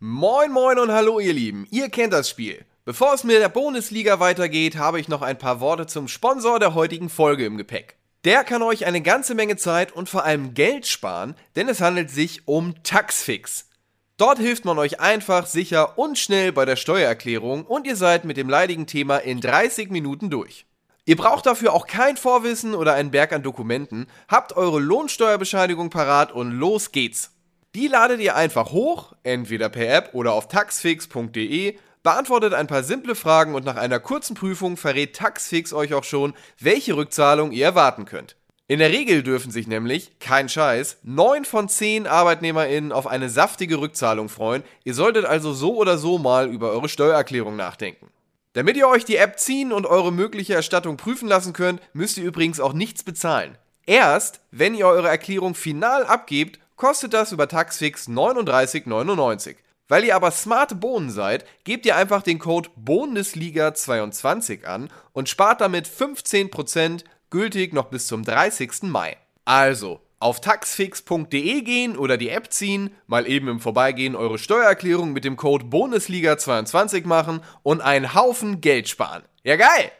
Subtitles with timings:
[0.00, 2.64] Moin moin und hallo ihr Lieben, ihr kennt das Spiel.
[2.84, 6.74] Bevor es mit der Bundesliga weitergeht, habe ich noch ein paar Worte zum Sponsor der
[6.74, 7.96] heutigen Folge im Gepäck.
[8.22, 12.12] Der kann euch eine ganze Menge Zeit und vor allem Geld sparen, denn es handelt
[12.12, 13.70] sich um Taxfix.
[14.18, 18.36] Dort hilft man euch einfach, sicher und schnell bei der Steuererklärung und ihr seid mit
[18.36, 20.64] dem leidigen Thema in 30 Minuten durch.
[21.06, 26.30] Ihr braucht dafür auch kein Vorwissen oder einen Berg an Dokumenten, habt eure Lohnsteuerbescheinigung parat
[26.30, 27.32] und los geht's.
[27.74, 33.14] Die ladet ihr einfach hoch, entweder per App oder auf taxfix.de, beantwortet ein paar simple
[33.14, 38.06] Fragen und nach einer kurzen Prüfung verrät Taxfix euch auch schon, welche Rückzahlung ihr erwarten
[38.06, 38.36] könnt.
[38.70, 43.80] In der Regel dürfen sich nämlich, kein Scheiß, 9 von 10 ArbeitnehmerInnen auf eine saftige
[43.80, 44.62] Rückzahlung freuen.
[44.84, 48.08] Ihr solltet also so oder so mal über eure Steuererklärung nachdenken.
[48.52, 52.24] Damit ihr euch die App ziehen und eure mögliche Erstattung prüfen lassen könnt, müsst ihr
[52.24, 53.56] übrigens auch nichts bezahlen.
[53.86, 59.56] Erst, wenn ihr eure Erklärung final abgebt, kostet das über Taxfix 39,99.
[59.88, 65.60] Weil ihr aber smarte Bohnen seid, gebt ihr einfach den Code Bundesliga22 an und spart
[65.60, 68.84] damit 15%, gültig noch bis zum 30.
[68.84, 69.16] Mai.
[69.44, 75.24] Also, auf taxfix.de gehen oder die App ziehen, mal eben im Vorbeigehen eure Steuererklärung mit
[75.24, 79.22] dem Code Bundesliga22 machen und einen Haufen Geld sparen.
[79.42, 79.90] Ja geil!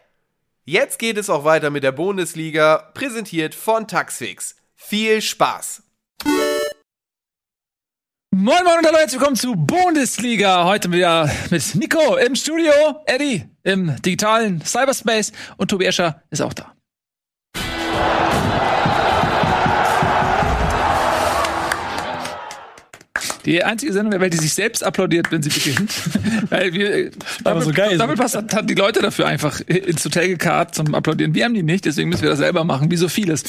[0.64, 4.56] Jetzt geht es auch weiter mit der Bundesliga, präsentiert von Taxfix.
[4.74, 5.87] Viel Spaß!
[8.40, 10.64] Moin Moin und hallo, herzlich willkommen zu Bundesliga.
[10.64, 12.70] Heute wieder mit Nico im Studio,
[13.04, 16.72] Eddie im digitalen Cyberspace und Tobi Escher ist auch da.
[23.48, 25.90] Die einzige Sendung der Welt, die sich selbst applaudiert, wenn sie beginnt.
[26.50, 27.10] Weil wir,
[27.42, 27.96] damit, so geil.
[27.96, 31.34] damit passt, hat die Leute dafür einfach ins Hotel gekarrt zum Applaudieren.
[31.34, 33.44] Wir haben die nicht, deswegen müssen wir das selber machen, wie so vieles.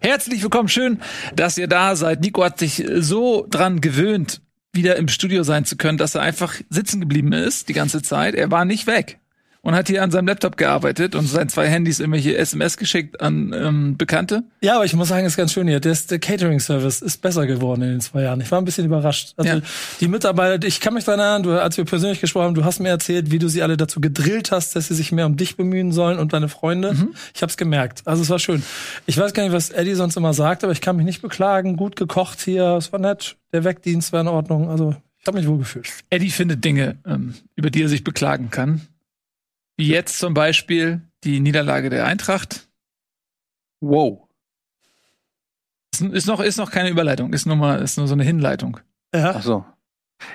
[0.00, 0.98] Herzlich willkommen, schön,
[1.36, 2.20] dass ihr da seid.
[2.20, 4.40] Nico hat sich so dran gewöhnt,
[4.72, 8.34] wieder im Studio sein zu können, dass er einfach sitzen geblieben ist die ganze Zeit.
[8.34, 9.20] Er war nicht weg
[9.64, 13.52] und hat hier an seinem Laptop gearbeitet und seinen zwei Handys irgendwelche SMS geschickt an
[13.52, 14.44] ähm, Bekannte.
[14.60, 15.80] Ja, aber ich muss sagen, ist ganz schön hier.
[15.80, 18.40] Der, der Catering-Service ist besser geworden in den zwei Jahren.
[18.42, 19.32] Ich war ein bisschen überrascht.
[19.36, 19.60] Also Ja.
[20.00, 22.78] die Mitarbeiter, ich kann mich daran erinnern, du, als wir persönlich gesprochen haben, du hast
[22.78, 25.56] mir erzählt, wie du sie alle dazu gedrillt hast, dass sie sich mehr um dich
[25.56, 26.92] bemühen sollen und deine Freunde.
[26.92, 27.14] Mhm.
[27.34, 28.02] Ich habe es gemerkt.
[28.04, 28.62] Also es war schön.
[29.06, 31.76] Ich weiß gar nicht, was Eddie sonst immer sagt, aber ich kann mich nicht beklagen.
[31.76, 33.36] Gut gekocht hier, es war nett.
[33.54, 34.68] Der Wegdienst war in Ordnung.
[34.68, 35.88] Also ich habe mich wohl gefühlt.
[36.10, 38.82] Eddie findet Dinge, ähm, über die er sich beklagen kann.
[39.76, 42.68] Wie jetzt zum Beispiel die Niederlage der Eintracht.
[43.80, 44.28] Wow.
[46.00, 48.80] Ist, noch ist noch keine Überleitung, ist nur mal ist nur so eine Hinleitung.
[49.14, 49.34] Ja.
[49.36, 49.64] Ach so.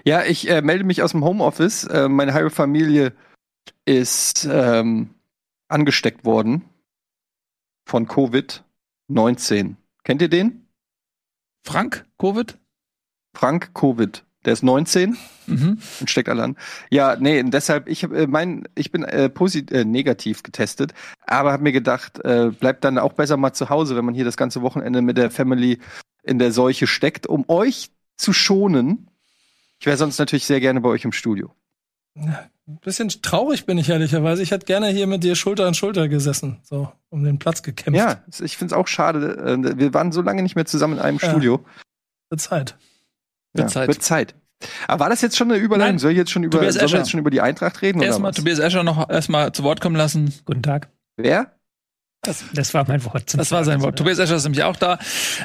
[0.04, 1.86] Ja, ich äh, melde mich aus dem Homeoffice.
[1.86, 3.14] Äh, meine halbe Familie
[3.86, 5.16] ist ähm,
[5.68, 6.66] angesteckt worden
[7.86, 9.76] von Covid-19.
[10.04, 10.68] Kennt ihr den?
[11.66, 12.58] Frank Covid?
[13.36, 14.26] Frank Covid.
[14.50, 15.16] Der ist 19
[15.46, 15.78] Mhm.
[16.00, 16.56] und steckt alle an.
[16.90, 20.96] Ja, nee, deshalb, ich äh, mein, ich bin äh, posit äh, negativ getestet,
[21.28, 24.26] aber habe mir gedacht, äh, bleibt dann auch besser mal zu Hause, wenn man hier
[24.26, 25.78] das ganze Wochenende mit der Family
[26.24, 29.08] in der Seuche steckt, um euch zu schonen.
[29.80, 31.54] Ich wäre sonst natürlich sehr gerne bei euch im Studio.
[32.16, 32.40] Ein
[32.82, 34.42] bisschen traurig bin ich ehrlicherweise.
[34.42, 38.00] Ich hätte gerne hier mit dir Schulter an Schulter gesessen, so um den Platz gekämpft.
[38.00, 39.38] Ja, ich finde es auch schade.
[39.64, 41.30] äh, Wir waren so lange nicht mehr zusammen in einem Ja.
[41.30, 41.64] Studio.
[42.36, 42.78] Zeit.
[43.54, 43.88] Wird Zeit.
[43.88, 44.36] Wird Zeit.
[44.88, 45.96] Aber war das jetzt schon eine Überleitung?
[45.96, 46.00] Nein.
[46.00, 48.02] Soll ich jetzt schon über, sollen wir jetzt schon über die Eintracht reden?
[48.02, 48.34] Erstmal?
[48.34, 50.34] Tobias Escher noch erstmal zu Wort kommen lassen.
[50.46, 50.90] Guten Tag.
[51.16, 51.59] Wer?
[52.22, 53.30] Das, das war mein Wort.
[53.30, 53.82] zum Das war sein.
[53.82, 53.98] Wort.
[53.98, 55.00] Tobias Escher ist nämlich auch da.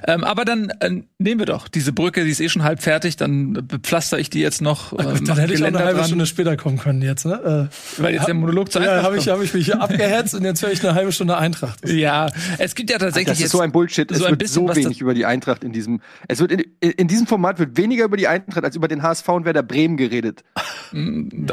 [0.09, 3.15] Ähm, aber dann äh, nehmen wir doch diese Brücke, die ist eh schon halb fertig,
[3.15, 4.93] dann bepflaster ich die jetzt noch.
[4.93, 6.79] Ach äh, gut, mach dann hätte ich auch Geländer eine halbe dran, Stunde später kommen
[6.79, 7.71] können jetzt, ne?
[7.99, 10.35] Weil jetzt der Monolog zu Äh, ja, Eintracht habe ich, hab ich mich hier abgehetzt
[10.35, 11.81] und jetzt höre ich eine halbe Stunde Eintracht.
[11.95, 14.11] Ja, es gibt ja tatsächlich Das ist jetzt so ein Bullshit.
[14.11, 16.01] so es ein wird bisschen so wenig über die Eintracht in diesem.
[16.27, 19.29] Es wird in, in diesem Format wird weniger über die Eintracht als über den HSV
[19.29, 20.43] und Werder Bremen geredet.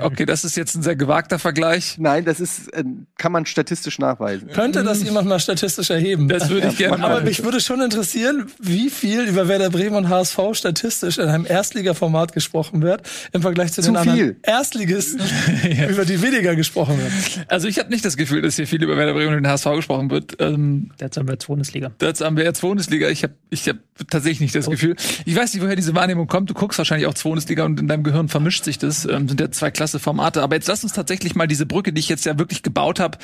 [0.02, 1.98] Okay, das ist jetzt ein sehr gewagter Vergleich.
[2.00, 2.84] Nein, das ist äh,
[3.18, 4.50] kann man statistisch nachweisen.
[4.50, 6.28] Könnte das jemand mal statistisch erheben?
[6.28, 10.10] Das würde ich gerne Aber mich würde schon interessieren, wie viel über Werder Bremen und
[10.10, 13.02] HSV statistisch in einem Erstligaformat gesprochen wird,
[13.34, 14.38] im Vergleich zu, Zu den anderen viel.
[14.44, 15.22] Erstligisten,
[15.90, 17.12] über die weniger gesprochen wird.
[17.48, 19.66] Also ich habe nicht das Gefühl, dass hier viel über Werder Bremen und den HSV
[19.76, 20.36] gesprochen wird.
[20.40, 21.92] Ähm, Jetzt haben wir jetzt Bundesliga.
[21.98, 23.10] das haben wir jetzt Bundesliga.
[23.10, 23.78] Ich habe ich hab
[24.10, 24.96] tatsächlich nicht das Gefühl.
[25.26, 26.50] Ich weiß nicht, woher diese Wahrnehmung kommt.
[26.50, 29.06] Du guckst wahrscheinlich auch Bundesliga und in deinem Gehirn vermischt sich das.
[29.06, 30.42] Ähm, sind ja zwei klasse Formate.
[30.42, 33.18] Aber jetzt lass uns tatsächlich mal diese Brücke, die ich jetzt ja wirklich gebaut habe,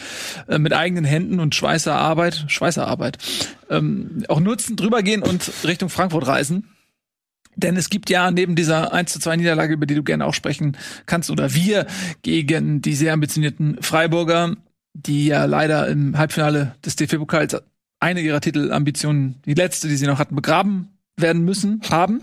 [0.48, 3.18] äh, mit eigenen Händen und Schweißerarbeit, Schweißerarbeit,
[3.70, 6.70] ähm, auch nutzen, drüber gehen und Richtung Frankfurt reisen.
[7.56, 10.34] Denn es gibt ja neben dieser 1 zu 2 Niederlage, über die du gerne auch
[10.34, 11.88] sprechen kannst, oder wir
[12.22, 14.56] gegen die sehr ambitionierten Freiburger,
[14.94, 17.58] die ja leider im Halbfinale des DFB-Pokals
[18.00, 20.90] eine ihrer Titelambitionen, die letzte, die sie noch hatten, begraben
[21.20, 22.22] werden müssen, haben.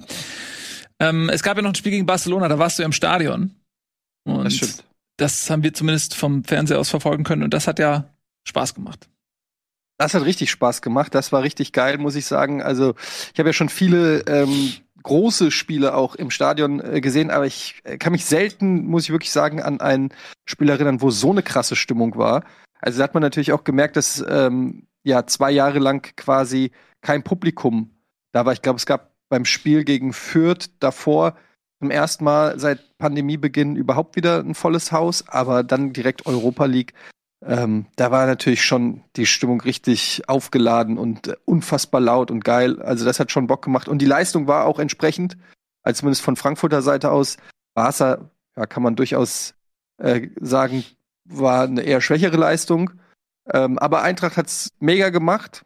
[1.01, 3.53] Ähm, es gab ja noch ein Spiel gegen Barcelona, da warst du ja im Stadion.
[4.25, 4.85] Und Das stimmt.
[5.17, 8.09] das haben wir zumindest vom Fernseher aus verfolgen können und das hat ja
[8.47, 9.09] Spaß gemacht.
[9.97, 11.15] Das hat richtig Spaß gemacht.
[11.15, 12.63] Das war richtig geil, muss ich sagen.
[12.63, 12.95] Also
[13.33, 17.81] ich habe ja schon viele ähm, große Spiele auch im Stadion äh, gesehen, aber ich
[17.85, 20.13] äh, kann mich selten, muss ich wirklich sagen, an ein
[20.47, 22.45] Spiel erinnern, wo so eine krasse Stimmung war.
[22.81, 27.23] Also da hat man natürlich auch gemerkt, dass ähm, ja zwei Jahre lang quasi kein
[27.23, 27.91] Publikum
[28.33, 28.53] da war.
[28.53, 31.37] Ich glaube, es gab beim Spiel gegen Fürth davor
[31.81, 36.95] zum ersten Mal seit Pandemiebeginn überhaupt wieder ein volles Haus, aber dann direkt Europa League.
[37.47, 42.81] Ähm, da war natürlich schon die Stimmung richtig aufgeladen und äh, unfassbar laut und geil.
[42.81, 43.89] Also das hat schon Bock gemacht.
[43.89, 45.37] Und die Leistung war auch entsprechend,
[45.83, 47.37] also zumindest von Frankfurter Seite aus.
[47.75, 49.55] Barca, ja, kann man durchaus
[49.99, 50.85] äh, sagen,
[51.25, 52.93] war eine eher schwächere Leistung.
[53.53, 55.65] Ähm, aber Eintracht hat's mega gemacht.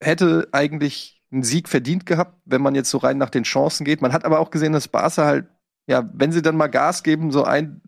[0.00, 4.02] Hätte eigentlich einen Sieg verdient gehabt, wenn man jetzt so rein nach den Chancen geht.
[4.02, 5.46] Man hat aber auch gesehen, dass Barca halt,
[5.86, 7.80] ja, wenn sie dann mal Gas geben, so ein,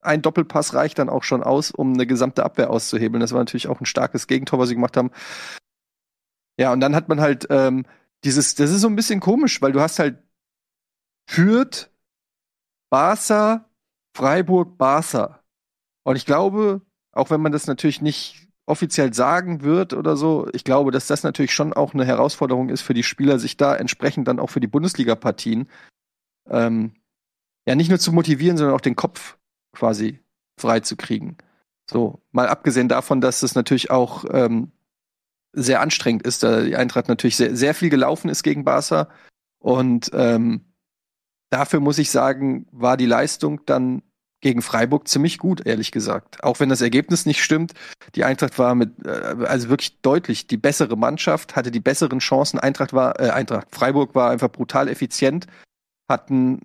[0.00, 3.20] ein Doppelpass reicht dann auch schon aus, um eine gesamte Abwehr auszuhebeln.
[3.20, 5.10] Das war natürlich auch ein starkes Gegentor, was sie gemacht haben.
[6.58, 7.84] Ja, und dann hat man halt ähm,
[8.24, 10.22] dieses, das ist so ein bisschen komisch, weil du hast halt
[11.28, 11.90] Fürth,
[12.90, 13.68] Barca,
[14.16, 15.42] Freiburg, Barca.
[16.04, 20.64] Und ich glaube, auch wenn man das natürlich nicht offiziell sagen wird oder so, ich
[20.64, 24.28] glaube, dass das natürlich schon auch eine Herausforderung ist für die Spieler, sich da entsprechend
[24.28, 25.68] dann auch für die Bundesliga-Partien
[26.48, 26.94] ähm,
[27.66, 29.38] ja nicht nur zu motivieren, sondern auch den Kopf
[29.72, 30.20] quasi
[30.58, 31.36] frei zu kriegen.
[31.90, 34.72] So, mal abgesehen davon, dass es natürlich auch ähm,
[35.52, 39.08] sehr anstrengend ist, da die Eintracht natürlich sehr, sehr viel gelaufen ist gegen Barca.
[39.58, 40.64] Und ähm,
[41.50, 44.02] dafür muss ich sagen, war die Leistung dann
[44.40, 46.44] gegen Freiburg ziemlich gut, ehrlich gesagt.
[46.44, 47.72] Auch wenn das Ergebnis nicht stimmt.
[48.14, 49.10] Die Eintracht war mit, äh,
[49.44, 52.60] also wirklich deutlich die bessere Mannschaft, hatte die besseren Chancen.
[52.60, 55.46] Eintracht war, äh, Eintracht Freiburg war einfach brutal effizient,
[56.08, 56.60] hatten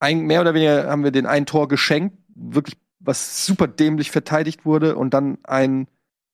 [0.00, 4.64] ein, mehr oder weniger haben wir den ein Tor geschenkt, wirklich was super dämlich verteidigt
[4.64, 5.88] wurde und dann ein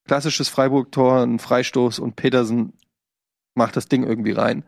[0.07, 2.73] klassisches Freiburg-Tor, ein Freistoß und Petersen
[3.55, 4.65] macht das Ding irgendwie rein.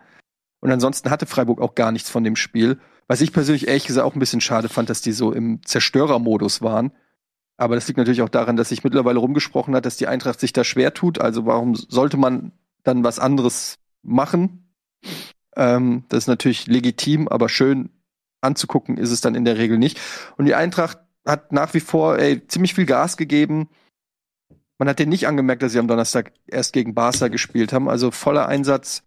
[0.61, 2.79] Und ansonsten hatte Freiburg auch gar nichts von dem Spiel.
[3.08, 6.62] Was ich persönlich ehrlich gesagt auch ein bisschen schade fand, dass die so im Zerstörermodus
[6.62, 6.93] waren.
[7.56, 10.52] Aber das liegt natürlich auch daran, dass sich mittlerweile rumgesprochen hat, dass die Eintracht sich
[10.52, 11.20] da schwer tut.
[11.20, 12.52] Also warum sollte man
[12.85, 14.73] dann was anderes machen?
[15.56, 17.90] Ähm, das ist natürlich legitim, aber schön
[18.40, 20.00] anzugucken ist es dann in der Regel nicht.
[20.37, 23.69] Und die Eintracht hat nach wie vor ey, ziemlich viel Gas gegeben.
[24.78, 27.88] Man hat denen nicht angemerkt, dass sie am Donnerstag erst gegen Barca gespielt haben.
[27.88, 29.04] Also voller Einsatz.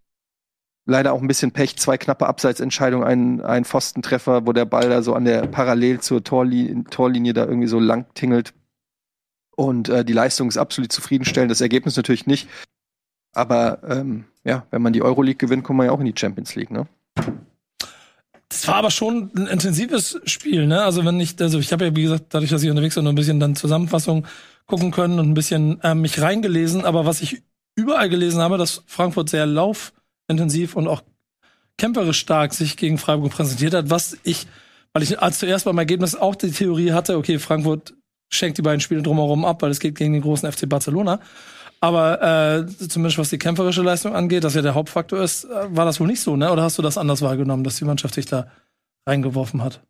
[0.88, 5.01] Leider auch ein bisschen Pech, zwei knappe Abseitsentscheidungen, ein, ein Pfostentreffer, wo der Ball da
[5.01, 8.53] so an der parallel zur Torlinie, Torlinie da irgendwie so lang tingelt.
[9.56, 12.47] Und äh, die Leistung ist absolut zufriedenstellend, das Ergebnis natürlich nicht.
[13.33, 16.56] Aber ähm, ja, wenn man die Euroleague gewinnt, kommt man ja auch in die Champions
[16.56, 16.88] League, ne?
[18.62, 20.84] Das war aber schon ein intensives Spiel, ne?
[20.84, 23.12] Also wenn ich, also ich habe ja wie gesagt, dadurch, dass ich unterwegs war, nur
[23.12, 24.25] ein bisschen dann Zusammenfassung
[24.66, 26.86] gucken können und ein bisschen ähm, mich reingelesen.
[26.86, 27.44] Aber was ich
[27.75, 31.04] überall gelesen habe, dass Frankfurt sehr laufintensiv und auch
[31.78, 34.48] kämpferisch stark sich gegen Freiburg präsentiert hat, was ich,
[34.94, 37.94] weil ich als zuerst beim Ergebnis auch die Theorie hatte, okay, Frankfurt
[38.30, 41.19] schenkt die beiden Spiele drumherum ab, weil es geht gegen den großen FC Barcelona.
[41.81, 45.86] Aber äh, zumindest was die kämpferische Leistung angeht, das ja der Hauptfaktor ist, äh, war
[45.86, 46.51] das wohl nicht so, ne?
[46.51, 48.48] Oder hast du das anders wahrgenommen, dass die Mannschaft sich da
[49.07, 49.81] reingeworfen hat?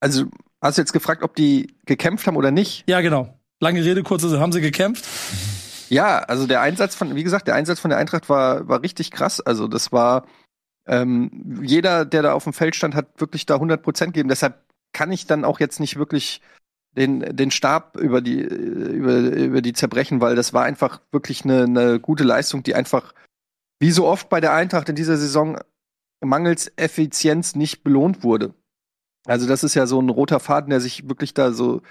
[0.00, 0.26] Also
[0.60, 2.84] hast du jetzt gefragt, ob die gekämpft haben oder nicht?
[2.88, 3.38] Ja, genau.
[3.60, 4.40] Lange Rede, kurze Sinn.
[4.40, 5.04] Haben sie gekämpft?
[5.88, 9.10] Ja, also der Einsatz von, wie gesagt, der Einsatz von der Eintracht war, war richtig
[9.10, 9.40] krass.
[9.40, 10.26] Also das war,
[10.86, 14.28] ähm, jeder, der da auf dem Feld stand, hat wirklich da 100 Prozent gegeben.
[14.28, 16.40] Deshalb kann ich dann auch jetzt nicht wirklich
[16.96, 21.64] den, den Stab über die, über, über die zerbrechen, weil das war einfach wirklich eine,
[21.64, 23.12] eine gute Leistung, die einfach,
[23.78, 25.58] wie so oft bei der Eintracht in dieser Saison,
[26.20, 28.54] mangels Effizienz nicht belohnt wurde.
[29.26, 31.82] Also das ist ja so ein roter Faden, der sich wirklich da so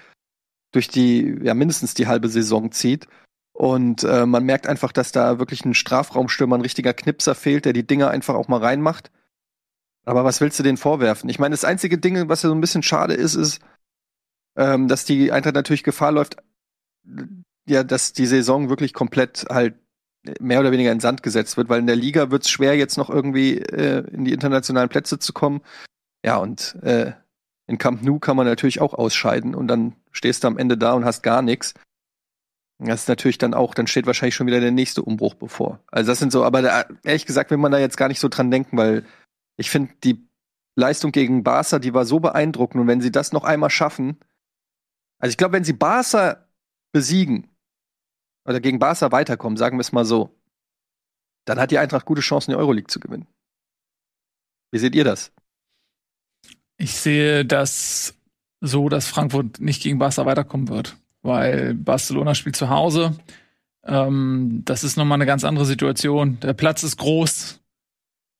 [0.72, 3.06] durch die, ja mindestens die halbe Saison zieht.
[3.52, 7.72] Und äh, man merkt einfach, dass da wirklich ein Strafraumstürmer, ein richtiger Knipser fehlt, der
[7.72, 9.10] die Dinger einfach auch mal reinmacht.
[10.04, 11.30] Aber was willst du denen vorwerfen?
[11.30, 13.60] Ich meine, das einzige Ding, was ja so ein bisschen schade ist, ist,
[14.56, 16.36] ähm, dass die Eintracht natürlich Gefahr läuft,
[17.68, 19.74] ja, dass die Saison wirklich komplett halt
[20.40, 22.96] mehr oder weniger in Sand gesetzt wird, weil in der Liga wird es schwer, jetzt
[22.96, 25.60] noch irgendwie äh, in die internationalen Plätze zu kommen.
[26.24, 27.12] Ja, und äh,
[27.68, 30.92] in Camp Nou kann man natürlich auch ausscheiden und dann stehst du am Ende da
[30.92, 31.74] und hast gar nichts.
[32.78, 35.80] Das ist natürlich dann auch, dann steht wahrscheinlich schon wieder der nächste Umbruch bevor.
[35.90, 38.28] Also das sind so, aber da, ehrlich gesagt will man da jetzt gar nicht so
[38.28, 39.04] dran denken, weil
[39.56, 40.28] ich finde, die
[40.74, 44.18] Leistung gegen Barca, die war so beeindruckend und wenn sie das noch einmal schaffen,
[45.18, 46.46] also ich glaube, wenn sie Barca
[46.92, 47.48] besiegen
[48.44, 50.38] oder gegen Barca weiterkommen, sagen wir es mal so,
[51.46, 53.26] dann hat die Eintracht gute Chancen, die Euroleague zu gewinnen.
[54.72, 55.32] Wie seht ihr das?
[56.76, 58.14] Ich sehe das
[58.60, 63.16] so, dass Frankfurt nicht gegen Barca weiterkommen wird, weil Barcelona spielt zu Hause.
[63.84, 66.40] Ähm, das ist nochmal eine ganz andere Situation.
[66.40, 67.60] Der Platz ist groß.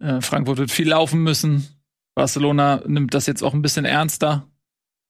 [0.00, 1.66] Äh, Frankfurt wird viel laufen müssen.
[2.14, 4.48] Barcelona nimmt das jetzt auch ein bisschen ernster.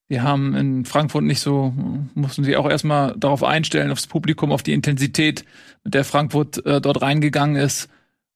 [0.08, 1.74] Die haben in Frankfurt nicht so,
[2.14, 5.44] mussten sie auch erstmal darauf einstellen, aufs Publikum, auf die Intensität,
[5.82, 7.88] mit der Frankfurt äh, dort reingegangen ist.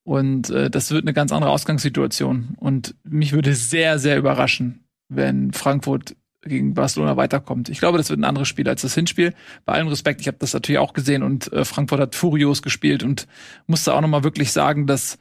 [0.02, 2.56] Und äh, das wird eine ganz andere Ausgangssituation.
[2.58, 7.68] Und mich würde sehr, sehr überraschen, wenn Frankfurt gegen Barcelona weiterkommt.
[7.68, 9.34] Ich glaube, das wird ein anderes Spiel als das Hinspiel.
[9.64, 13.02] Bei allem Respekt, ich habe das natürlich auch gesehen und äh, Frankfurt hat furios gespielt
[13.02, 13.28] und
[13.66, 15.18] musste auch noch mal wirklich sagen, dass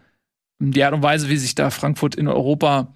[0.59, 2.95] die Art und Weise, wie sich da Frankfurt in Europa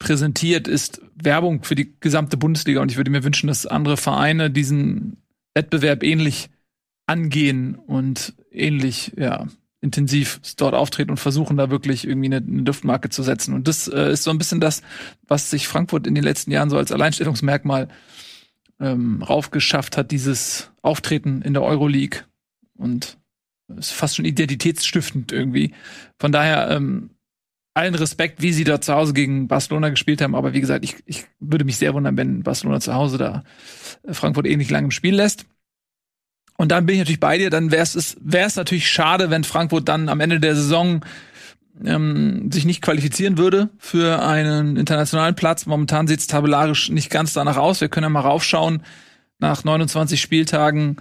[0.00, 2.80] präsentiert, ist Werbung für die gesamte Bundesliga.
[2.80, 5.18] Und ich würde mir wünschen, dass andere Vereine diesen
[5.54, 6.48] Wettbewerb ähnlich
[7.06, 9.46] angehen und ähnlich, ja,
[9.82, 13.54] intensiv dort auftreten und versuchen da wirklich irgendwie eine, eine Duftmarke zu setzen.
[13.54, 14.82] Und das äh, ist so ein bisschen das,
[15.26, 17.88] was sich Frankfurt in den letzten Jahren so als Alleinstellungsmerkmal
[18.78, 22.24] ähm, raufgeschafft hat, dieses Auftreten in der Euroleague.
[22.76, 23.18] Und
[23.76, 25.72] ist fast schon identitätsstiftend irgendwie.
[26.18, 27.10] Von daher ähm,
[27.80, 30.34] allen Respekt, wie sie da zu Hause gegen Barcelona gespielt haben.
[30.34, 33.42] Aber wie gesagt, ich, ich würde mich sehr wundern, wenn Barcelona zu Hause da
[34.10, 35.46] Frankfurt ähnlich lang im Spiel lässt.
[36.56, 40.10] Und dann bin ich natürlich bei dir, dann wäre es natürlich schade, wenn Frankfurt dann
[40.10, 41.02] am Ende der Saison
[41.82, 45.64] ähm, sich nicht qualifizieren würde für einen internationalen Platz.
[45.64, 47.80] Momentan sieht es tabellarisch nicht ganz danach aus.
[47.80, 48.82] Wir können ja mal raufschauen.
[49.38, 50.98] Nach 29 Spieltagen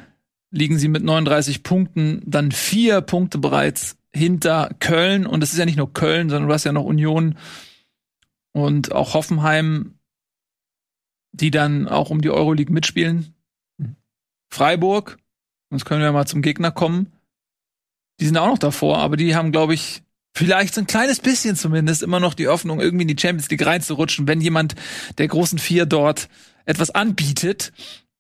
[0.50, 5.26] liegen sie mit 39 Punkten, dann vier Punkte bereits hinter Köln.
[5.26, 7.38] Und es ist ja nicht nur Köln, sondern du hast ja noch Union
[8.52, 9.96] und auch Hoffenheim,
[11.32, 13.36] die dann auch um die Euroleague mitspielen.
[14.52, 15.20] Freiburg,
[15.72, 17.12] Jetzt können wir mal zum Gegner kommen.
[18.20, 20.02] Die sind auch noch davor, aber die haben, glaube ich,
[20.36, 23.66] vielleicht so ein kleines bisschen zumindest immer noch die Hoffnung, irgendwie in die Champions League
[23.66, 24.76] reinzurutschen, wenn jemand
[25.18, 26.28] der großen vier dort
[26.66, 27.72] etwas anbietet.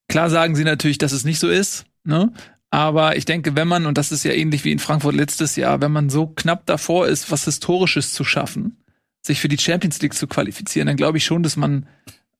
[0.08, 2.31] Klar sagen sie natürlich, dass es nicht so ist, ne?
[2.72, 5.82] Aber ich denke, wenn man, und das ist ja ähnlich wie in Frankfurt letztes Jahr,
[5.82, 8.78] wenn man so knapp davor ist, was Historisches zu schaffen,
[9.22, 11.88] sich für die Champions League zu qualifizieren, dann glaube ich schon, dass man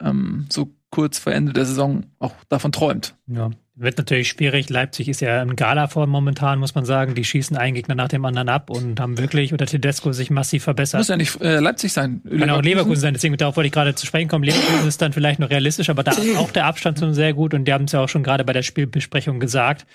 [0.02, 3.16] ähm, so kurz vor Ende der Saison auch davon träumt.
[3.28, 4.70] Ja, wird natürlich schwierig.
[4.70, 7.16] Leipzig ist ja in Gala-Form momentan, muss man sagen.
[7.16, 10.64] Die schießen einen Gegner nach dem anderen ab und haben wirklich unter Tedesco sich massiv
[10.64, 11.00] verbessert.
[11.00, 12.22] Muss ja nicht äh, Leipzig sein.
[12.30, 13.14] Kann auch Leverkusen sein.
[13.14, 14.44] Deswegen darauf wollte ich gerade zu sprechen kommen.
[14.44, 17.54] Leverkusen ist dann vielleicht noch realistisch, aber da ist auch der Abstand schon sehr gut.
[17.54, 19.86] Und die haben es ja auch schon gerade bei der Spielbesprechung gesagt,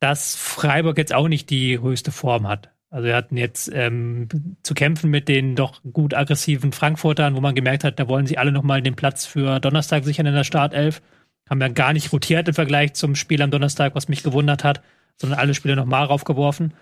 [0.00, 2.70] dass Freiburg jetzt auch nicht die höchste Form hat.
[2.90, 4.28] Also wir hatten jetzt ähm,
[4.62, 8.38] zu kämpfen mit den doch gut aggressiven Frankfurtern, wo man gemerkt hat, da wollen sie
[8.38, 11.02] alle nochmal den Platz für Donnerstag sichern in der Startelf
[11.48, 14.82] haben ja gar nicht rotiert im Vergleich zum Spiel am Donnerstag, was mich gewundert hat,
[15.16, 16.74] sondern alle Spiele nochmal raufgeworfen.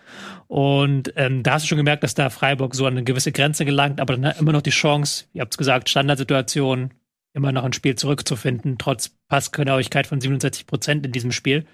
[0.47, 3.65] Und ähm, da hast du schon gemerkt, dass da Freiburg so an eine gewisse Grenze
[3.65, 6.91] gelangt, aber dann immer noch die Chance, ihr habt es gesagt, Standardsituation,
[7.33, 11.67] immer noch ein Spiel zurückzufinden, trotz Passgenauigkeit von 67 Prozent in diesem Spiel.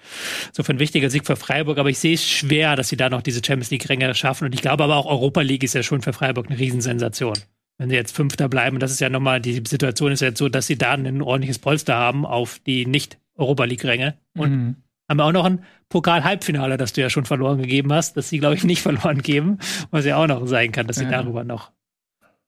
[0.53, 3.09] So für ein wichtiger Sieg für Freiburg, aber ich sehe es schwer, dass sie da
[3.09, 4.47] noch diese Champions League-Ränge schaffen.
[4.47, 7.35] Und ich glaube aber auch Europa League ist ja schon für Freiburg eine Riesensensation
[7.83, 10.69] wenn sie jetzt Fünfter bleiben, das ist ja nochmal, die Situation ist jetzt so, dass
[10.69, 14.15] sie da ein ordentliches Polster haben auf die Nicht-Europa League-Ränge.
[14.39, 14.77] Und mhm.
[15.09, 18.39] haben wir auch noch ein Pokal-Halbfinale, das du ja schon verloren gegeben hast, das sie,
[18.39, 19.59] glaube ich, nicht verloren geben,
[19.91, 21.11] was ja auch noch sein kann, dass sie ja.
[21.11, 21.73] darüber noch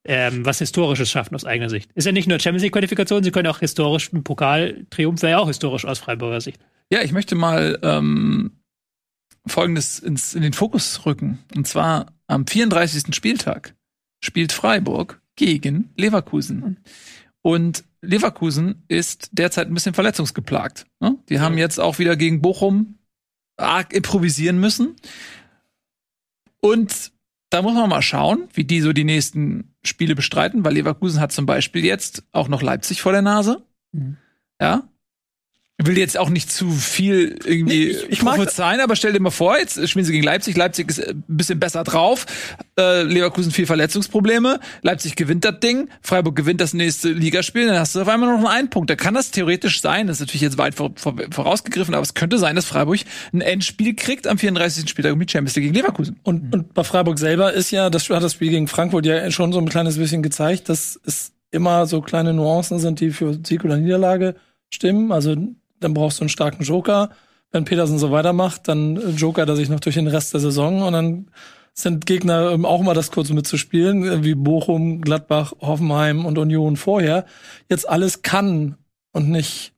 [0.05, 1.91] ähm, was Historisches schaffen aus eigener Sicht.
[1.95, 5.49] Ist ja nicht nur Champions League-Qualifikation, sie können auch historisch, ein Pokal-Triumph wäre ja auch
[5.49, 6.61] historisch aus Freiburger Sicht.
[6.91, 8.53] Ja, ich möchte mal ähm,
[9.47, 11.41] Folgendes ins, in den Fokus rücken.
[11.57, 13.14] Und zwar am 34.
[13.17, 13.75] Spieltag
[14.21, 16.79] spielt Freiburg gegen Leverkusen.
[17.43, 20.87] Und Leverkusen ist derzeit ein bisschen verletzungsgeplagt.
[21.00, 21.19] Ne?
[21.29, 22.99] Die haben jetzt auch wieder gegen Bochum
[23.57, 24.97] arg improvisieren müssen.
[26.61, 27.12] Und
[27.50, 31.33] da muss man mal schauen, wie die so die nächsten Spiele bestreiten, weil Leverkusen hat
[31.33, 33.64] zum Beispiel jetzt auch noch Leipzig vor der Nase.
[33.93, 34.17] Mhm.
[34.61, 34.88] Ja,
[35.83, 39.59] will jetzt auch nicht zu viel irgendwie ich, ich prophezeien, aber stell dir mal vor,
[39.59, 40.57] jetzt spielen sie gegen Leipzig.
[40.57, 42.26] Leipzig ist ein bisschen besser drauf.
[42.78, 44.61] Äh, Leverkusen viel Verletzungsprobleme.
[44.83, 45.88] Leipzig gewinnt das Ding.
[46.00, 47.66] Freiburg gewinnt das nächste Ligaspiel.
[47.66, 48.88] Dann hast du auf einmal noch einen Punkt.
[48.88, 50.07] Da kann das theoretisch sein.
[50.07, 53.00] Das ist natürlich jetzt weit vor, vor, vorausgegriffen, aber es könnte sein, dass Freiburg
[53.33, 54.88] ein Endspiel kriegt am 34.
[54.88, 56.21] Spieltag die Champions League gegen Leverkusen.
[56.23, 59.52] Und, und bei Freiburg selber ist ja, das hat das Spiel gegen Frankfurt ja schon
[59.52, 63.64] so ein kleines bisschen gezeigt, dass es immer so kleine Nuancen sind, die für Sieg
[63.64, 64.37] oder Niederlage
[64.71, 65.12] stimmen.
[65.12, 65.35] Also
[65.81, 67.11] dann brauchst du einen starken Joker.
[67.50, 70.93] Wenn Petersen so weitermacht, dann Joker er sich noch durch den Rest der Saison und
[70.93, 71.26] dann
[71.73, 77.26] sind Gegner auch mal das kurz mitzuspielen, wie Bochum, Gladbach, Hoffenheim und Union vorher.
[77.69, 78.76] Jetzt alles kann
[79.12, 79.75] und nicht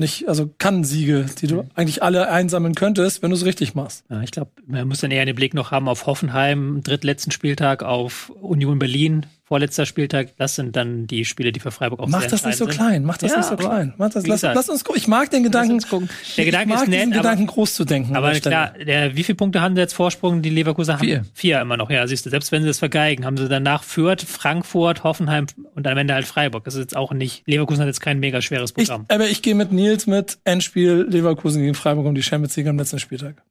[0.00, 4.04] nicht, also kann Siege, die du eigentlich alle einsammeln könntest, wenn du es richtig machst.
[4.10, 7.84] Ja, ich glaube, man muss dann eher den Blick noch haben auf Hoffenheim, drittletzten Spieltag,
[7.84, 12.20] auf Union Berlin, vorletzter Spieltag, das sind dann die Spiele, die für Freiburg auch Mach
[12.20, 13.94] sehr das nicht so entscheidend klein, mach das Ja, nicht so klein.
[13.98, 15.00] Mach das, lass, lass uns gucken.
[15.00, 15.52] Ich mag den sind.
[15.52, 16.08] Gedanken.
[16.36, 18.14] Der Gedanke ich mag ist nett, Gedanken aber, groß zu denken.
[18.14, 21.04] aber klar, der, wie viele Punkte haben sie jetzt Vorsprung, die Leverkusen haben?
[21.04, 21.24] Vier.
[21.34, 22.30] Vier immer noch, ja, siehst du.
[22.30, 26.26] Selbst wenn sie das vergeigen, haben sie danach Fürth, Frankfurt, Hoffenheim und am Ende halt
[26.26, 26.62] Freiburg.
[26.62, 29.06] Das ist jetzt auch nicht, Leverkusen hat jetzt kein mega schweres Ich, Programm.
[29.08, 32.78] aber ich gehe mit Nils mit Endspiel Leverkusen gegen Freiburg um die Champions League am
[32.78, 33.42] letzten Spieltag.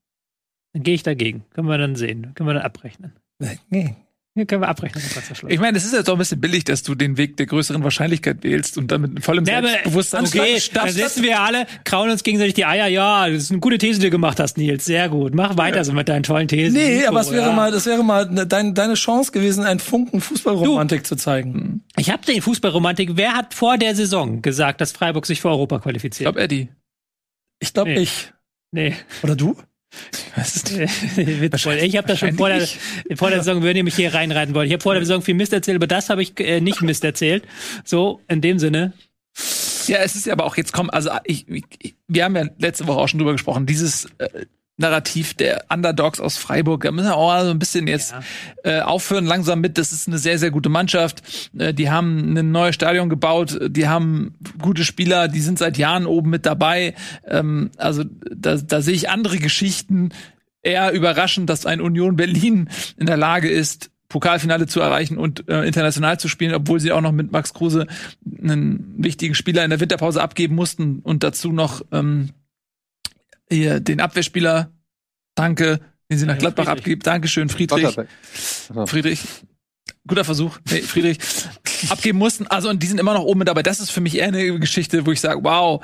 [0.71, 1.43] Dann gehe ich dagegen.
[1.53, 2.31] Können wir dann sehen.
[2.35, 3.11] Können wir dann abrechnen.
[3.69, 3.95] Nee.
[4.39, 5.03] Hier können wir abrechnen.
[5.49, 7.83] Ich meine, es ist jetzt auch ein bisschen billig, dass du den Weg der größeren
[7.83, 12.23] Wahrscheinlichkeit wählst und dann mit vollem Ja, Selbstbewusstsein okay, dann sitzen wir alle, krauen uns
[12.23, 12.87] gegenseitig die Eier.
[12.87, 14.85] Ja, das ist eine gute These, die du gemacht hast, Nils.
[14.85, 15.35] Sehr gut.
[15.35, 16.77] Mach weiter so mit deinen tollen Thesen.
[16.79, 17.53] Nee, Nico, aber es wäre ja.
[17.53, 21.83] mal, das wäre mal ne- dein, deine Chance gewesen, einen Funken Fußballromantik zu zeigen.
[21.97, 23.11] Ich habe den Fußballromantik.
[23.15, 26.25] Wer hat vor der Saison gesagt, dass Freiburg sich für Europa Ich qualifiziert?
[26.33, 26.69] glaube, Eddie.
[27.59, 27.99] Ich glaube Nee.
[27.99, 28.31] ich.
[28.71, 28.95] nee.
[29.21, 29.57] Oder du?
[30.35, 31.75] Ist Witzvoll.
[31.75, 32.67] Ich habe das schon vor der,
[33.15, 34.67] vor der Saison, wenn ihr mich hier reinreiten wollt.
[34.67, 37.03] Ich habe vor der Saison viel Mist erzählt, aber das habe ich äh, nicht Mist
[37.03, 37.45] erzählt.
[37.83, 38.93] So, in dem Sinne.
[39.87, 42.85] Ja, es ist ja aber auch jetzt komm, also ich, ich, wir haben ja letzte
[42.87, 44.45] Woche auch schon drüber gesprochen, dieses äh,
[44.79, 48.15] Narrativ der Underdogs aus Freiburg, da müssen wir auch so ein bisschen jetzt
[48.63, 49.77] äh, aufhören langsam mit.
[49.77, 51.21] Das ist eine sehr, sehr gute Mannschaft.
[51.57, 56.05] Äh, die haben ein neues Stadion gebaut, die haben gute Spieler, die sind seit Jahren
[56.05, 56.95] oben mit dabei.
[57.27, 60.09] Ähm, also da, da sehe ich andere Geschichten.
[60.61, 65.63] Eher überraschend, dass ein Union Berlin in der Lage ist, Pokalfinale zu erreichen und äh,
[65.63, 67.85] international zu spielen, obwohl sie auch noch mit Max Kruse
[68.41, 72.29] einen wichtigen Spieler in der Winterpause abgeben mussten und dazu noch ähm,
[73.51, 74.71] hier den Abwehrspieler,
[75.35, 75.79] danke,
[76.11, 76.79] den sie nach Ja, Gladbach Friedrich.
[76.79, 77.07] abgibt.
[77.07, 77.97] Dankeschön, Friedrich.
[78.85, 79.21] Friedrich.
[80.07, 80.57] Guter Versuch.
[80.71, 81.19] Nee, Friedrich.
[81.89, 82.47] Abgeben mussten.
[82.47, 83.63] Also, und die sind immer noch oben mit dabei.
[83.63, 85.83] Das ist für mich eher eine Geschichte, wo ich sage, wow.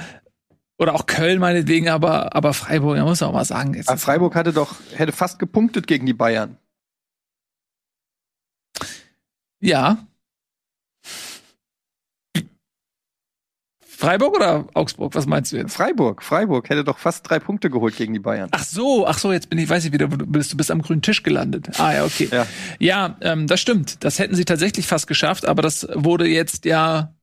[0.77, 3.73] Oder auch Köln meinetwegen, aber, aber Freiburg, da muss man auch mal sagen.
[3.75, 6.57] Jetzt aber Freiburg hatte doch, hätte fast gepunktet gegen die Bayern.
[9.61, 10.05] Ja.
[13.95, 15.15] Freiburg oder Augsburg?
[15.15, 15.75] Was meinst du jetzt?
[15.75, 18.49] Freiburg, Freiburg hätte doch fast drei Punkte geholt gegen die Bayern.
[18.51, 20.51] Ach so, ach so, jetzt bin ich, weiß ich wieder, wo du bist.
[20.53, 21.69] Du bist am grünen Tisch gelandet.
[21.79, 22.27] Ah ja, okay.
[22.31, 22.45] Ja.
[22.79, 24.03] Ja, ähm, das stimmt.
[24.03, 27.13] Das hätten sie tatsächlich fast geschafft, aber das wurde jetzt ja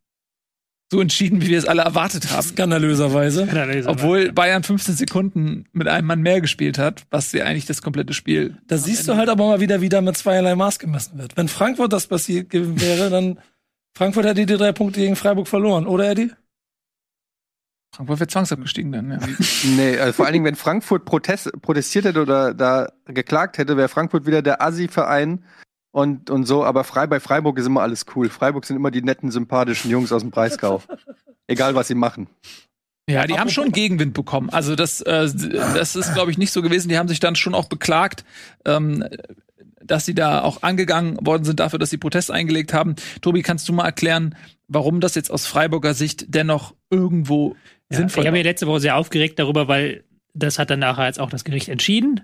[0.90, 2.42] so entschieden, wie wir es alle erwartet haben.
[2.42, 3.48] Skandalöserweise.
[3.86, 8.12] Obwohl Bayern 15 Sekunden mit einem Mann mehr gespielt hat, was ja eigentlich das komplette
[8.12, 8.58] Spiel.
[8.66, 11.36] Da siehst du halt aber mal wieder, wie da mit zweierlei Maß gemessen wird.
[11.36, 13.38] Wenn Frankfurt das passiert gewesen wäre, dann
[13.94, 16.30] Frankfurt hätte die drei Punkte gegen Freiburg verloren, oder Eddie?
[17.94, 19.18] Frankfurt wird zwangsabgestiegen dann, ja.
[19.76, 23.88] Nee, also vor allen Dingen, wenn Frankfurt protest, protestiert hätte oder da geklagt hätte, wäre
[23.88, 25.44] Frankfurt wieder der Assi-Verein
[25.90, 26.64] und, und so.
[26.64, 28.30] Aber frei bei Freiburg ist immer alles cool.
[28.30, 30.82] Freiburg sind immer die netten, sympathischen Jungs aus dem Breisgau.
[31.46, 32.28] Egal, was sie machen.
[33.08, 34.48] Ja, die haben schon Gegenwind bekommen.
[34.48, 35.28] Also das, äh,
[35.74, 36.88] das ist, glaube ich, nicht so gewesen.
[36.88, 38.24] Die haben sich dann schon auch beklagt,
[38.64, 39.04] ähm,
[39.84, 42.94] dass sie da auch angegangen worden sind dafür, dass sie Protest eingelegt haben.
[43.20, 44.36] Tobi, kannst du mal erklären,
[44.68, 47.56] warum das jetzt aus Freiburger Sicht dennoch irgendwo
[47.92, 51.06] Ja, sinnvoll ich habe mich letzte Woche sehr aufgeregt darüber, weil das hat dann nachher
[51.06, 52.20] jetzt auch das Gericht entschieden.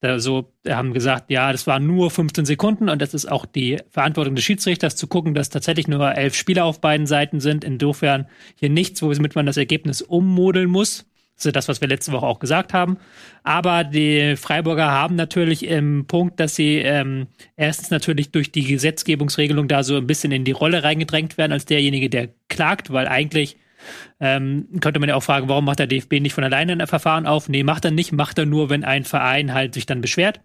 [0.00, 3.44] Da so, wir haben gesagt, ja, das waren nur 15 Sekunden und das ist auch
[3.46, 7.64] die Verantwortung des Schiedsrichters zu gucken, dass tatsächlich nur elf Spieler auf beiden Seiten sind.
[7.64, 11.06] Insofern hier nichts, womit man das Ergebnis ummodeln muss.
[11.34, 12.98] Das ist das, was wir letzte Woche auch gesagt haben.
[13.42, 19.66] Aber die Freiburger haben natürlich im Punkt, dass sie ähm, erstens natürlich durch die Gesetzgebungsregelung
[19.66, 23.56] da so ein bisschen in die Rolle reingedrängt werden als derjenige, der klagt, weil eigentlich
[24.20, 27.26] ähm, könnte man ja auch fragen, warum macht der DFB nicht von alleine ein Verfahren
[27.26, 27.48] auf?
[27.48, 30.40] Nee, macht er nicht, macht er nur, wenn ein Verein halt sich dann beschwert.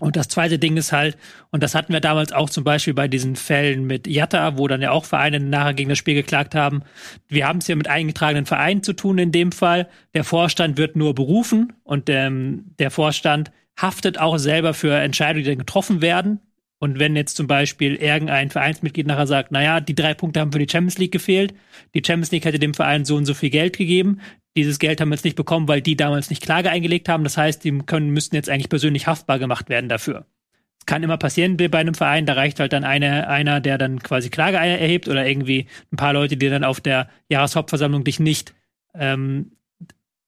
[0.00, 1.16] Und das zweite Ding ist halt,
[1.50, 4.82] und das hatten wir damals auch zum Beispiel bei diesen Fällen mit Jatta, wo dann
[4.82, 6.82] ja auch Vereine nachher gegen das Spiel geklagt haben.
[7.28, 9.88] Wir haben es hier mit eingetragenen Vereinen zu tun in dem Fall.
[10.14, 15.50] Der Vorstand wird nur berufen und ähm, der Vorstand haftet auch selber für Entscheidungen, die
[15.50, 16.40] dann getroffen werden.
[16.84, 20.58] Und wenn jetzt zum Beispiel irgendein Vereinsmitglied nachher sagt, naja, die drei Punkte haben für
[20.58, 21.54] die Champions League gefehlt,
[21.94, 24.20] die Champions League hätte dem Verein so und so viel Geld gegeben,
[24.54, 27.24] dieses Geld haben wir jetzt nicht bekommen, weil die damals nicht Klage eingelegt haben.
[27.24, 30.26] Das heißt, die können, müssten jetzt eigentlich persönlich haftbar gemacht werden dafür.
[30.78, 34.00] Es kann immer passieren bei einem Verein, da reicht halt dann eine, einer, der dann
[34.00, 38.54] quasi Klage erhebt oder irgendwie ein paar Leute, die dann auf der Jahreshauptversammlung dich nicht
[38.92, 39.52] ähm,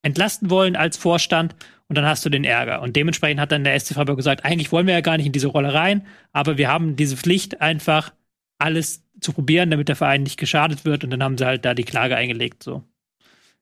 [0.07, 1.55] entlasten wollen als Vorstand
[1.89, 2.83] und dann hast du den Ärger.
[2.83, 5.33] Und dementsprechend hat dann der SC Freiburg gesagt, eigentlich wollen wir ja gar nicht in
[5.33, 8.13] diese Rolle rein, aber wir haben diese Pflicht, einfach
[8.59, 11.75] alles zu probieren, damit der Verein nicht geschadet wird und dann haben sie halt da
[11.75, 12.63] die Klage eingelegt.
[12.63, 12.83] So.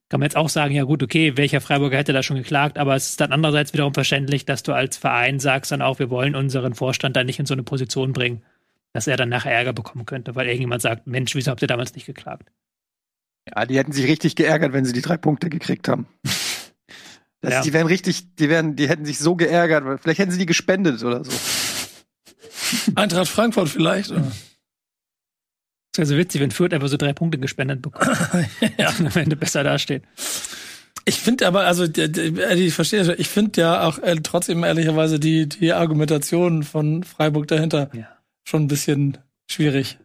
[0.09, 2.95] Kann man jetzt auch sagen, ja gut, okay, welcher Freiburger hätte da schon geklagt, aber
[2.95, 6.35] es ist dann andererseits wiederum verständlich, dass du als Verein sagst dann auch, wir wollen
[6.35, 8.43] unseren Vorstand da nicht in so eine Position bringen,
[8.93, 11.95] dass er dann nachher Ärger bekommen könnte, weil irgendjemand sagt, Mensch, wieso habt ihr damals
[11.95, 12.51] nicht geklagt?
[13.47, 16.07] Ja, die hätten sich richtig geärgert, wenn sie die drei Punkte gekriegt haben.
[17.41, 17.61] Das, Ja.
[17.61, 20.47] Die wären richtig, die wären, die hätten sich so geärgert, weil vielleicht hätten sie die
[20.47, 21.31] gespendet oder so.
[22.95, 24.09] Eintracht Frankfurt vielleicht.
[24.09, 24.31] Oder?
[25.91, 28.17] Es wäre so witzig, wenn Fürth einfach so drei Punkte gespendet bekommt.
[28.77, 28.89] ja.
[28.97, 30.03] Und am Ende besser dasteht.
[31.03, 33.19] Ich finde aber, also ich verstehe, das schon.
[33.19, 38.07] ich finde ja auch äh, trotzdem ehrlicherweise die, die Argumentation von Freiburg dahinter Ja.
[38.47, 39.19] schon ein bisschen
[39.51, 39.99] schwierig.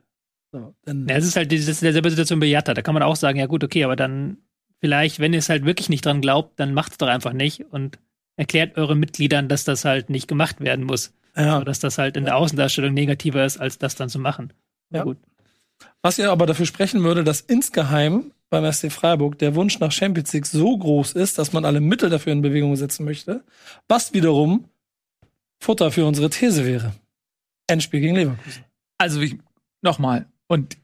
[0.53, 2.75] So, denn, Ja, es ist halt dieses, derselbe Situation bei Jatta.
[2.75, 4.39] Da kann man auch sagen, ja gut, okay, aber dann
[4.81, 7.65] vielleicht, wenn ihr es halt wirklich nicht dran glaubt, dann macht es doch einfach nicht
[7.71, 7.99] und
[8.37, 11.13] erklärt euren Mitgliedern, dass das halt nicht gemacht werden muss.
[11.37, 11.57] ja.
[11.57, 14.53] Oder dass das halt in der Außendarstellung negativer ist, als das dann zu machen.
[14.91, 15.05] Na Ja.
[15.05, 15.19] gut.
[16.03, 20.33] Was ja aber dafür sprechen würde, dass insgeheim beim SC Freiburg der Wunsch nach Champions
[20.33, 23.45] League so groß ist, dass man alle Mittel dafür in Bewegung setzen möchte,
[23.87, 24.65] was wiederum
[25.63, 26.93] Futter für unsere These wäre.
[27.67, 28.65] Endspiel gegen Leverkusen.
[28.99, 29.39] Also wie,
[29.83, 30.27] nochmal.
[30.51, 30.79] Und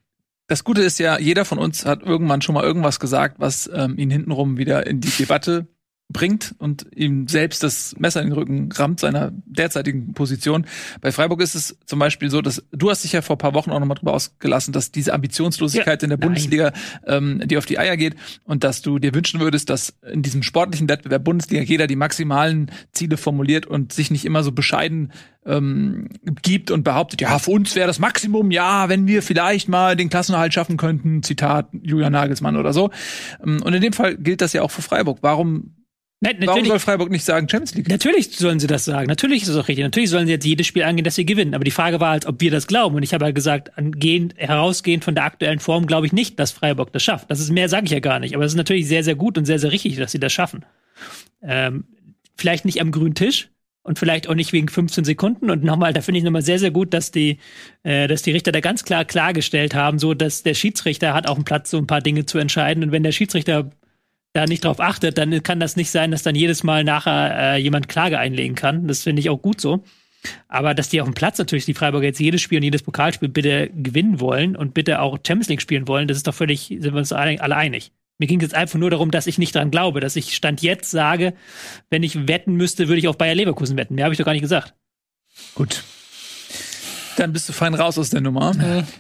[0.47, 3.99] das Gute ist ja, jeder von uns hat irgendwann schon mal irgendwas gesagt, was ähm,
[3.99, 5.67] ihn hintenrum wieder in die Debatte
[6.09, 10.65] bringt und ihm selbst das Messer in den Rücken rammt seiner derzeitigen Position.
[11.01, 13.55] Bei Freiburg ist es zum Beispiel so, dass du hast dich ja vor ein paar
[13.55, 16.29] Wochen auch noch mal drüber ausgelassen, dass diese Ambitionslosigkeit Ja, in der nein.
[16.29, 16.73] Bundesliga
[17.07, 18.15] ähm, die auf die Eier geht
[18.45, 22.71] und dass du dir wünschen würdest, dass in diesem sportlichen Wettbewerb Bundesliga jeder die maximalen
[22.93, 25.13] Ziele formuliert und sich nicht immer so bescheiden
[25.45, 26.09] ähm,
[26.43, 30.09] gibt und behauptet, ja, für uns wäre das Maximum, ja, wenn wir vielleicht mal den
[30.09, 32.91] Klassenerhalt schaffen könnten, Zitat Julian Nagelsmann oder so.
[33.45, 35.19] Ähm, Und in dem Fall gilt das ja auch für Freiburg.
[35.23, 35.75] Warum,
[36.21, 37.89] Nein, warum natürlich, soll Freiburg nicht sagen Champions League?
[37.91, 39.07] natürlich sollen sie das sagen.
[39.07, 39.85] Natürlich ist es auch richtig.
[39.85, 41.55] Natürlich sollen sie jetzt jedes Spiel angehen, dass sie gewinnen.
[41.55, 42.97] Aber die Frage war, als ob wir das glauben.
[42.97, 46.53] Und ich habe ja gesagt, angehend, herausgehend von der aktuellen Form glaube ich nicht, dass
[46.53, 47.31] Freiburg das schafft.
[47.31, 48.35] Das ist mehr, sage ich ja gar nicht.
[48.35, 50.65] Aber es ist natürlich sehr, sehr gut und sehr, sehr richtig, dass sie das schaffen.
[51.43, 51.85] Ähm,
[52.35, 53.51] vielleicht nicht am grünen Tisch
[53.83, 55.51] und vielleicht auch nicht wegen 15 Sekunden.
[55.51, 57.39] Und nochmal, da finde ich nochmal sehr, sehr gut, dass die,
[57.83, 61.37] äh, dass die Richter da ganz klar klargestellt haben, so dass der Schiedsrichter hat auch
[61.37, 62.83] einen Platz, so ein paar Dinge zu entscheiden.
[62.83, 63.71] Und wenn der Schiedsrichter
[64.37, 67.57] da nicht drauf achtet, dann kann das nicht sein, dass dann jedes Mal nachher äh,
[67.59, 68.87] jemand Klage einlegen kann.
[68.87, 69.83] Das finde ich auch gut so.
[70.49, 73.29] Aber dass die auf dem Platz natürlich die Freiburger jetzt jedes Spiel und jedes Pokalspiel
[73.29, 76.93] bitte gewinnen wollen und bitte auch Champions League spielen wollen, das ist doch völlig, sind
[76.93, 77.93] wir uns alle einig.
[78.19, 80.63] Mir ging es jetzt einfach nur darum, dass ich nicht dran glaube, dass ich Stand
[80.63, 81.35] jetzt sage,
[81.91, 83.95] wenn ich wetten müsste, würde ich auf Bayer Leverkusen wetten.
[83.95, 84.75] Mehr habe ich doch gar nicht gesagt.
[85.55, 85.85] Gut.
[87.17, 88.53] Dann bist du fein raus aus der Nummer.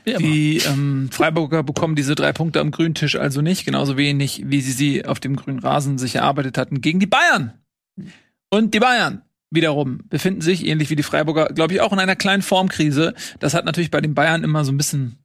[0.04, 0.18] immer.
[0.18, 4.60] Die ähm, Freiburger bekommen diese drei Punkte am grünen Tisch also nicht, genauso wenig, wie
[4.60, 7.52] sie sie auf dem grünen Rasen sich erarbeitet hatten gegen die Bayern.
[8.50, 12.16] Und die Bayern wiederum befinden sich, ähnlich wie die Freiburger, glaube ich, auch in einer
[12.16, 13.14] kleinen Formkrise.
[13.38, 15.18] Das hat natürlich bei den Bayern immer so ein bisschen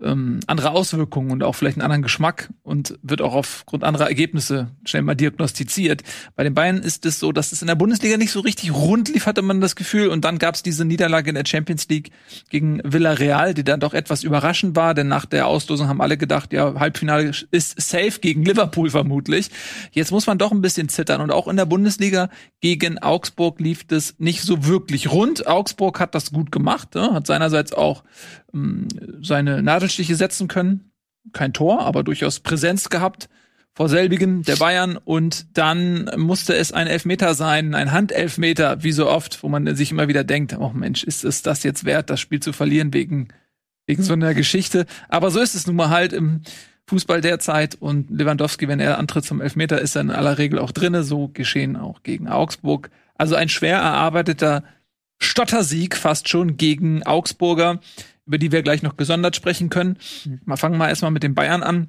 [0.00, 4.70] ähm, andere Auswirkungen und auch vielleicht einen anderen Geschmack und wird auch aufgrund anderer Ergebnisse
[4.84, 6.02] schnell mal diagnostiziert.
[6.34, 9.08] Bei den Bayern ist es so, dass es in der Bundesliga nicht so richtig rund
[9.08, 10.08] lief, hatte man das Gefühl.
[10.08, 12.10] Und dann gab es diese Niederlage in der Champions League
[12.50, 16.52] gegen Villarreal, die dann doch etwas überraschend war, denn nach der Auslosung haben alle gedacht,
[16.52, 19.50] ja, Halbfinale ist safe gegen Liverpool vermutlich.
[19.92, 21.20] Jetzt muss man doch ein bisschen zittern.
[21.20, 22.28] Und auch in der Bundesliga
[22.60, 25.46] gegen Augsburg lief das nicht so wirklich rund.
[25.46, 27.12] Augsburg hat das gut gemacht, ne?
[27.12, 28.04] hat seinerseits auch
[28.56, 28.88] ähm,
[29.22, 30.90] seine Nadelstiche setzen können.
[31.32, 33.28] Kein Tor, aber durchaus Präsenz gehabt
[33.76, 39.06] vor selbigen der Bayern und dann musste es ein Elfmeter sein, ein Handelfmeter, wie so
[39.06, 42.18] oft, wo man sich immer wieder denkt, oh Mensch, ist es das jetzt wert, das
[42.18, 43.28] Spiel zu verlieren wegen,
[43.86, 44.86] wegen so einer Geschichte.
[45.10, 46.40] Aber so ist es nun mal halt im
[46.86, 50.72] Fußball derzeit und Lewandowski, wenn er antritt zum Elfmeter, ist er in aller Regel auch
[50.72, 52.88] drinne, so geschehen auch gegen Augsburg.
[53.14, 54.64] Also ein schwer erarbeiteter
[55.18, 57.80] Stottersieg fast schon gegen Augsburger,
[58.26, 59.98] über die wir gleich noch gesondert sprechen können.
[60.44, 61.88] Mal fangen wir erstmal mit den Bayern an.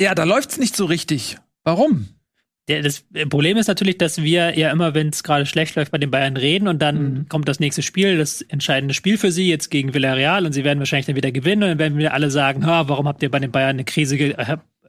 [0.00, 1.38] Ja, da läuft's nicht so richtig.
[1.64, 2.08] Warum?
[2.66, 6.10] Das Problem ist natürlich, dass wir ja immer, wenn es gerade schlecht läuft, bei den
[6.12, 7.28] Bayern reden und dann Mhm.
[7.28, 10.78] kommt das nächste Spiel, das entscheidende Spiel für sie jetzt gegen Villarreal und sie werden
[10.78, 13.40] wahrscheinlich dann wieder gewinnen und dann werden wir alle sagen, ha, warum habt ihr bei
[13.40, 14.34] den Bayern eine Krise ge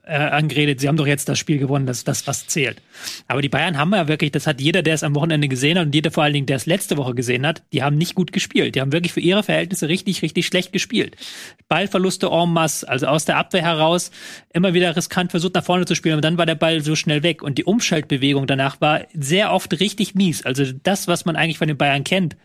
[0.06, 0.80] äh, angeredet?
[0.80, 2.80] Sie haben doch jetzt das Spiel gewonnen, das das, was zählt.
[3.28, 5.86] Aber die Bayern haben ja wirklich, das hat jeder, der es am Wochenende gesehen hat
[5.86, 8.32] und jeder vor allen Dingen, der es letzte Woche gesehen hat, die haben nicht gut
[8.32, 8.74] gespielt.
[8.74, 11.16] Die haben wirklich für ihre Verhältnisse richtig, richtig schlecht gespielt.
[11.68, 14.10] Ballverluste en masse, also aus der Abwehr heraus,
[14.52, 17.22] immer wieder riskant versucht nach vorne zu spielen, aber dann war der Ball so schnell
[17.22, 20.44] weg und die Umschaltbewegung danach war sehr oft richtig mies.
[20.44, 22.36] Also das, was man eigentlich von den Bayern kennt,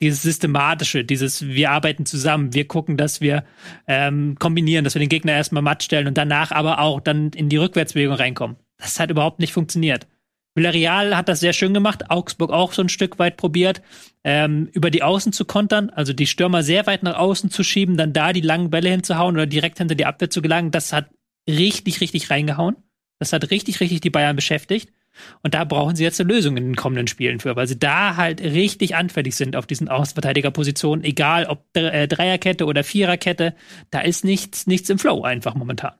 [0.00, 3.44] dieses systematische, dieses wir arbeiten zusammen, wir gucken, dass wir
[3.86, 7.48] ähm, kombinieren, dass wir den Gegner erstmal matt stellen und danach aber auch dann in
[7.48, 8.56] die Rückwärtsbewegung reinkommen.
[8.78, 10.06] Das hat überhaupt nicht funktioniert.
[10.54, 13.80] Villarreal hat das sehr schön gemacht, Augsburg auch so ein Stück weit probiert,
[14.24, 17.96] ähm, über die Außen zu kontern, also die Stürmer sehr weit nach außen zu schieben,
[17.96, 20.70] dann da die langen Bälle hinzuhauen oder direkt hinter die Abwehr zu gelangen.
[20.70, 21.10] Das hat
[21.48, 22.76] richtig, richtig reingehauen.
[23.18, 24.92] Das hat richtig, richtig die Bayern beschäftigt.
[25.42, 28.16] Und da brauchen sie jetzt eine Lösung in den kommenden Spielen für, weil sie da
[28.16, 33.54] halt richtig anfällig sind auf diesen Außenverteidigerpositionen, egal ob äh, Dreierkette oder Viererkette,
[33.90, 35.94] da ist nichts, nichts im Flow einfach momentan.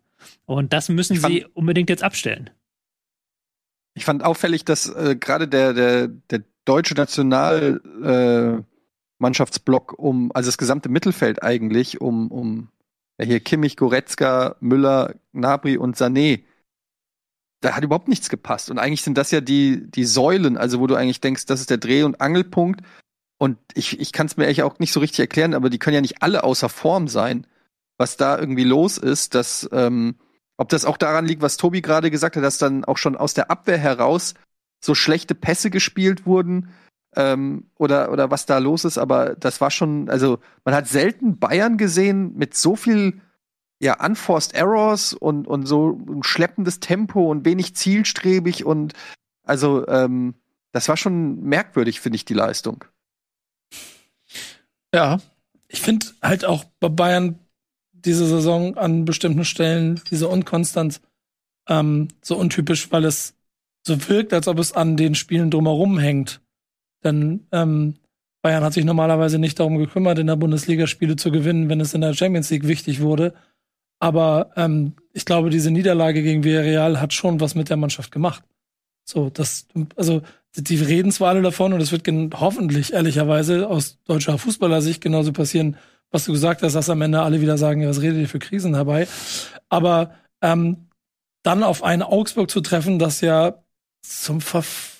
[0.46, 2.50] Und das müssen fand- sie unbedingt jetzt abstellen.
[3.94, 10.58] Ich fand auffällig, dass äh, gerade der, der, der deutsche Nationalmannschaftsblock äh, um, also das
[10.58, 12.68] gesamte Mittelfeld eigentlich um, um
[13.18, 16.44] ja, hier Kimmich, Goretzka, Müller, Nabri und Sané.
[17.60, 18.70] Da hat überhaupt nichts gepasst.
[18.70, 21.70] Und eigentlich sind das ja die, die Säulen, also wo du eigentlich denkst, das ist
[21.70, 22.82] der Dreh- und Angelpunkt.
[23.38, 25.94] Und ich, ich kann es mir eigentlich auch nicht so richtig erklären, aber die können
[25.94, 27.46] ja nicht alle außer Form sein.
[27.96, 30.16] Was da irgendwie los ist, dass, ähm,
[30.56, 33.34] ob das auch daran liegt, was Tobi gerade gesagt hat, dass dann auch schon aus
[33.34, 34.34] der Abwehr heraus
[34.84, 36.70] so schlechte Pässe gespielt wurden,
[37.16, 41.38] ähm, oder, oder was da los ist, aber das war schon, also man hat selten
[41.38, 43.20] Bayern gesehen mit so viel
[43.80, 48.94] ja, unforced errors und, und so ein schleppendes Tempo und wenig zielstrebig und
[49.44, 50.34] also ähm,
[50.72, 52.84] das war schon merkwürdig, finde ich, die Leistung.
[54.94, 55.18] Ja,
[55.68, 57.38] ich finde halt auch bei Bayern
[57.92, 61.00] diese Saison an bestimmten Stellen diese Unkonstanz
[61.68, 63.34] ähm, so untypisch, weil es
[63.86, 66.40] so wirkt, als ob es an den Spielen drumherum hängt.
[67.04, 67.94] Denn ähm,
[68.42, 71.94] Bayern hat sich normalerweise nicht darum gekümmert, in der Bundesliga Spiele zu gewinnen, wenn es
[71.94, 73.34] in der Champions League wichtig wurde.
[74.00, 78.44] Aber ähm, ich glaube, diese Niederlage gegen Villarreal hat schon was mit der Mannschaft gemacht.
[79.04, 80.22] So, das, also
[80.54, 85.76] die reden zwar alle davon und es wird hoffentlich ehrlicherweise aus deutscher Fußballersicht genauso passieren,
[86.10, 88.38] was du gesagt hast, dass am Ende alle wieder sagen, ja, was redet ihr für
[88.38, 89.08] Krisen dabei?
[89.68, 90.88] Aber ähm,
[91.42, 93.62] dann auf einen Augsburg zu treffen, das ja
[94.02, 94.97] zum Verf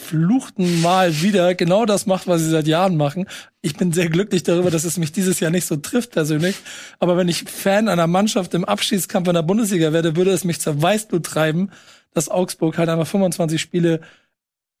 [0.00, 3.26] verfluchten Mal wieder genau das macht, was sie seit Jahren machen.
[3.60, 6.56] Ich bin sehr glücklich darüber, dass es mich dieses Jahr nicht so trifft persönlich.
[6.98, 10.60] Aber wenn ich Fan einer Mannschaft im Abschiedskampf in der Bundesliga werde, würde es mich
[10.60, 11.70] zur Weißblut treiben,
[12.12, 14.00] dass Augsburg halt einfach 25 Spiele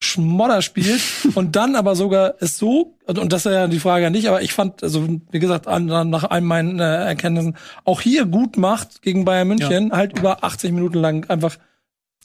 [0.02, 1.02] Schmodder spielt
[1.34, 4.54] und dann aber sogar es so, und das ist ja die Frage nicht, aber ich
[4.54, 9.48] fand, also wie gesagt, nach all meinen äh, Erkenntnissen, auch hier gut macht gegen Bayern
[9.48, 9.96] München, ja.
[9.96, 11.58] halt über 80 Minuten lang einfach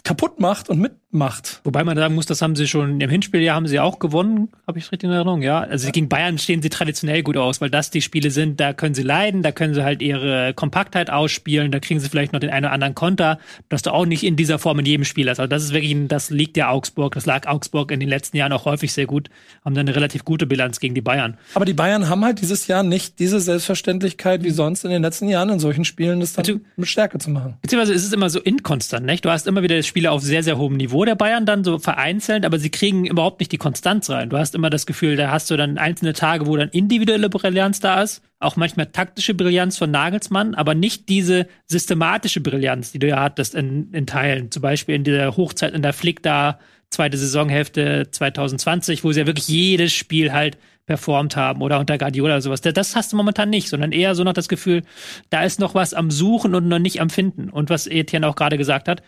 [0.06, 0.80] kaputt macht und
[1.16, 1.62] mitmacht.
[1.64, 4.78] Wobei man sagen muss, das haben sie schon im Hinspieljahr haben sie auch gewonnen, habe
[4.78, 5.62] ich richtig in Erinnerung, ja.
[5.62, 8.94] Also gegen Bayern stehen sie traditionell gut aus, weil das die Spiele sind, da können
[8.94, 12.50] sie leiden, da können sie halt ihre Kompaktheit ausspielen, da kriegen sie vielleicht noch den
[12.50, 15.40] einen oder anderen Konter, dass du auch nicht in dieser Form in jedem Spiel hast.
[15.40, 18.52] Also das ist wirklich, das liegt ja Augsburg, das lag Augsburg in den letzten Jahren
[18.52, 19.30] auch häufig sehr gut,
[19.64, 21.38] haben dann eine relativ gute Bilanz gegen die Bayern.
[21.54, 25.30] Aber die Bayern haben halt dieses Jahr nicht diese Selbstverständlichkeit wie sonst in den letzten
[25.30, 27.56] Jahren in solchen Spielen, das dann mit Stärke zu machen.
[27.62, 29.24] Beziehungsweise ist es immer so inkonstant, nicht?
[29.24, 32.46] Du hast immer wieder Spiele auf sehr, sehr hohem Niveau der Bayern dann so vereinzelt,
[32.46, 34.30] aber sie kriegen überhaupt nicht die Konstanz rein.
[34.30, 37.80] Du hast immer das Gefühl, da hast du dann einzelne Tage, wo dann individuelle Brillanz
[37.80, 43.08] da ist, auch manchmal taktische Brillanz von Nagelsmann, aber nicht diese systematische Brillanz, die du
[43.08, 44.52] ja hattest in, in Teilen.
[44.52, 49.28] Zum Beispiel in der Hochzeit in der Flick da, zweite Saisonhälfte 2020, wo sie ja
[49.28, 52.62] wirklich jedes Spiel halt performt haben oder unter Guardiola oder sowas.
[52.62, 54.84] Das hast du momentan nicht, sondern eher so noch das Gefühl,
[55.30, 57.50] da ist noch was am Suchen und noch nicht am Finden.
[57.50, 59.02] Und was Etienne auch gerade gesagt hat,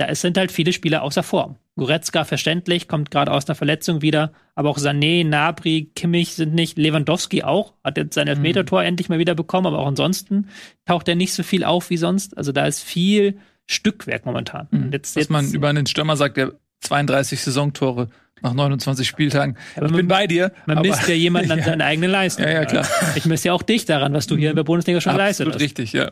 [0.00, 1.56] da sind halt viele Spieler außer Form.
[1.76, 6.78] Goretzka verständlich, kommt gerade aus einer Verletzung wieder, aber auch Sané, Nabri, Kimmich sind nicht,
[6.78, 8.86] Lewandowski auch, hat jetzt sein Elfmetertor mhm.
[8.86, 10.48] endlich mal wieder bekommen, aber auch ansonsten
[10.86, 12.36] taucht er nicht so viel auf wie sonst.
[12.38, 14.68] Also da ist viel Stückwerk momentan.
[14.70, 14.90] Mhm.
[14.90, 18.08] Jetzt, jetzt, Was man über einen Stürmer sagt, der 32 Saisontore
[18.40, 19.58] nach 29 Spieltagen.
[19.76, 20.52] Aber ich bin bei dir.
[20.64, 21.64] Man misst ja jemanden an ja.
[21.66, 22.46] seine eigene Leistung.
[22.46, 22.88] Ja, ja, klar.
[23.16, 25.60] Ich misst ja auch dich daran, was du hier in der Bundesliga schon geleistet hast.
[25.60, 26.10] richtig, ja.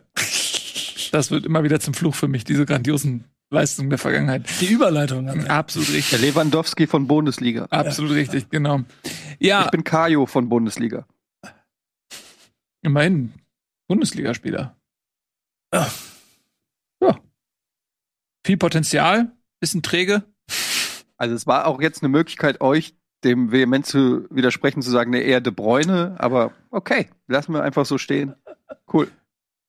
[1.10, 4.44] Das wird immer wieder zum Fluch für mich, diese grandiosen Leistung der Vergangenheit.
[4.60, 5.28] Die Überleitung.
[5.28, 5.48] Also.
[5.48, 6.10] Absolut richtig.
[6.10, 7.64] Der Lewandowski von Bundesliga.
[7.70, 8.18] Absolut ja.
[8.18, 8.80] richtig, genau.
[9.38, 9.64] Ja.
[9.64, 11.06] Ich bin Kajo von Bundesliga.
[12.82, 13.32] Immerhin
[13.88, 14.76] Bundesligaspieler.
[15.72, 15.90] Ja.
[17.02, 17.18] ja.
[18.46, 20.24] Viel Potenzial, bisschen träge.
[21.16, 25.20] Also es war auch jetzt eine Möglichkeit, euch dem vehement zu widersprechen, zu sagen, ne,
[25.20, 28.34] eher De Bräune, aber okay, lassen wir einfach so stehen.
[28.92, 29.10] Cool.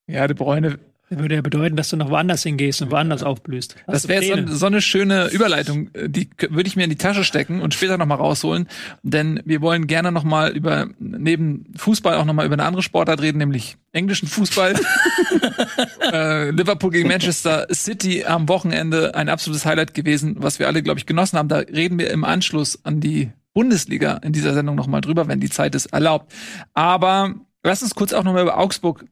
[0.06, 0.78] Ja, De Bräune
[1.18, 3.74] würde ja bedeuten, dass du noch woanders hingehst und woanders aufblühst.
[3.86, 5.90] Hast das wäre so, so, eine schöne Überleitung.
[6.06, 8.68] Die würde ich mir in die Tasche stecken und später noch mal rausholen,
[9.02, 12.82] denn wir wollen gerne noch mal über neben Fußball auch noch mal über eine andere
[12.82, 14.74] Sportart reden, nämlich englischen Fußball.
[16.12, 21.00] äh, Liverpool gegen Manchester City am Wochenende ein absolutes Highlight gewesen, was wir alle, glaube
[21.00, 21.48] ich, genossen haben.
[21.48, 25.40] Da reden wir im Anschluss an die Bundesliga in dieser Sendung noch mal drüber, wenn
[25.40, 26.32] die Zeit es erlaubt.
[26.72, 29.04] Aber lass uns kurz auch noch mal über Augsburg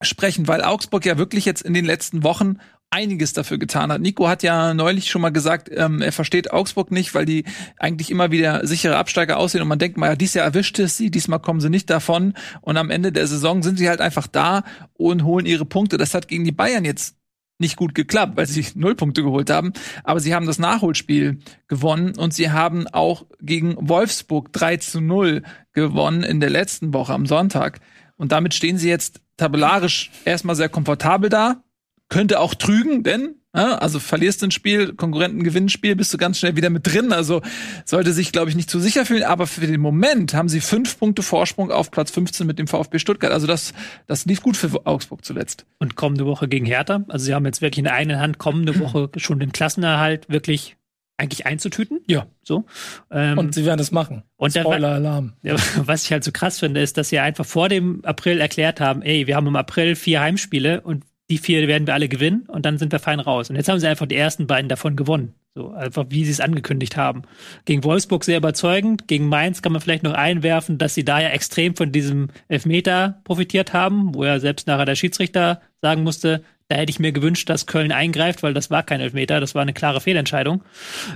[0.00, 2.58] sprechen, weil Augsburg ja wirklich jetzt in den letzten Wochen
[2.90, 4.00] einiges dafür getan hat.
[4.00, 7.44] Nico hat ja neulich schon mal gesagt, ähm, er versteht Augsburg nicht, weil die
[7.78, 10.96] eigentlich immer wieder sichere Absteiger aussehen und man denkt mal, ja, dies Jahr erwischt es
[10.96, 12.32] sie, diesmal kommen sie nicht davon
[12.62, 15.98] und am Ende der Saison sind sie halt einfach da und holen ihre Punkte.
[15.98, 17.16] Das hat gegen die Bayern jetzt
[17.58, 19.72] nicht gut geklappt, weil sie null Punkte geholt haben,
[20.04, 25.42] aber sie haben das Nachholspiel gewonnen und sie haben auch gegen Wolfsburg 3 zu 0
[25.72, 27.80] gewonnen in der letzten Woche am Sonntag.
[28.16, 31.62] Und damit stehen sie jetzt tabellarisch erstmal sehr komfortabel da.
[32.10, 36.18] Könnte auch trügen, denn Ja, also verlierst ein Spiel, Konkurrenten gewinnen ein Spiel, bist du
[36.18, 37.12] ganz schnell wieder mit drin.
[37.12, 37.42] Also
[37.84, 39.24] sollte sich, glaube ich, nicht zu sicher fühlen.
[39.24, 42.98] Aber für den Moment haben sie fünf Punkte Vorsprung auf Platz 15 mit dem VfB
[42.98, 43.32] Stuttgart.
[43.32, 43.72] Also das,
[44.06, 45.66] das lief gut für Augsburg zuletzt.
[45.78, 47.04] Und kommende Woche gegen Hertha.
[47.08, 50.76] Also sie haben jetzt wirklich in der einen Hand kommende Woche schon den Klassenerhalt wirklich
[51.18, 52.00] eigentlich einzutüten.
[52.06, 52.26] Ja.
[52.42, 52.64] So.
[53.10, 54.22] Ähm, Und sie werden es machen.
[54.36, 55.34] Und Spoiler-Alarm.
[55.42, 58.80] Ja, was ich halt so krass finde, ist, dass sie einfach vor dem April erklärt
[58.80, 62.46] haben, ey, wir haben im April vier Heimspiele und die vier werden wir alle gewinnen
[62.48, 63.50] und dann sind wir fein raus.
[63.50, 65.34] Und jetzt haben sie einfach die ersten beiden davon gewonnen.
[65.54, 67.22] So, einfach wie sie es angekündigt haben.
[67.64, 71.28] Gegen Wolfsburg sehr überzeugend, gegen Mainz kann man vielleicht noch einwerfen, dass sie da ja
[71.30, 76.76] extrem von diesem Elfmeter profitiert haben, wo ja selbst nachher der Schiedsrichter sagen musste, da
[76.76, 79.72] hätte ich mir gewünscht, dass Köln eingreift, weil das war kein Elfmeter, das war eine
[79.72, 80.62] klare Fehlentscheidung.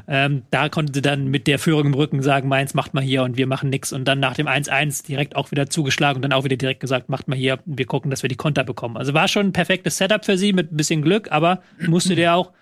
[0.09, 3.23] Ähm, da konnte sie dann mit der Führung im Rücken sagen, Mainz macht mal hier
[3.23, 3.93] und wir machen nix.
[3.93, 7.11] Und dann nach dem 1-1 direkt auch wieder zugeschlagen und dann auch wieder direkt gesagt,
[7.11, 8.97] macht mal hier, wir gucken, dass wir die Konter bekommen.
[8.97, 12.35] Also war schon ein perfektes Setup für sie mit ein bisschen Glück, aber musste dir
[12.35, 12.53] auch,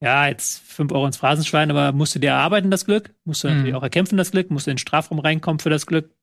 [0.00, 3.82] ja, jetzt fünf Euro ins Phrasenschwein, aber musste dir erarbeiten, das Glück, musste natürlich auch
[3.82, 6.14] erkämpfen, das Glück, musste in den Strafraum reinkommen für das Glück.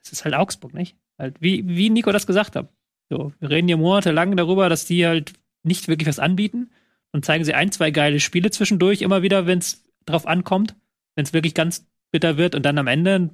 [0.00, 0.96] Es ist halt Augsburg, nicht?
[1.18, 2.68] Halt, wie, wie Nico das gesagt hat.
[3.10, 6.70] So, wir reden hier monatelang darüber, dass die halt nicht wirklich was anbieten
[7.12, 10.76] und zeigen sie ein, zwei geile Spiele zwischendurch immer wieder, wenn es drauf ankommt,
[11.14, 13.30] wenn es wirklich ganz bitter wird und dann am Ende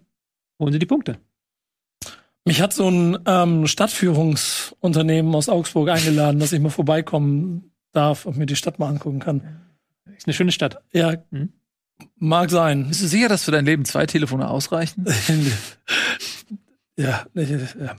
[0.61, 1.19] holen sie die Punkte.
[2.45, 8.37] Mich hat so ein ähm, Stadtführungsunternehmen aus Augsburg eingeladen, dass ich mal vorbeikommen darf und
[8.37, 9.61] mir die Stadt mal angucken kann.
[10.17, 10.83] Ist eine schöne Stadt.
[10.93, 11.53] Ja, Mhm.
[12.17, 12.89] mag sein.
[12.89, 15.07] Bist du sicher, dass für dein Leben zwei Telefone ausreichen?
[16.97, 17.97] ja, nicht, ja.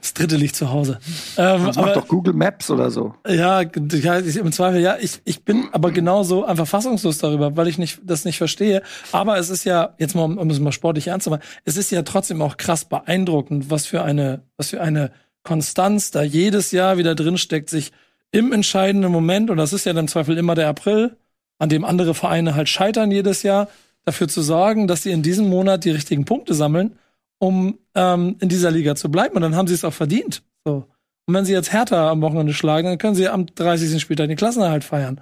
[0.00, 0.98] Das dritte liegt zu Hause.
[1.36, 3.14] Ähm, Das macht aber, doch Google Maps oder so.
[3.26, 7.68] ja, ja, ich, im Zweifel, ja, ich, ich bin aber genauso einfach fassungslos darüber, weil
[7.68, 8.82] ich nicht, das nicht verstehe.
[9.12, 11.90] Aber es ist ja, jetzt mal, um es mal sportlich ernst zu machen, es ist
[11.90, 16.98] ja trotzdem auch krass beeindruckend, was für eine, was für eine Konstanz da jedes Jahr
[16.98, 17.92] wieder drinsteckt, sich
[18.30, 21.16] im entscheidenden Moment, und das ist ja dann im Zweifel immer der April,
[21.58, 23.68] an dem andere Vereine halt scheitern jedes Jahr,
[24.04, 26.98] dafür zu sorgen, dass sie in diesem Monat die richtigen Punkte sammeln,
[27.42, 29.34] um ähm, in dieser Liga zu bleiben.
[29.34, 30.44] Und dann haben sie es auch verdient.
[30.64, 30.86] So.
[31.26, 34.00] Und wenn sie jetzt härter am Wochenende schlagen, dann können sie am 30.
[34.00, 35.20] Spieltag den Klassenerhalt feiern.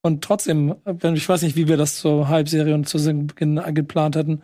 [0.00, 4.16] Und trotzdem, wenn ich weiß nicht, wie wir das zur Halbserie und zu Beginn geplant
[4.16, 4.40] hatten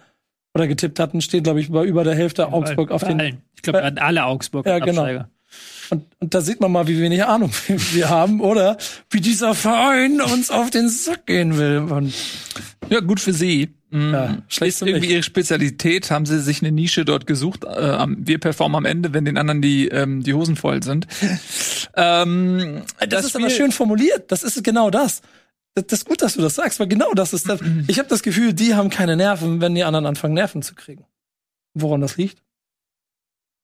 [0.55, 3.21] oder getippt hatten, steht, glaube ich, bei über der Hälfte Augsburg bei, auf bei den.
[3.21, 3.43] allen.
[3.55, 5.01] Ich glaube, alle Augsburg Ja, genau.
[5.01, 5.31] Absteiger.
[5.89, 8.77] Und, und da sieht man mal, wie wenig Ahnung wir haben oder
[9.09, 11.79] wie dieser Verein uns auf den Sack gehen will.
[11.91, 12.13] Und
[12.91, 13.75] Ja, gut für sie.
[13.94, 14.12] Mhm.
[14.12, 17.62] Ja, schlecht ist irgendwie ihre Spezialität, haben sie sich eine Nische dort gesucht.
[17.62, 21.07] Äh, wir performen am Ende, wenn den anderen die, ähm, die Hosen voll sind.
[21.96, 24.33] ähm, das, ist aber schön formuliert.
[24.33, 25.22] Das ist genau das.
[25.76, 27.61] Das das ist gut, dass du das sagst, weil genau das ist das.
[27.87, 31.04] Ich habe das Gefühl, die haben keine Nerven, wenn die anderen anfangen, Nerven zu kriegen.
[31.74, 32.42] Woran das liegt?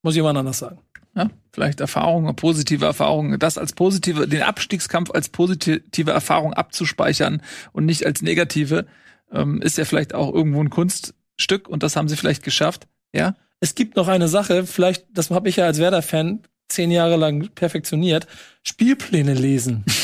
[0.03, 0.79] Muss jemand anders sagen.
[1.17, 7.85] Ja, vielleicht Erfahrungen, positive Erfahrungen, das als positive, den Abstiegskampf als positive Erfahrung abzuspeichern und
[7.85, 8.87] nicht als negative,
[9.33, 12.87] ähm, ist ja vielleicht auch irgendwo ein Kunststück und das haben sie vielleicht geschafft.
[13.15, 17.17] Ja, Es gibt noch eine Sache, vielleicht, das habe ich ja als Werder-Fan zehn Jahre
[17.17, 18.27] lang perfektioniert,
[18.63, 19.85] Spielpläne lesen.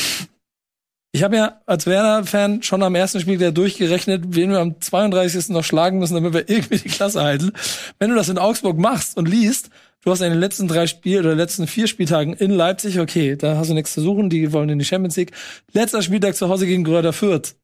[1.13, 5.49] Ich habe ja als Werder-Fan schon am ersten Spiel wieder durchgerechnet, wen wir am 32.
[5.49, 7.53] noch schlagen müssen, damit wir irgendwie die Klasse halten.
[7.97, 9.71] Wenn du das in Augsburg machst und liest,
[10.03, 13.57] du hast in den letzten drei Spielen oder letzten vier Spieltagen in Leipzig, okay, da
[13.57, 15.31] hast du nichts zu suchen, die wollen in die Champions League.
[15.71, 17.55] Letzter Spieltag zu Hause gegen Gröder Fürth.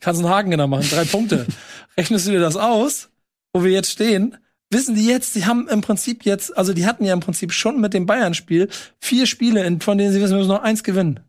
[0.00, 1.46] Kannst einen Haken genau machen, drei Punkte.
[1.96, 3.10] Rechnest du dir das aus,
[3.52, 4.36] wo wir jetzt stehen?
[4.70, 7.80] Wissen die jetzt, die haben im Prinzip jetzt, also die hatten ja im Prinzip schon
[7.80, 11.20] mit dem Bayern-Spiel vier Spiele, von denen sie wissen, wir müssen noch eins gewinnen.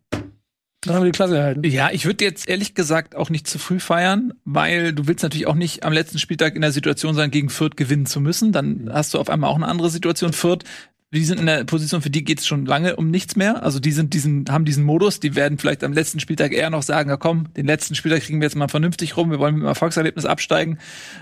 [0.81, 1.63] Dann haben wir die Klasse gehalten.
[1.65, 5.47] Ja, ich würde jetzt ehrlich gesagt auch nicht zu früh feiern, weil du willst natürlich
[5.47, 8.53] auch nicht am letzten Spieltag in der Situation sein, gegen Fürth gewinnen zu müssen.
[8.53, 10.31] Dann hast du auf einmal auch eine andere Situation.
[10.31, 10.63] Fürth,
[11.11, 13.63] die sind in der Position, für die geht es schon lange um nichts mehr.
[13.63, 16.83] Also die sind diesen, haben diesen Modus, die werden vielleicht am letzten Spieltag eher noch
[16.83, 19.63] sagen, ja komm, den letzten Spieltag kriegen wir jetzt mal vernünftig rum, wir wollen mit
[19.63, 20.77] dem Erfolgserlebnis absteigen.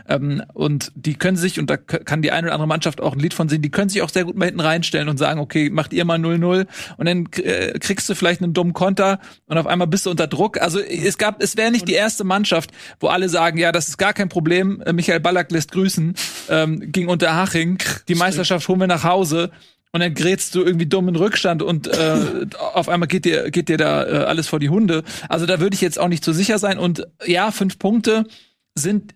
[0.09, 3.19] Ähm, und die können sich, und da kann die eine oder andere Mannschaft auch ein
[3.19, 5.69] Lied von singen, die können sich auch sehr gut mal hinten reinstellen und sagen, okay,
[5.69, 9.67] macht ihr mal 0-0 und dann äh, kriegst du vielleicht einen dummen Konter und auf
[9.67, 10.59] einmal bist du unter Druck.
[10.59, 13.97] Also es gab, es wäre nicht die erste Mannschaft, wo alle sagen, ja, das ist
[13.97, 16.13] gar kein Problem, äh, Michael Ballack lässt grüßen,
[16.49, 17.77] ähm, gegen Unterhaching,
[18.09, 19.49] die Meisterschaft holen wir nach Hause.
[19.97, 23.67] Und dann grätst du irgendwie dumm in Rückstand und äh, auf einmal geht dir, geht
[23.67, 25.03] dir da äh, alles vor die Hunde.
[25.27, 26.77] Also da würde ich jetzt auch nicht so sicher sein.
[26.77, 28.27] Und ja, fünf Punkte
[28.75, 29.15] sind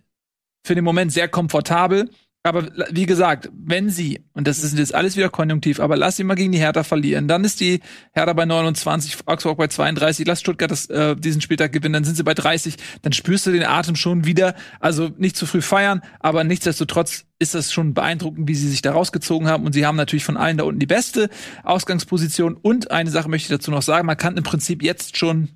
[0.65, 2.09] für den Moment sehr komfortabel.
[2.43, 6.23] Aber wie gesagt, wenn sie, und das ist jetzt alles wieder konjunktiv, aber lass sie
[6.23, 7.81] mal gegen die Hertha verlieren, dann ist die
[8.13, 12.15] Hertha bei 29, Augsburg bei 32, lass Stuttgart das, äh, diesen Spieltag gewinnen, dann sind
[12.15, 14.55] sie bei 30, dann spürst du den Atem schon wieder.
[14.79, 18.93] Also nicht zu früh feiern, aber nichtsdestotrotz ist das schon beeindruckend, wie sie sich da
[18.93, 19.63] rausgezogen haben.
[19.63, 21.29] Und sie haben natürlich von allen da unten die beste
[21.63, 22.55] Ausgangsposition.
[22.55, 25.49] Und eine Sache möchte ich dazu noch sagen, man kann im Prinzip jetzt schon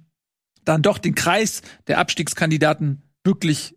[0.65, 3.75] dann doch den Kreis der Abstiegskandidaten wirklich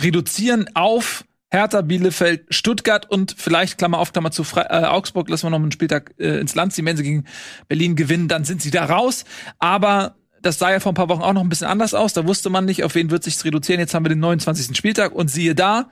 [0.00, 1.24] reduzieren auf
[1.56, 5.58] Hertha, Bielefeld, Stuttgart und vielleicht, Klammer auf, Klammer zu, Fre äh, Augsburg, lassen wir noch
[5.58, 6.84] einen Spieltag äh, ins Land ziehen.
[6.84, 7.24] Wenn sie gegen
[7.68, 9.24] Berlin gewinnen, dann sind sie da raus.
[9.58, 12.12] Aber das sah ja vor ein paar Wochen auch noch ein bisschen anders aus.
[12.12, 13.80] Da wusste man nicht, auf wen wird sich's reduzieren.
[13.80, 14.76] Jetzt haben wir den 29.
[14.76, 15.90] Spieltag und siehe da,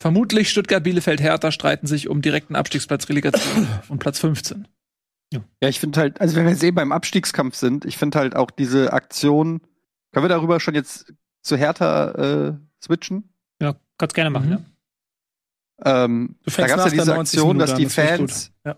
[0.00, 4.66] vermutlich Stuttgart, Bielefeld, Hertha streiten sich um direkten Abstiegsplatz Relegation und Platz 15.
[5.32, 8.36] Ja, ich finde halt, also wenn wir jetzt eben beim Abstiegskampf sind, ich finde halt
[8.36, 9.60] auch diese Aktion,
[10.12, 13.34] können wir darüber schon jetzt zu Hertha äh, switchen?
[13.60, 14.52] Ja, kannst gerne machen, mhm.
[14.52, 14.60] ja.
[15.84, 18.52] Ähm, da gab es ja diese Aktion, dass die das Fans.
[18.64, 18.76] Ja.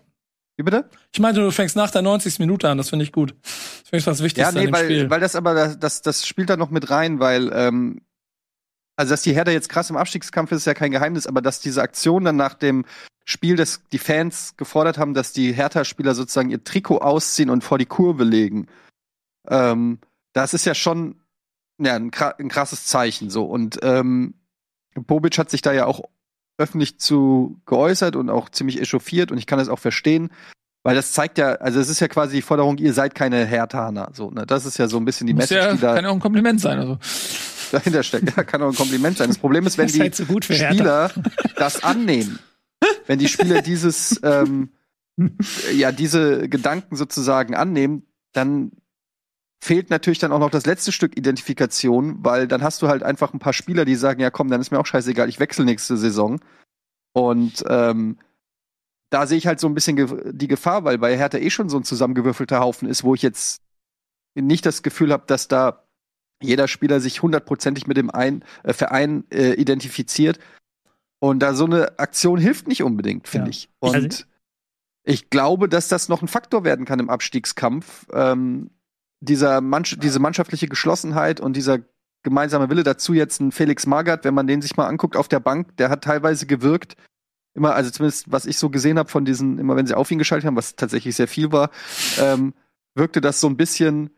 [0.57, 0.89] Wie bitte?
[1.13, 2.39] Ich meinte, du fängst nach der 90.
[2.39, 3.33] Minute an, das finde ich gut.
[3.41, 5.09] Das finde ich das Wichtigste ja, nee, weil, Spiel.
[5.09, 8.01] weil das aber, das, das spielt da noch mit rein, weil, ähm,
[8.97, 11.61] also dass die Hertha jetzt krass im Abstiegskampf ist, ist ja kein Geheimnis, aber dass
[11.61, 12.83] diese Aktion dann nach dem
[13.23, 17.77] Spiel, dass die Fans gefordert haben, dass die Hertha-Spieler sozusagen ihr Trikot ausziehen und vor
[17.77, 18.67] die Kurve legen,
[19.47, 19.99] ähm,
[20.33, 21.21] das ist ja schon
[21.77, 23.45] ja, ein, ein krasses Zeichen so.
[23.45, 24.33] Und ähm,
[24.95, 26.01] Bobic hat sich da ja auch
[26.59, 30.29] öffentlich zu geäußert und auch ziemlich echauffiert und ich kann das auch verstehen,
[30.83, 34.11] weil das zeigt ja, also es ist ja quasi die Forderung, ihr seid keine Hertaner,
[34.13, 34.45] so, ne?
[34.45, 36.15] Das ist ja so ein bisschen die Muss Message, ja, die da kann ja auch
[36.15, 36.97] ein Kompliment sein, also.
[37.71, 39.27] Dahinter steckt, ja, kann auch ein Kompliment sein.
[39.27, 41.11] Das Problem ist, wenn die halt so Spieler
[41.55, 42.39] das annehmen,
[43.05, 44.69] wenn die Spieler dieses, ähm,
[45.73, 48.03] ja, diese Gedanken sozusagen annehmen,
[48.33, 48.71] dann
[49.61, 53.33] fehlt natürlich dann auch noch das letzte Stück Identifikation, weil dann hast du halt einfach
[53.33, 55.97] ein paar Spieler, die sagen, ja komm, dann ist mir auch scheißegal, ich wechsle nächste
[55.97, 56.39] Saison.
[57.13, 58.17] Und ähm,
[59.09, 61.77] da sehe ich halt so ein bisschen die Gefahr, weil bei Hertha eh schon so
[61.77, 63.61] ein zusammengewürfelter Haufen ist, wo ich jetzt
[64.35, 65.83] nicht das Gefühl habe, dass da
[66.41, 70.39] jeder Spieler sich hundertprozentig mit dem ein äh, Verein äh, identifiziert.
[71.19, 73.51] Und da so eine Aktion hilft nicht unbedingt, finde ja.
[73.51, 73.69] ich.
[73.79, 74.23] Und also
[75.03, 78.07] ich glaube, dass das noch ein Faktor werden kann im Abstiegskampf.
[78.13, 78.69] Ähm,
[79.19, 81.79] dieser Mann, diese mannschaftliche Geschlossenheit und dieser
[82.23, 85.39] gemeinsame Wille dazu, jetzt ein Felix Magath, wenn man den sich mal anguckt auf der
[85.39, 86.95] Bank, der hat teilweise gewirkt,
[87.53, 90.19] immer, also zumindest was ich so gesehen habe von diesen, immer wenn sie auf ihn
[90.19, 91.71] geschaltet haben, was tatsächlich sehr viel war,
[92.19, 92.53] ähm,
[92.95, 94.11] wirkte das so ein bisschen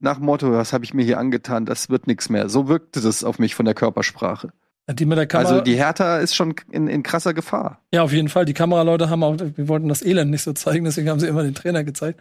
[0.00, 2.48] nach Motto, was habe ich mir hier angetan, das wird nichts mehr.
[2.48, 4.52] So wirkte das auf mich von der Körpersprache.
[4.92, 7.80] Die mit der Kamera also die Hertha ist schon in, in krasser Gefahr.
[7.92, 8.44] Ja, auf jeden Fall.
[8.44, 11.42] Die Kameraleute haben auch, wir wollten das Elend nicht so zeigen, deswegen haben sie immer
[11.42, 12.20] den Trainer gezeigt.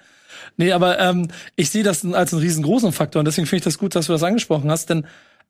[0.57, 3.77] Nee, aber ähm, ich sehe das als einen riesengroßen Faktor und deswegen finde ich das
[3.77, 5.05] gut, dass du das angesprochen hast, denn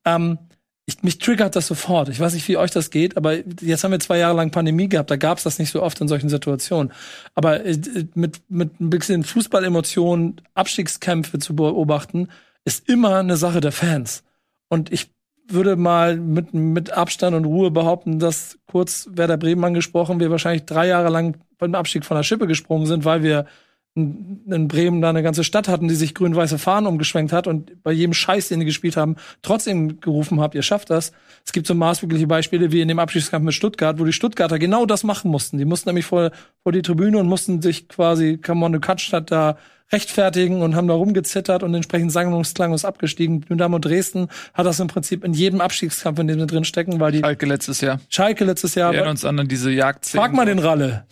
[0.06, 0.38] ähm,
[0.86, 2.10] ich, mich triggert das sofort.
[2.10, 4.90] Ich weiß nicht, wie euch das geht, aber jetzt haben wir zwei Jahre lang Pandemie
[4.90, 6.92] gehabt, da gab es das nicht so oft in solchen Situationen.
[7.36, 7.78] Aber äh,
[8.16, 12.30] mit, mit ein bisschen Fußballemotionen, Abstiegskämpfe zu beobachten,
[12.66, 14.24] ist immer eine Sache der Fans.
[14.70, 15.12] Und ich
[15.54, 20.66] würde mal mit, mit Abstand und Ruhe behaupten, dass kurz Werder Bremen angesprochen, wir wahrscheinlich
[20.66, 23.46] drei Jahre lang beim Abstieg von der Schippe gesprungen sind, weil wir
[23.94, 27.92] in Bremen da eine ganze Stadt hatten, die sich grün-weiße Fahnen umgeschwenkt hat und bei
[27.92, 31.12] jedem Scheiß, den die gespielt haben, trotzdem gerufen habt, ihr schafft das.
[31.46, 34.86] Es gibt so maßgebliche Beispiele wie in dem Abschiedskampf mit Stuttgart, wo die Stuttgarter genau
[34.86, 35.58] das machen mussten.
[35.58, 36.32] Die mussten nämlich vor,
[36.64, 39.58] vor die Tribüne und mussten sich quasi Kamon Katstadt da
[39.92, 43.42] rechtfertigen und haben da rumgezittert und entsprechend sang und klang ist abgestiegen.
[43.42, 47.12] Dynamo Dresden hat das im Prinzip in jedem Abstiegskampf, in dem sie drin stecken, weil
[47.12, 48.00] die Schalke letztes Jahr.
[48.08, 48.92] Schalke letztes Jahr.
[48.92, 50.06] Wir erinnern uns an diese Jagd.
[50.06, 51.06] Frag mal den Ralle.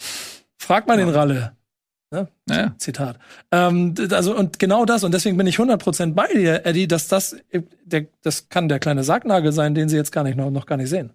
[0.58, 1.06] Frag mal ja.
[1.06, 1.52] den Ralle.
[2.12, 2.28] Ne?
[2.50, 2.74] Ja.
[2.78, 3.20] Zitat.
[3.52, 7.38] Ähm, also und genau das und deswegen bin ich 100% bei dir, Eddie, dass das
[7.86, 10.78] der, das kann der kleine Sargnagel sein, den sie jetzt gar nicht noch, noch gar
[10.78, 11.12] nicht sehen.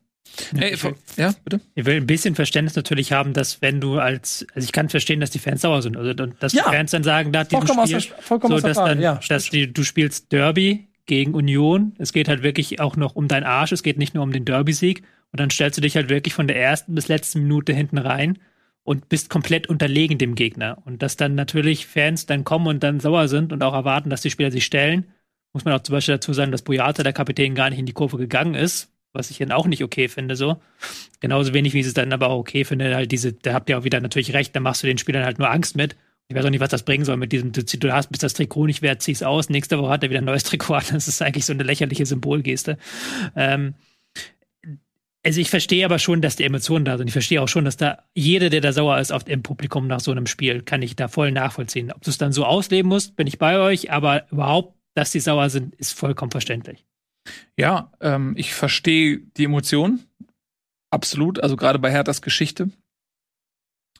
[0.56, 0.76] Hey,
[1.16, 1.60] ja, bitte.
[1.74, 5.20] Ich will ein bisschen Verständnis natürlich haben, dass wenn du als, also ich kann verstehen,
[5.20, 6.64] dass die Fans sauer sind, also dass ja.
[6.64, 9.82] die Fans dann sagen, nach diesem Spiel, vollkommen so, dass dann, ja, dass die, du
[9.82, 13.98] spielst Derby gegen Union, es geht halt wirklich auch noch um deinen Arsch, es geht
[13.98, 16.94] nicht nur um den Derby-Sieg und dann stellst du dich halt wirklich von der ersten
[16.94, 18.38] bis letzten Minute hinten rein
[18.84, 23.00] und bist komplett unterlegen dem Gegner und dass dann natürlich Fans dann kommen und dann
[23.00, 25.06] sauer sind und auch erwarten, dass die Spieler sich stellen,
[25.52, 27.92] muss man auch zum Beispiel dazu sagen, dass Boyata, der Kapitän, gar nicht in die
[27.92, 30.60] Kurve gegangen ist, was ich dann auch nicht okay finde, so.
[31.20, 33.78] Genauso wenig, wie ich es dann aber auch okay finde, halt diese, da habt ihr
[33.78, 35.96] auch wieder natürlich recht, da machst du den Spielern halt nur Angst mit.
[36.28, 38.34] Ich weiß auch nicht, was das bringen soll mit diesem, du, du hast, bis das
[38.34, 39.50] Trikot nicht wert, zieh's aus.
[39.50, 40.80] Nächste Woche hat er wieder ein neues Trikot.
[40.90, 42.78] Das ist eigentlich so eine lächerliche Symbolgeste.
[43.36, 43.74] Ähm,
[45.24, 47.06] also ich verstehe aber schon, dass die Emotionen da sind.
[47.06, 50.00] Ich verstehe auch schon, dass da jeder, der da sauer ist auf, im Publikum nach
[50.00, 51.90] so einem Spiel, kann ich da voll nachvollziehen.
[51.92, 55.20] Ob du es dann so ausleben musst, bin ich bei euch, aber überhaupt, dass die
[55.20, 56.84] sauer sind, ist vollkommen verständlich.
[57.56, 60.04] Ja, ähm, ich verstehe die Emotionen,
[60.90, 61.42] absolut.
[61.42, 62.70] Also gerade bei Herthas Geschichte.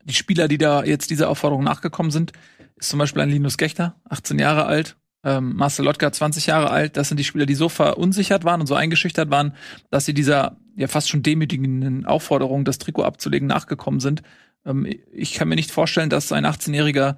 [0.04, 2.32] Die Spieler, die da jetzt dieser Aufforderung nachgekommen sind,
[2.76, 6.98] ist zum Beispiel ein Linus Gechter, 18 Jahre alt, ähm, Marcel Lotka, 20 Jahre alt.
[6.98, 9.54] Das sind die Spieler, die so verunsichert waren und so eingeschüchtert waren,
[9.90, 14.22] dass sie dieser ja fast schon demütigenden Aufforderung, das Trikot abzulegen, nachgekommen sind.
[14.64, 17.16] Ähm, ich kann mir nicht vorstellen, dass ein 18-Jähriger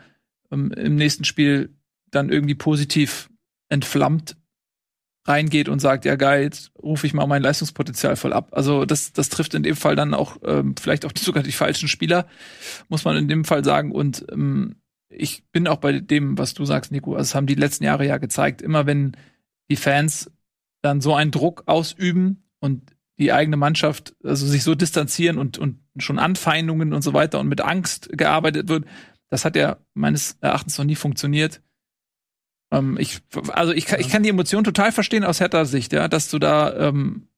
[0.50, 1.74] ähm, im nächsten Spiel
[2.10, 3.30] dann irgendwie positiv
[3.68, 4.36] entflammt
[5.26, 8.50] reingeht und sagt, ja geil, jetzt rufe ich mal mein Leistungspotenzial voll ab.
[8.52, 11.88] Also das, das trifft in dem Fall dann auch ähm, vielleicht auch sogar die falschen
[11.88, 12.26] Spieler,
[12.88, 13.92] muss man in dem Fall sagen.
[13.92, 14.76] Und ähm,
[15.08, 17.14] ich bin auch bei dem, was du sagst, Nico.
[17.14, 19.16] Also es haben die letzten Jahre ja gezeigt, immer wenn
[19.70, 20.30] die Fans
[20.82, 25.80] dann so einen Druck ausüben und die eigene Mannschaft, also sich so distanzieren und, und
[25.96, 28.84] schon Anfeindungen und so weiter und mit Angst gearbeitet wird,
[29.28, 31.62] das hat ja meines Erachtens noch nie funktioniert.
[32.70, 33.20] Ähm, ich,
[33.52, 36.88] also ich, ich kann die Emotion total verstehen aus Hertha Sicht, ja, dass du da
[36.88, 37.28] ähm,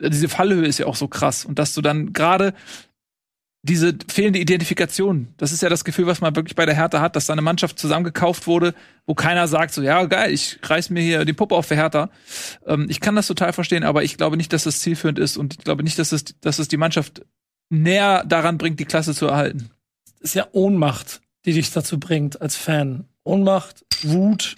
[0.00, 2.54] diese Fallhöhe ist ja auch so krass und dass du dann gerade
[3.64, 7.14] diese fehlende Identifikation, das ist ja das Gefühl, was man wirklich bei der Hertha hat,
[7.14, 8.74] dass da eine Mannschaft zusammengekauft wurde,
[9.06, 12.10] wo keiner sagt so, ja geil, ich reiß mir hier die Puppe auf für Hertha.
[12.66, 15.54] Ähm, ich kann das total verstehen, aber ich glaube nicht, dass das zielführend ist und
[15.54, 17.24] ich glaube nicht, dass es, dass es die Mannschaft
[17.70, 19.70] näher daran bringt, die Klasse zu erhalten.
[20.20, 23.04] Das ist ja Ohnmacht, die dich dazu bringt als Fan.
[23.22, 24.56] Ohnmacht, Wut,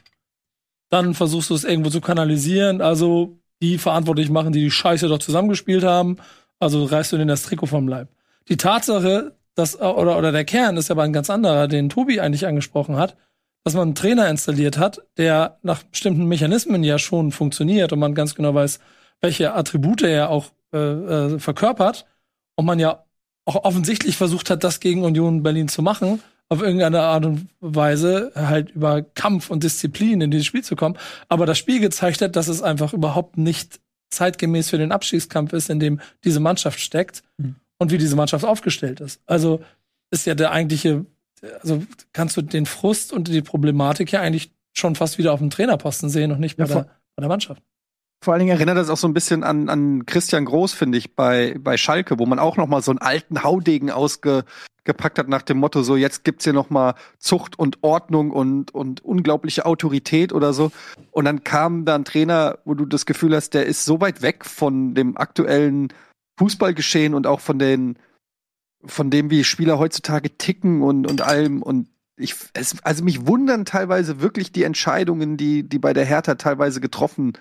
[0.89, 5.19] dann versuchst du es irgendwo zu kanalisieren, also die verantwortlich machen, die die Scheiße doch
[5.19, 6.17] zusammengespielt haben,
[6.59, 8.09] also reißt du denen das Trikot vom Leib.
[8.49, 12.47] Die Tatsache, dass, oder, oder der Kern ist aber ein ganz anderer, den Tobi eigentlich
[12.47, 13.17] angesprochen hat,
[13.65, 18.15] dass man einen Trainer installiert hat, der nach bestimmten Mechanismen ja schon funktioniert und man
[18.15, 18.79] ganz genau weiß,
[19.21, 22.05] welche Attribute er auch äh, äh, verkörpert
[22.57, 23.05] und man ja
[23.47, 26.21] auch offensichtlich versucht hat, das gegen Union Berlin zu machen,
[26.51, 30.99] auf irgendeine Art und Weise halt über Kampf und Disziplin in dieses Spiel zu kommen,
[31.29, 33.81] aber das Spiel gezeigt hat, dass es einfach überhaupt nicht
[34.11, 37.23] zeitgemäß für den Abstiegskampf ist, in dem diese Mannschaft steckt.
[37.39, 39.21] Mhm und wie diese Mannschaft aufgestellt ist.
[39.27, 39.61] Also
[40.11, 41.05] ist ja der eigentliche,
[41.61, 41.83] also
[42.15, 46.09] kannst du den Frust und die Problematik ja eigentlich schon fast wieder auf dem Trainerposten
[46.09, 46.83] sehen und nicht bei, ja, der,
[47.15, 47.63] bei der Mannschaft.
[48.25, 51.15] Vor allen Dingen erinnert das auch so ein bisschen an, an Christian Groß, finde ich,
[51.15, 55.43] bei, bei Schalke, wo man auch noch mal so einen alten Haudegen ausgepackt hat nach
[55.43, 60.33] dem Motto, so jetzt gibt's hier noch mal Zucht und Ordnung und, und unglaubliche Autorität
[60.33, 60.73] oder so.
[61.11, 64.23] Und dann kam da ein Trainer, wo du das Gefühl hast, der ist so weit
[64.23, 65.93] weg von dem aktuellen
[66.39, 67.99] Fußballgeschehen und auch von den,
[68.85, 71.63] von dem, wie Spieler heutzutage ticken und, und allem.
[71.63, 76.35] Und ich, es, also mich wundern teilweise wirklich die Entscheidungen, die, die bei der Hertha
[76.35, 77.33] teilweise getroffen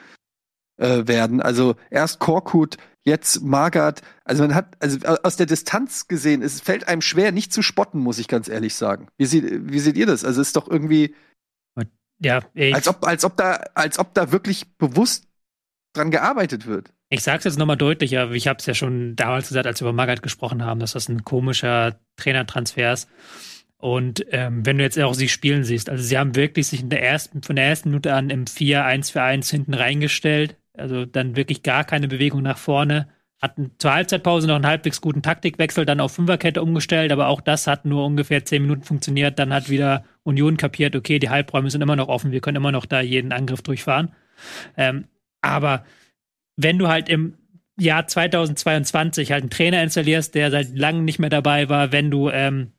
[0.77, 1.41] äh, werden.
[1.41, 4.01] Also erst Korkut, jetzt Magath.
[4.23, 7.99] Also man hat, also aus der Distanz gesehen, es fällt einem schwer, nicht zu spotten,
[7.99, 9.07] muss ich ganz ehrlich sagen.
[9.17, 10.23] Wie, seht, wie seht ihr das?
[10.23, 11.15] Also es ist doch irgendwie,
[12.19, 12.41] ja,
[12.73, 15.27] als ob, als ob da, als ob da wirklich bewusst
[15.93, 16.93] dran gearbeitet wird.
[17.13, 19.93] Ich sag's jetzt nochmal deutlicher, ich habe es ja schon damals gesagt, als wir über
[19.93, 23.07] Magath gesprochen haben, dass das ein komischer Trainertransfer ist.
[23.77, 26.89] Und ähm, wenn du jetzt auch sie spielen siehst, also sie haben wirklich sich in
[26.89, 30.57] der ersten, von der ersten Minute an im 4-1-4-1 hinten reingestellt.
[30.75, 33.09] Also dann wirklich gar keine Bewegung nach vorne.
[33.39, 37.67] Hatten zur Halbzeitpause noch einen halbwegs guten Taktikwechsel, dann auf Fünferkette umgestellt, aber auch das
[37.67, 39.37] hat nur ungefähr zehn Minuten funktioniert.
[39.37, 42.71] Dann hat wieder Union kapiert, okay, die Halbräume sind immer noch offen, wir können immer
[42.71, 44.15] noch da jeden Angriff durchfahren.
[44.77, 45.05] Ähm,
[45.41, 45.85] aber
[46.55, 47.37] wenn du halt im
[47.79, 52.29] Jahr 2022 halt einen Trainer installierst, der seit langem nicht mehr dabei war, wenn du
[52.29, 52.71] ähm,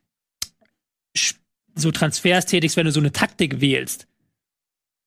[1.75, 4.07] so Transfers tätigst, wenn du so eine Taktik wählst,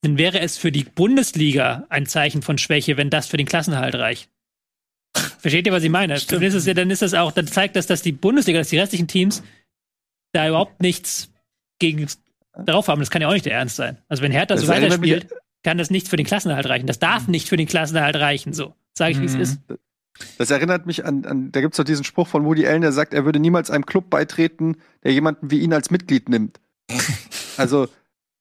[0.03, 3.95] dann wäre es für die Bundesliga ein Zeichen von Schwäche, wenn das für den Klassenhalt
[3.95, 4.31] reicht.
[5.39, 6.19] Versteht ihr, was ich meine?
[6.19, 8.79] Dann ist, es, dann ist das auch, dann zeigt das, dass die Bundesliga, dass die
[8.79, 9.43] restlichen Teams
[10.33, 11.33] da überhaupt nichts
[11.79, 12.07] gegen
[12.55, 13.01] darauf haben.
[13.01, 13.99] Das kann ja auch nicht der Ernst sein.
[14.09, 15.29] Also wenn Hertha das so weiterspielt
[15.63, 16.87] kann das nicht für den Klassenerhalt reichen.
[16.87, 17.33] Das darf mhm.
[17.33, 18.53] nicht für den Klassenerhalt reichen.
[18.53, 19.41] So, sage ich, wie es mhm.
[19.41, 19.61] ist.
[20.37, 23.15] Das erinnert mich an, an da gibt's doch diesen Spruch von Woody Allen, der sagt,
[23.15, 26.61] er würde niemals einem Club beitreten, der jemanden wie ihn als Mitglied nimmt.
[27.57, 27.89] also,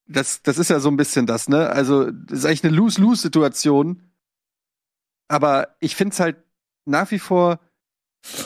[0.08, 1.70] das, das ist ja so ein bisschen das, ne?
[1.70, 4.02] Also, das ist eigentlich eine Lose-Lose-Situation.
[5.28, 6.38] Aber ich finde es halt
[6.86, 7.60] nach wie vor,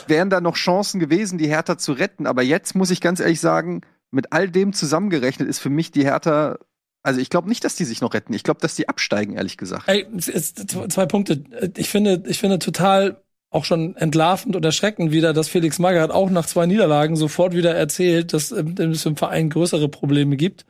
[0.06, 2.26] wären da noch Chancen gewesen, die Hertha zu retten.
[2.26, 6.04] Aber jetzt muss ich ganz ehrlich sagen, mit all dem zusammengerechnet ist für mich die
[6.04, 6.58] Hertha
[7.02, 8.32] also ich glaube nicht, dass die sich noch retten.
[8.32, 9.88] Ich glaube, dass die absteigen, ehrlich gesagt.
[9.88, 11.42] Ey, zwei Punkte.
[11.76, 16.30] Ich finde, ich finde total auch schon entlarvend und erschreckend wieder, dass Felix Magath auch
[16.30, 20.64] nach zwei Niederlagen sofort wieder erzählt, dass es im Verein größere Probleme gibt.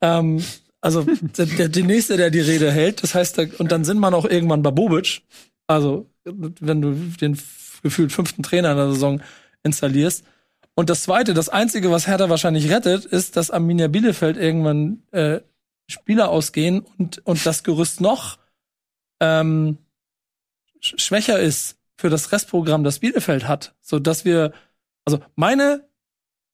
[0.00, 0.44] Ähm,
[0.80, 1.02] also
[1.36, 4.26] der, der, der nächste, der die Rede hält, das heißt, und dann sind man auch
[4.26, 5.22] irgendwann bei Bobic.
[5.66, 7.38] Also wenn du den
[7.82, 9.22] gefühlt fünften Trainer in der Saison
[9.62, 10.24] installierst.
[10.74, 15.40] Und das Zweite, das Einzige, was Hertha wahrscheinlich rettet, ist, dass Arminia Bielefeld irgendwann äh,
[15.86, 18.38] Spieler ausgehen und, und das Gerüst noch
[19.20, 19.78] ähm,
[20.80, 24.52] schwächer ist für das Restprogramm, das Bielefeld hat, so dass wir,
[25.04, 25.88] also meine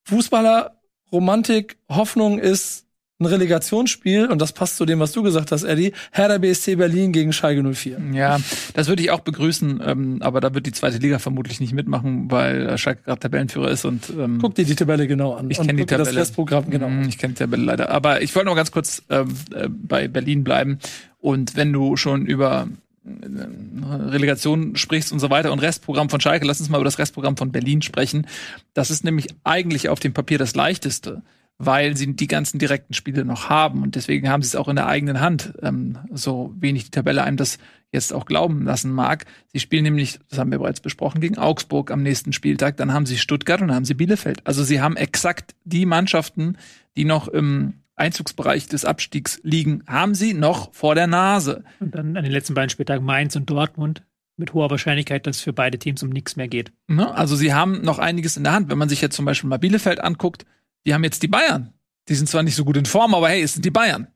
[0.04, 2.86] Fußballer-Romantik, Hoffnung ist
[3.20, 5.92] ein Relegationsspiel und das passt zu dem, was du gesagt hast, Eddie.
[6.10, 7.98] Hertha BSC Berlin gegen Schalke 04.
[8.12, 8.40] Ja,
[8.74, 12.30] das würde ich auch begrüßen, ähm, aber da wird die zweite Liga vermutlich nicht mitmachen,
[12.30, 15.50] weil äh, Schalke gerade Tabellenführer ist und ähm, Guck dir die Tabelle genau an.
[15.50, 16.22] Ich und kenn die dir Das Tabelle.
[16.22, 16.88] Restprogramm genau.
[16.88, 17.90] Mm, Ich kenne die Tabelle leider.
[17.90, 20.78] Aber ich wollte noch ganz kurz ähm, äh, bei Berlin bleiben.
[21.20, 22.68] Und wenn du schon über
[23.04, 26.98] äh, Relegation sprichst und so weiter und Restprogramm von Schalke, lass uns mal über das
[26.98, 28.26] Restprogramm von Berlin sprechen.
[28.74, 31.22] Das ist nämlich eigentlich auf dem Papier das leichteste,
[31.62, 34.76] weil sie die ganzen direkten Spiele noch haben und deswegen haben sie es auch in
[34.76, 37.58] der eigenen Hand, ähm, so wenig die Tabelle einem das
[37.92, 39.26] jetzt auch glauben lassen mag.
[39.48, 43.04] Sie spielen nämlich, das haben wir bereits besprochen, gegen Augsburg am nächsten Spieltag, dann haben
[43.04, 44.40] sie Stuttgart und dann haben sie Bielefeld.
[44.46, 46.56] Also sie haben exakt die Mannschaften,
[46.96, 51.64] die noch im Einzugsbereich des Abstiegs liegen, haben sie noch vor der Nase.
[51.78, 54.02] Und dann an den letzten beiden Spieltagen Mainz und Dortmund
[54.38, 56.72] mit hoher Wahrscheinlichkeit, dass für beide Teams um nichts mehr geht.
[56.86, 57.14] Ne?
[57.14, 58.70] Also sie haben noch einiges in der Hand.
[58.70, 60.46] Wenn man sich jetzt zum Beispiel mal Bielefeld anguckt,
[60.86, 61.72] die haben jetzt die Bayern.
[62.08, 64.08] Die sind zwar nicht so gut in Form, aber hey, es sind die Bayern.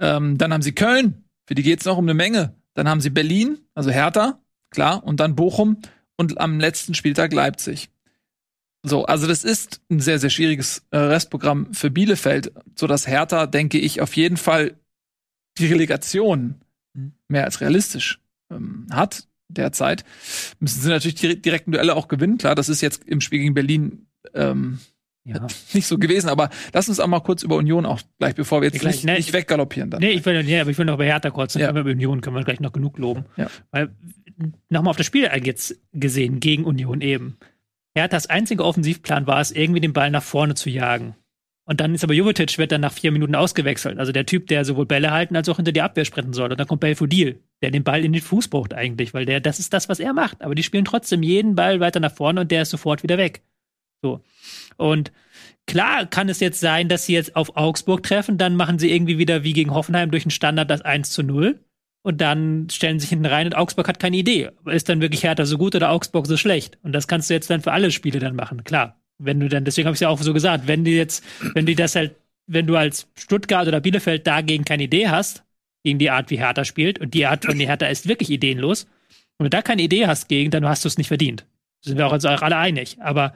[0.00, 2.54] Ähm, dann haben sie Köln, für die geht's noch um eine Menge.
[2.74, 4.40] Dann haben sie Berlin, also Hertha,
[4.70, 5.78] klar, und dann Bochum
[6.16, 7.90] und am letzten Spieltag Leipzig.
[8.82, 13.46] So, also das ist ein sehr, sehr schwieriges äh, Restprogramm für Bielefeld, so dass Hertha,
[13.46, 14.76] denke ich, auf jeden Fall
[15.58, 16.60] die Relegation
[17.26, 20.04] mehr als realistisch ähm, hat derzeit.
[20.60, 22.38] Müssen sie natürlich die direkten Duelle auch gewinnen.
[22.38, 24.78] Klar, das ist jetzt im Spiel gegen Berlin ähm,
[25.28, 25.46] Ja.
[25.74, 28.68] nicht so gewesen, aber lass uns auch mal kurz über Union auch gleich, bevor wir
[28.68, 30.00] jetzt Gleich, nicht, ne, nicht weggaloppieren dann.
[30.00, 31.68] Nee, ich will, nee, aber ich will noch bei Hertha kurz, dann Ja.
[31.68, 33.26] können wir über Union können wir gleich noch genug loben.
[33.36, 33.48] Ja.
[33.70, 33.90] Weil,
[34.68, 37.36] nochmal auf das Spiel jetzt gesehen, gegen Union eben.
[37.94, 41.14] Herthas einziger Offensivplan war es, irgendwie den Ball nach vorne zu jagen.
[41.64, 43.98] Und dann ist aber Jovetic wird dann nach vier Minuten ausgewechselt.
[43.98, 46.50] Also der Typ, der sowohl Bälle halten als auch hinter die Abwehr sprinten soll.
[46.50, 49.58] Und dann kommt Belfodil, der den Ball in den Fuß braucht eigentlich, weil der, das
[49.58, 50.40] ist das, was er macht.
[50.40, 53.42] Aber die spielen trotzdem jeden Ball weiter nach vorne und der ist sofort wieder weg.
[54.02, 54.20] So.
[54.76, 55.12] Und
[55.66, 59.18] klar kann es jetzt sein, dass sie jetzt auf Augsburg treffen, dann machen sie irgendwie
[59.18, 61.58] wieder wie gegen Hoffenheim durch einen Standard das 1 zu 0
[62.02, 64.50] und dann stellen sie sich hinten rein und Augsburg hat keine Idee.
[64.66, 66.78] Ist dann wirklich Hertha so gut oder Augsburg so schlecht?
[66.82, 69.00] Und das kannst du jetzt dann für alle Spiele dann machen, klar.
[69.18, 71.24] Wenn du dann, deswegen habe ich ja auch so gesagt, wenn die jetzt,
[71.54, 72.14] wenn die das halt,
[72.46, 75.44] wenn du als Stuttgart oder Bielefeld dagegen keine Idee hast,
[75.84, 78.86] gegen die Art, wie Hertha spielt, und die Art von Hertha ist wirklich ideenlos,
[79.38, 81.46] und du da keine Idee hast gegen, dann hast du es nicht verdient.
[81.82, 82.98] Da sind wir uns auch alle einig.
[83.00, 83.34] Aber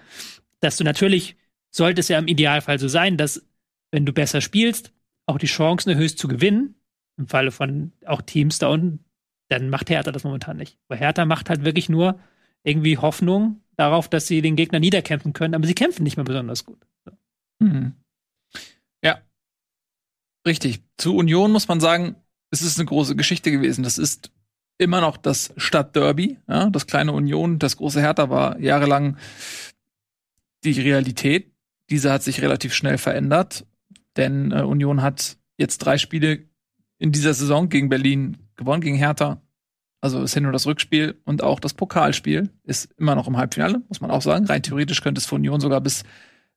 [0.62, 1.36] dass du natürlich,
[1.70, 3.44] sollte es ja im Idealfall so sein, dass
[3.90, 4.92] wenn du besser spielst,
[5.26, 6.74] auch die Chancen erhöhst zu gewinnen,
[7.18, 9.04] im Falle von auch Teams da unten,
[9.48, 10.78] dann macht Hertha das momentan nicht.
[10.88, 12.18] Weil Hertha macht halt wirklich nur
[12.64, 16.64] irgendwie Hoffnung darauf, dass sie den Gegner niederkämpfen können, aber sie kämpfen nicht mehr besonders
[16.64, 16.86] gut.
[17.58, 17.92] Mhm.
[19.04, 19.20] Ja.
[20.46, 20.82] Richtig.
[20.96, 22.16] Zu Union muss man sagen,
[22.50, 23.82] es ist eine große Geschichte gewesen.
[23.82, 24.30] Das ist
[24.78, 26.38] immer noch das Stadtderby.
[26.48, 26.70] Ja?
[26.70, 29.16] Das kleine Union, das große Hertha war jahrelang
[30.64, 31.52] die Realität.
[31.90, 33.66] Diese hat sich relativ schnell verändert,
[34.16, 36.44] denn äh, Union hat jetzt drei Spiele
[36.98, 39.42] in dieser Saison gegen Berlin gewonnen, gegen Hertha.
[40.00, 43.82] Also das Hin- und das Rückspiel und auch das Pokalspiel ist immer noch im Halbfinale,
[43.88, 44.46] muss man auch sagen.
[44.46, 46.02] Rein theoretisch könnte es für Union sogar bis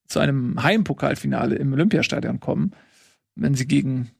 [0.08, 2.72] zu einem Heimpokalfinale im Olympiastadion kommen,
[3.36, 4.12] wenn sie gegen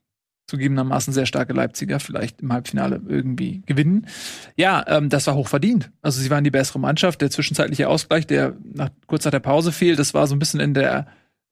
[0.48, 4.08] zugegebenermaßen sehr starke Leipziger vielleicht im Halbfinale irgendwie gewinnen.
[4.56, 5.92] Ja, ähm, das war hochverdient.
[6.02, 7.22] Also sie waren die bessere Mannschaft.
[7.22, 10.60] Der zwischenzeitliche Ausgleich, der nach kurz nach der Pause fiel, das war so ein bisschen
[10.60, 11.08] in der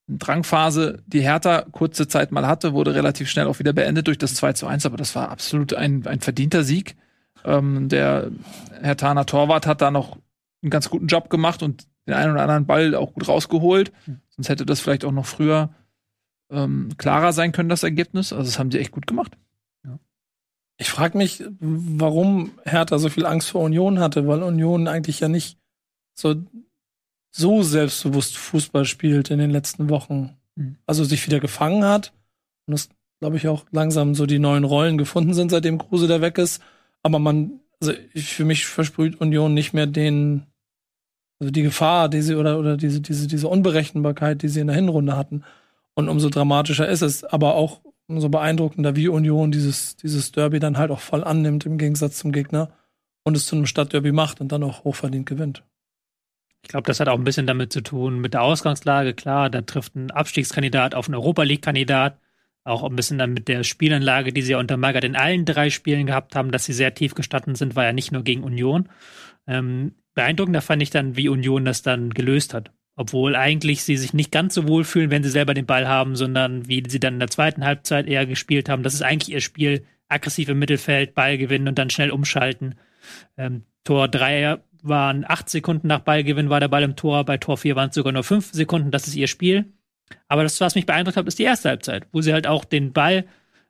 [0.08, 4.36] Drangphase, die Hertha kurze Zeit mal hatte, wurde relativ schnell auch wieder beendet durch das
[4.36, 6.96] 2 zu 1, aber das war absolut ein, ein verdienter Sieg.
[7.46, 8.30] Ähm, der
[8.82, 10.18] Herr Tana Torwart hat da noch
[10.62, 13.92] einen ganz guten Job gemacht und den einen oder anderen Ball auch gut rausgeholt.
[14.30, 15.74] Sonst hätte das vielleicht auch noch früher
[16.54, 18.32] ähm, klarer sein können, das Ergebnis.
[18.32, 19.34] Also das haben sie echt gut gemacht.
[20.78, 25.30] Ich frage mich, warum Hertha so viel Angst vor Union hatte, weil Union eigentlich ja
[25.30, 25.58] nicht
[26.16, 26.36] so,
[27.32, 30.36] so selbstbewusst Fußball spielt in den letzten Wochen.
[30.56, 30.78] Mhm.
[30.86, 32.12] Also sich wieder gefangen hat
[32.66, 32.90] und das,
[33.20, 36.62] glaube ich, auch langsam so die neuen Rollen gefunden sind, seitdem Kruse da weg ist.
[37.04, 40.48] Aber man, also ich, für mich versprüht Union nicht mehr den,
[41.40, 44.76] also die Gefahr, die sie oder, oder diese, diese, diese Unberechenbarkeit, die sie in der
[44.76, 45.44] Hinrunde hatten.
[45.96, 50.78] Und umso dramatischer ist es, aber auch umso beeindruckender, wie Union dieses, dieses Derby dann
[50.78, 52.72] halt auch voll annimmt im Gegensatz zum Gegner
[53.24, 55.64] und es zu einem Stadtderby macht und dann auch hochverdient gewinnt.
[56.64, 59.14] Ich glaube, das hat auch ein bisschen damit zu tun, mit der Ausgangslage.
[59.14, 62.18] Klar, da trifft ein Abstiegskandidat auf einen Europa League-Kandidat.
[62.64, 65.70] Auch ein bisschen dann mit der Spielanlage, die sie ja unter Magath in allen drei
[65.70, 68.88] Spielen gehabt haben, dass sie sehr tief gestanden sind, war ja nicht nur gegen Union.
[69.46, 72.72] Ähm, beeindruckender fand ich dann, wie Union das dann gelöst hat.
[72.96, 76.16] Obwohl eigentlich sie sich nicht ganz so wohl fühlen, wenn sie selber den Ball haben,
[76.16, 78.84] sondern wie sie dann in der zweiten Halbzeit eher gespielt haben.
[78.84, 79.86] Das ist eigentlich ihr Spiel.
[80.10, 82.76] Aggressiv im Mittelfeld, Ball gewinnen und dann schnell umschalten.
[83.38, 87.58] Ähm, Tor 3 waren acht Sekunden nach Ballgewinn war der Ball im Tor, bei Tor
[87.58, 89.74] 4 waren es sogar nur fünf Sekunden, das ist ihr Spiel.
[90.28, 92.92] Aber das, was mich beeindruckt hat, ist die erste Halbzeit, wo sie halt auch den
[92.92, 93.26] Ball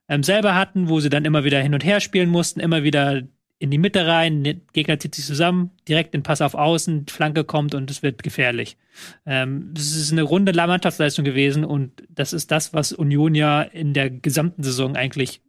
[0.10, 3.22] ähm, selber hatten, wo sie dann immer wieder hin und her spielen mussten, immer wieder
[3.64, 7.46] in die Mitte rein, der Gegner zieht sich zusammen, direkt den Pass auf Außen, Flanke
[7.46, 8.76] kommt und es wird gefährlich.
[9.26, 13.94] Ähm, das ist eine runde Mannschaftsleistung gewesen und das ist das, was Union ja in
[13.94, 15.42] der gesamten Saison eigentlich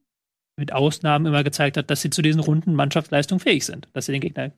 [0.56, 4.12] mit Ausnahmen immer gezeigt hat, dass sie zu diesen runden Mannschaftsleistungen fähig sind, dass sie
[4.12, 4.52] den Gegner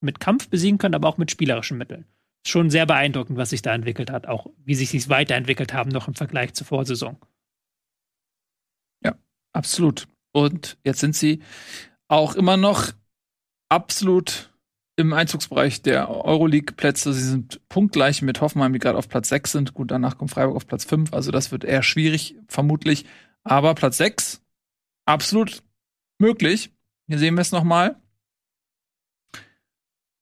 [0.00, 2.04] mit Kampf besiegen können, aber auch mit spielerischen Mitteln.
[2.44, 6.08] Schon sehr beeindruckend, was sich da entwickelt hat, auch wie sich sich weiterentwickelt haben noch
[6.08, 7.16] im Vergleich zur Vorsaison.
[9.04, 9.14] Ja,
[9.52, 10.08] absolut.
[10.32, 11.42] Und jetzt sind sie
[12.08, 12.92] auch immer noch
[13.68, 14.50] absolut
[14.96, 17.12] im Einzugsbereich der Euroleague-Plätze.
[17.12, 19.74] Sie sind punktgleich mit Hoffenheim, die gerade auf Platz 6 sind.
[19.74, 21.12] Gut, danach kommt Freiburg auf Platz 5.
[21.12, 23.04] Also das wird eher schwierig, vermutlich.
[23.44, 24.42] Aber Platz 6,
[25.04, 25.62] absolut
[26.18, 26.72] möglich.
[27.06, 27.96] Hier sehen wir es nochmal.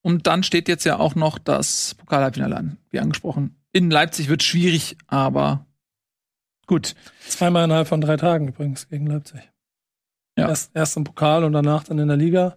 [0.03, 3.57] Und dann steht jetzt ja auch noch das Pokalhalbfinale an, wie angesprochen.
[3.73, 5.67] In Leipzig wird schwierig, aber
[6.67, 6.95] gut.
[7.27, 9.51] Zweimal innerhalb von drei Tagen übrigens gegen Leipzig.
[10.37, 10.49] Ja.
[10.49, 12.57] Erst, erst im Pokal und danach dann in der Liga.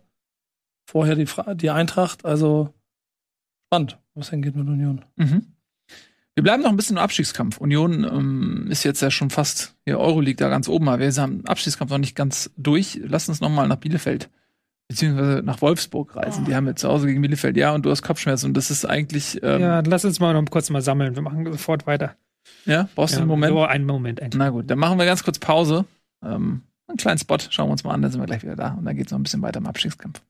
[0.90, 2.26] Vorher die, die Eintracht.
[2.26, 2.74] Also
[3.68, 5.06] spannend, wo es hingeht mit Union.
[5.16, 5.54] Mhm.
[6.36, 7.58] Wir bleiben noch ein bisschen im Abstiegskampf.
[7.58, 11.40] Union ähm, ist jetzt ja schon fast hier Euroleague da ganz oben, aber wir haben
[11.40, 13.00] den Abstiegskampf noch nicht ganz durch.
[13.04, 14.30] Lass uns noch mal nach Bielefeld
[14.88, 16.46] beziehungsweise nach Wolfsburg reisen.
[16.46, 18.86] Die haben jetzt zu Hause gegen Bielefeld, ja, und du hast Kopfschmerzen und das ist
[18.86, 21.16] eigentlich ähm, Ja, lass uns mal noch kurz mal sammeln.
[21.16, 22.16] Wir machen sofort weiter.
[22.66, 23.54] ja, brauchst du Ja, einen Moment?
[23.54, 24.40] So einen Moment eigentlich.
[24.40, 25.86] Na gut, dann machen wir ganz kurz Pause.
[26.24, 28.74] Ähm, einen kleinen Spot, schauen wir uns mal an, dann sind wir gleich wieder da
[28.74, 30.22] und dann geht es noch ein bisschen weiter im Abstiegskampf.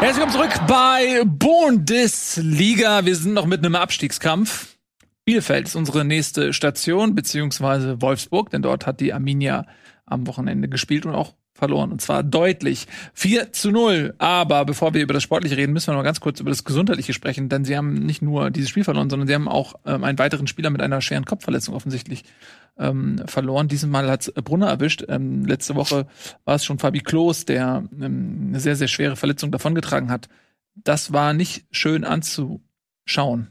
[0.00, 3.04] Herzlich willkommen zurück bei Bundesliga.
[3.04, 4.78] Wir sind noch mit einem Abstiegskampf.
[5.26, 9.66] Bielefeld ist unsere nächste Station, beziehungsweise Wolfsburg, denn dort hat die Arminia
[10.06, 11.92] am Wochenende gespielt und auch verloren.
[11.92, 12.86] Und zwar deutlich.
[13.14, 14.14] 4 zu 0.
[14.18, 17.12] Aber bevor wir über das Sportliche reden, müssen wir noch ganz kurz über das Gesundheitliche
[17.12, 20.18] sprechen, denn sie haben nicht nur dieses Spiel verloren, sondern sie haben auch ähm, einen
[20.18, 22.24] weiteren Spieler mit einer schweren Kopfverletzung offensichtlich
[22.78, 23.68] ähm, verloren.
[23.68, 25.04] Dieses Mal hat Brunner erwischt.
[25.08, 26.06] Ähm, letzte Woche
[26.44, 30.28] war es schon Fabi Klos, der ähm, eine sehr, sehr schwere Verletzung davongetragen hat.
[30.74, 33.48] Das war nicht schön anzuschauen.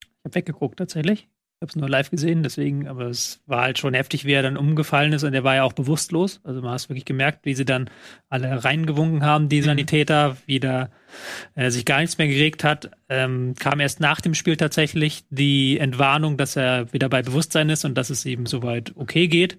[0.00, 1.28] Ich habe weggeguckt tatsächlich.
[1.58, 4.42] Ich habe es nur live gesehen, deswegen, aber es war halt schon heftig, wie er
[4.42, 6.38] dann umgefallen ist und er war ja auch bewusstlos.
[6.44, 7.88] Also man hat es wirklich gemerkt, wie sie dann
[8.28, 10.90] alle reingewunken haben, die Sanitäter, wie da
[11.54, 12.90] äh, sich gar nichts mehr geregt hat.
[13.08, 17.86] Ähm, kam erst nach dem Spiel tatsächlich die Entwarnung, dass er wieder bei Bewusstsein ist
[17.86, 19.56] und dass es ihm soweit okay geht.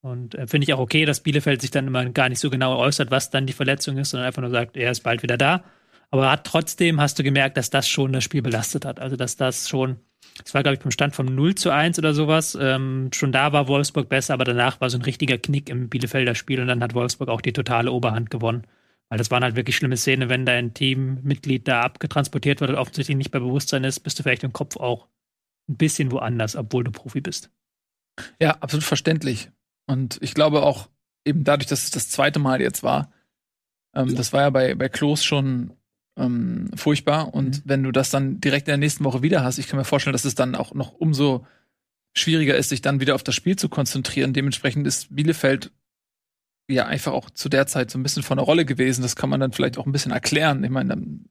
[0.00, 2.76] Und äh, finde ich auch okay, dass Bielefeld sich dann immer gar nicht so genau
[2.76, 5.62] äußert, was dann die Verletzung ist, sondern einfach nur sagt, er ist bald wieder da.
[6.10, 9.00] Aber hat trotzdem hast du gemerkt, dass das schon das Spiel belastet hat.
[9.00, 9.96] Also dass das schon,
[10.44, 12.56] es war, glaube ich, beim Stand von 0 zu 1 oder sowas.
[12.60, 16.34] Ähm, schon da war Wolfsburg besser, aber danach war so ein richtiger Knick im Bielefelder
[16.34, 18.66] Spiel und dann hat Wolfsburg auch die totale Oberhand gewonnen.
[19.08, 23.16] Weil das waren halt wirklich schlimme Szene, wenn dein Teammitglied da abgetransportiert wird und offensichtlich
[23.16, 25.06] nicht bei Bewusstsein ist, bist du vielleicht im Kopf auch
[25.68, 27.50] ein bisschen woanders, obwohl du Profi bist.
[28.40, 29.50] Ja, absolut verständlich.
[29.86, 30.88] Und ich glaube auch
[31.24, 33.12] eben dadurch, dass es das zweite Mal jetzt war,
[33.94, 35.72] ähm, das war ja bei, bei Klos schon
[36.16, 37.34] ähm, furchtbar.
[37.34, 39.84] Und wenn du das dann direkt in der nächsten Woche wieder hast, ich kann mir
[39.84, 41.46] vorstellen, dass es dann auch noch umso
[42.14, 44.32] schwieriger ist, sich dann wieder auf das Spiel zu konzentrieren.
[44.32, 45.70] Dementsprechend ist Bielefeld
[46.68, 49.02] ja einfach auch zu der Zeit so ein bisschen von der Rolle gewesen.
[49.02, 50.64] Das kann man dann vielleicht auch ein bisschen erklären.
[50.64, 51.26] Ich meine, dann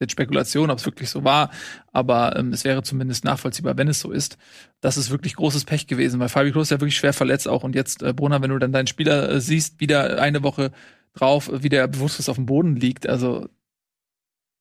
[0.00, 1.50] jetzt Spekulation, ob es wirklich so war,
[1.92, 4.36] aber ähm, es wäre zumindest nachvollziehbar, wenn es so ist.
[4.80, 7.62] Das ist wirklich großes Pech gewesen, weil Fabi Klos ist ja wirklich schwer verletzt auch
[7.62, 10.72] und jetzt, äh, Brunner, wenn du dann deinen Spieler äh, siehst, wieder eine Woche
[11.14, 13.48] drauf, wie der bewusstlos auf dem Boden liegt, also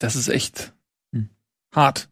[0.02, 0.74] das ist echt
[1.14, 1.30] Hm.
[1.74, 2.10] hart.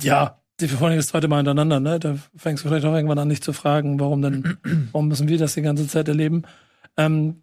[0.00, 1.98] Ja, die vor allem das zweite Mal hintereinander, ne?
[1.98, 4.58] Da fängst du vielleicht auch irgendwann an, dich zu fragen, warum denn,
[4.92, 6.42] warum müssen wir das die ganze Zeit erleben?
[6.96, 7.42] Ähm,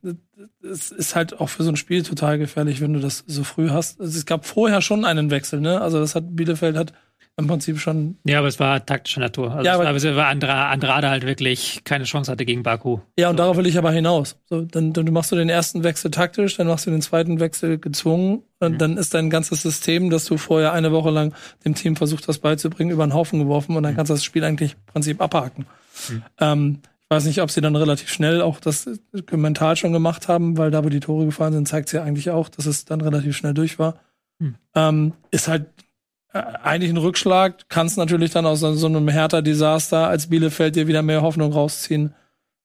[0.64, 3.70] es ist halt auch für so ein Spiel total gefährlich, wenn du das so früh
[3.70, 4.00] hast.
[4.00, 5.82] Also es gab vorher schon einen Wechsel, ne?
[5.82, 6.94] Also das hat Bielefeld hat
[7.36, 8.18] im Prinzip schon.
[8.26, 9.52] Ja, aber es war taktischer Natur.
[9.52, 13.00] Also Ja, es aber- es war Andra, Andrade halt wirklich keine Chance hatte gegen Baku.
[13.18, 14.38] Ja, und darauf will ich aber hinaus.
[14.46, 17.80] So, dann, dann machst du den ersten Wechsel taktisch, dann machst du den zweiten Wechsel
[17.80, 18.78] gezwungen und Mhm.
[18.78, 21.34] dann ist dein ganzes System, das du vorher eine Woche lang
[21.66, 24.44] dem Team versucht hast beizubringen, über den Haufen geworfen und dann kannst du das Spiel
[24.44, 25.66] eigentlich im Prinzip abhaken.
[26.10, 26.24] Mhm.
[26.40, 28.88] Ähm, ich weiß nicht, ob sie dann relativ schnell auch das
[29.32, 32.30] mental schon gemacht haben, weil da, wo die Tore gefallen sind, zeigt sie ja eigentlich
[32.30, 33.96] auch, dass es dann relativ schnell durch war.
[34.40, 34.56] Mhm.
[34.76, 35.93] Ähm, ist halt äh,
[36.34, 41.22] eigentlich ein Rückschlag, kannst natürlich dann aus so einem Hertha-Desaster als Bielefeld dir wieder mehr
[41.22, 42.16] Hoffnung rausziehen,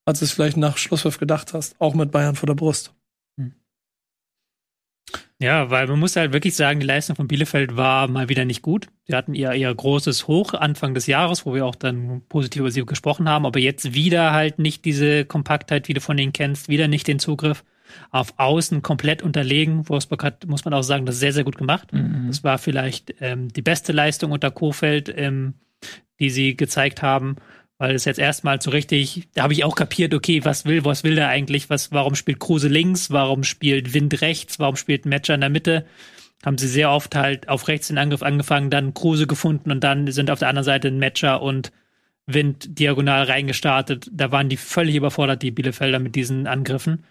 [0.07, 2.95] als du es vielleicht nach Schlusspfiff gedacht hast, auch mit Bayern vor der Brust.
[5.41, 8.61] Ja, weil man muss halt wirklich sagen, die Leistung von Bielefeld war mal wieder nicht
[8.61, 8.89] gut.
[9.07, 12.73] Sie hatten ihr, ihr großes Hoch Anfang des Jahres, wo wir auch dann positiv über
[12.73, 16.69] sie gesprochen haben, aber jetzt wieder halt nicht diese Kompaktheit, wie du von ihnen kennst,
[16.69, 17.62] wieder nicht den Zugriff
[18.11, 19.89] auf Außen komplett unterlegen.
[19.89, 21.93] Wolfsburg hat, muss man auch sagen, das sehr, sehr gut gemacht.
[21.93, 22.26] Mhm.
[22.28, 25.55] Das war vielleicht ähm, die beste Leistung unter Kofeld, ähm,
[26.20, 27.36] die sie gezeigt haben
[27.78, 31.05] weil es jetzt erstmal so richtig, da habe ich auch kapiert, okay, was will, was
[31.05, 31.70] will der eigentlich?
[31.70, 33.11] Was, warum spielt Kruse links?
[33.11, 34.59] Warum spielt Wind rechts?
[34.59, 35.86] Warum spielt Matcher in der Mitte?
[36.45, 40.11] Haben sie sehr oft halt auf rechts den Angriff angefangen, dann Kruse gefunden und dann
[40.11, 41.72] sind auf der anderen Seite ein Matcher und
[42.29, 44.09] Wind diagonal reingestartet.
[44.12, 47.05] Da waren die völlig überfordert, die Bielefelder mit diesen Angriffen.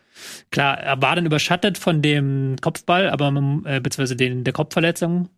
[0.51, 5.29] Klar, er war dann überschattet von dem Kopfball, aber man, äh, beziehungsweise den, der Kopfverletzung.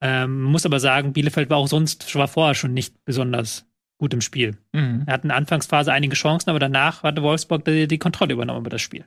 [0.00, 3.66] Ähm, muss aber sagen, Bielefeld war auch sonst, war vorher schon nicht besonders
[3.98, 4.56] gut im Spiel.
[4.72, 5.04] Mhm.
[5.06, 8.60] Er hat in der Anfangsphase einige Chancen, aber danach hatte Wolfsburg die, die Kontrolle übernommen
[8.60, 9.06] über das Spiel.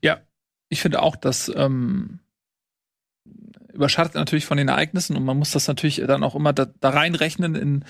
[0.00, 0.20] Ja,
[0.68, 2.20] ich finde auch, dass ähm,
[3.76, 6.90] überschattet natürlich von den Ereignissen und man muss das natürlich dann auch immer da, da
[6.90, 7.84] reinrechnen in,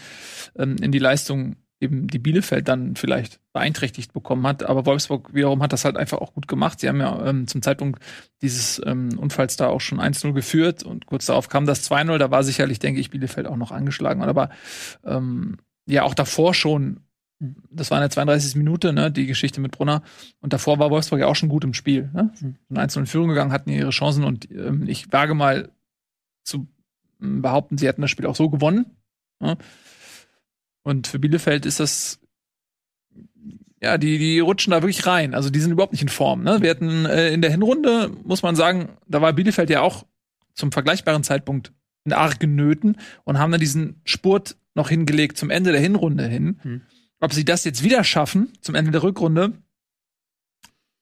[0.59, 4.63] ähm, in die Leistung, eben die Bielefeld dann vielleicht beeinträchtigt bekommen hat.
[4.63, 6.81] Aber Wolfsburg wiederum hat das halt einfach auch gut gemacht.
[6.81, 8.03] Sie haben ja ähm, zum Zeitpunkt
[8.43, 12.19] dieses ähm, Unfalls da auch schon 1-0 geführt und kurz darauf kam das 2-0.
[12.19, 14.23] Da war sicherlich, denke ich, Bielefeld auch noch angeschlagen.
[14.23, 14.51] Aber
[15.05, 17.01] ähm, ja, auch davor schon
[17.71, 18.57] das war in der 32.
[18.57, 20.03] Minute, ne, die Geschichte mit Brunner.
[20.41, 22.11] Und davor war Wolfsburg ja auch schon gut im Spiel.
[22.15, 22.31] Ne?
[22.35, 25.71] Sind einzeln in Führung gegangen, hatten ihre Chancen und ähm, ich wage mal
[26.47, 26.69] zu
[27.19, 28.97] behaupten, sie hätten das Spiel auch so gewonnen.
[29.41, 29.57] Ne?
[30.83, 32.21] Und für Bielefeld ist das,
[33.83, 35.35] ja, die, die rutschen da wirklich rein.
[35.35, 36.43] Also die sind überhaupt nicht in Form.
[36.43, 36.63] Ne?
[36.63, 40.07] Wir hatten äh, in der Hinrunde, muss man sagen, da war Bielefeld ja auch
[40.55, 41.73] zum vergleichbaren Zeitpunkt
[42.05, 46.61] in argen Nöten und haben dann diesen Spurt noch hingelegt zum Ende der Hinrunde hin.
[46.63, 46.83] Hm.
[47.21, 49.55] Ob sie das jetzt wieder schaffen, zum Ende der Rückrunde,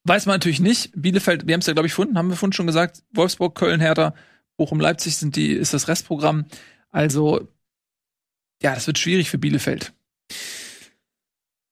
[0.05, 0.93] weiß man natürlich nicht.
[0.95, 3.81] Bielefeld, wir haben es ja, glaube ich, gefunden, haben wir vorhin schon gesagt, Wolfsburg, Köln,
[3.81, 4.15] Hertha,
[4.57, 6.47] Bochum, Leipzig sind die, ist das Restprogramm.
[6.91, 7.49] Also,
[8.63, 9.93] ja, das wird schwierig für Bielefeld.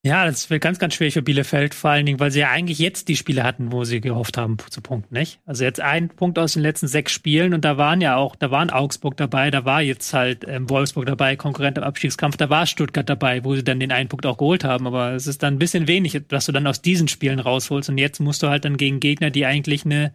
[0.04, 2.80] Ja, das wird ganz, ganz schwierig für Bielefeld, vor allen Dingen, weil sie ja eigentlich
[2.80, 5.38] jetzt die Spiele hatten, wo sie gehofft haben zu punkten, nicht?
[5.46, 8.50] Also jetzt ein Punkt aus den letzten sechs Spielen und da waren ja auch, da
[8.50, 12.66] waren Augsburg dabei, da war jetzt halt ähm, Wolfsburg dabei, Konkurrent im Abstiegskampf, da war
[12.66, 15.54] Stuttgart dabei, wo sie dann den einen Punkt auch geholt haben, aber es ist dann
[15.54, 18.64] ein bisschen wenig, was du dann aus diesen Spielen rausholst und jetzt musst du halt
[18.64, 20.12] dann gegen Gegner, die eigentlich eine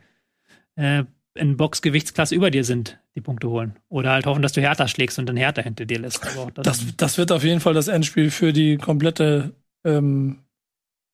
[0.76, 1.06] äh,
[1.38, 3.76] in Boxgewichtsklasse über dir sind, die Punkte holen.
[3.90, 6.26] Oder halt hoffen, dass du Hertha schlägst und dann Hertha hinter dir lässt.
[6.38, 9.52] Auch das, Das, das wird auf jeden Fall das Endspiel für die komplette
[9.86, 10.40] ähm,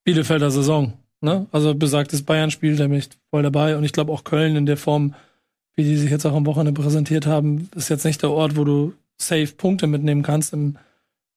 [0.03, 0.93] Bielefelder Saison.
[1.21, 1.47] Ne?
[1.51, 3.77] Also besagtes Bayern-Spiel, da bin ich voll dabei.
[3.77, 5.15] Und ich glaube auch Köln in der Form,
[5.75, 8.63] wie die sich jetzt auch am Wochenende präsentiert haben, ist jetzt nicht der Ort, wo
[8.63, 10.77] du safe Punkte mitnehmen kannst im,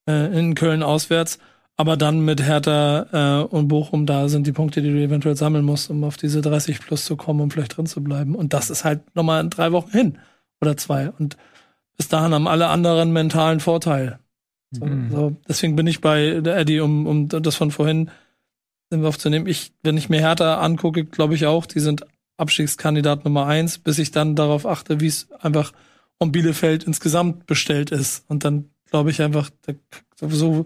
[0.08, 1.38] äh, in Köln auswärts.
[1.78, 5.64] Aber dann mit Hertha äh, und Bochum, da sind die Punkte, die du eventuell sammeln
[5.64, 8.34] musst, um auf diese 30 plus zu kommen, um vielleicht drin zu bleiben.
[8.34, 10.18] Und das ist halt nochmal in drei Wochen hin
[10.62, 11.10] oder zwei.
[11.10, 11.36] Und
[11.98, 14.18] bis dahin haben alle anderen mentalen Vorteil.
[14.70, 15.10] So, Mhm.
[15.10, 15.36] so.
[15.48, 18.10] Deswegen bin ich bei der Eddie, um, um das von vorhin
[18.90, 19.46] aufzunehmen.
[19.46, 22.06] Ich, wenn ich mir Hertha angucke, glaube ich auch, die sind
[22.38, 25.72] Abstiegskandidat Nummer eins, bis ich dann darauf achte, wie es einfach
[26.18, 28.24] um Bielefeld insgesamt bestellt ist.
[28.28, 29.74] Und dann glaube ich einfach, da,
[30.16, 30.64] so,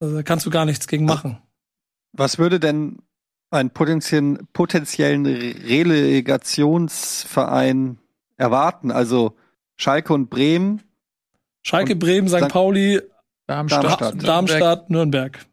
[0.00, 1.38] da kannst du gar nichts gegen machen.
[2.12, 2.98] Was würde denn
[3.50, 7.98] einen potenziellen, potenziellen Relegationsverein
[8.36, 8.90] erwarten?
[8.90, 9.36] Also
[9.76, 10.82] Schalke und Bremen.
[11.62, 12.38] Schalke, Und Bremen, St.
[12.38, 12.48] St.
[12.48, 13.00] Pauli,
[13.46, 13.84] Darmstadt.
[13.84, 15.46] Darmstadt, Darmstadt Nürnberg.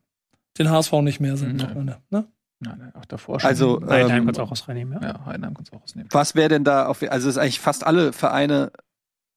[0.58, 1.76] Den HSV nicht mehr sind.
[1.76, 1.96] Mhm.
[2.10, 2.28] Ne?
[2.60, 3.50] Nein, nein, auch davor schon.
[3.50, 5.10] Also Heidenheim ähm, kannst du auch was reinnehmen, ja.
[5.10, 6.10] ja, Heidenheim kannst du auch rausnehmen.
[6.12, 8.72] was wäre denn da auf, also es ist eigentlich fast alle Vereine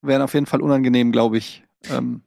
[0.02, 1.64] wären auf jeden Fall unangenehm, glaube ich.
[1.90, 2.22] Ähm,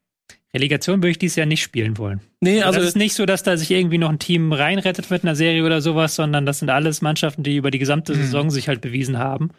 [0.53, 2.19] Relegation würde ich dieses Jahr nicht spielen wollen.
[2.41, 5.09] Nee, Also also es ist nicht so, dass da sich irgendwie noch ein Team reinrettet
[5.09, 8.17] mit einer Serie oder sowas, sondern das sind alles Mannschaften, die über die gesamte Mhm.
[8.21, 9.51] Saison sich halt bewiesen haben.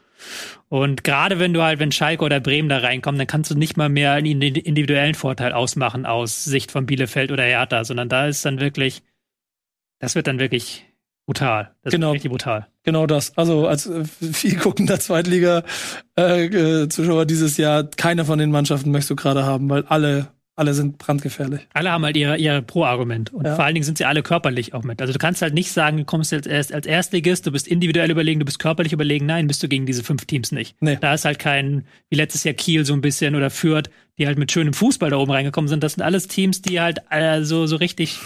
[0.68, 3.76] Und gerade wenn du halt, wenn Schalke oder Bremen da reinkommen, dann kannst du nicht
[3.76, 8.26] mal mehr einen indi- individuellen Vorteil ausmachen aus Sicht von Bielefeld oder Hertha, sondern da
[8.26, 9.02] ist dann wirklich,
[9.98, 10.84] das wird dann wirklich
[11.26, 11.74] brutal.
[11.82, 12.08] Das Genau.
[12.08, 12.66] wird richtig brutal.
[12.82, 13.36] Genau das.
[13.38, 15.62] Also als äh, viel guckender Zweitliga
[16.18, 20.74] äh, äh, dieses Jahr, keine von den Mannschaften möchtest du gerade haben, weil alle alle
[20.74, 21.60] sind brandgefährlich.
[21.72, 23.32] Alle haben halt ihr, ihr Pro-Argument.
[23.32, 23.56] Und Ja.
[23.56, 25.00] vor allen Dingen sind sie alle körperlich auch mit.
[25.00, 28.10] Also du kannst halt nicht sagen, du kommst jetzt erst als Erstligist, du bist individuell
[28.10, 29.24] überlegen, du bist körperlich überlegen.
[29.26, 30.76] Nein, bist du gegen diese fünf Teams nicht.
[30.80, 30.98] Nee.
[31.00, 33.88] Da ist halt kein, wie letztes Jahr Kiel so ein bisschen oder Fürth,
[34.18, 35.82] die halt mit schönem Fußball da oben reingekommen sind.
[35.82, 38.18] Das sind alles Teams, die halt äh, so, so richtig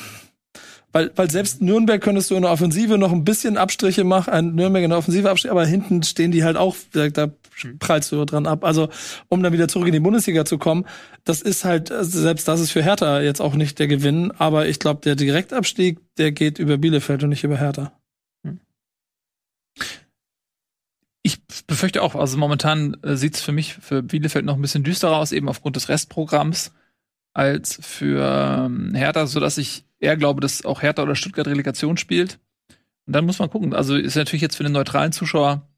[0.97, 4.55] Weil, weil selbst Nürnberg könntest du in der Offensive noch ein bisschen Abstriche machen, ein
[4.55, 7.31] Nürnberg in der Offensive Abstriche, aber hinten stehen die halt auch, da, da
[7.79, 8.65] prallst du dran ab.
[8.65, 8.89] Also,
[9.29, 10.87] um dann wieder zurück in die Bundesliga zu kommen,
[11.25, 14.69] das ist halt, also selbst das ist für Hertha jetzt auch nicht der Gewinn, aber
[14.69, 17.93] ich glaube, der Direktabstieg, der geht über Bielefeld und nicht über Hertha.
[21.23, 24.83] Ich befürchte auch, also momentan äh, sieht es für mich für Bielefeld noch ein bisschen
[24.83, 26.73] düsterer aus, eben aufgrund des Restprogramms,
[27.37, 32.39] als für ähm, Hertha, sodass ich eher glaube, dass auch Hertha oder Stuttgart Relegation spielt.
[33.07, 33.75] Und dann muss man gucken.
[33.75, 35.69] Also ist natürlich jetzt für den neutralen Zuschauer,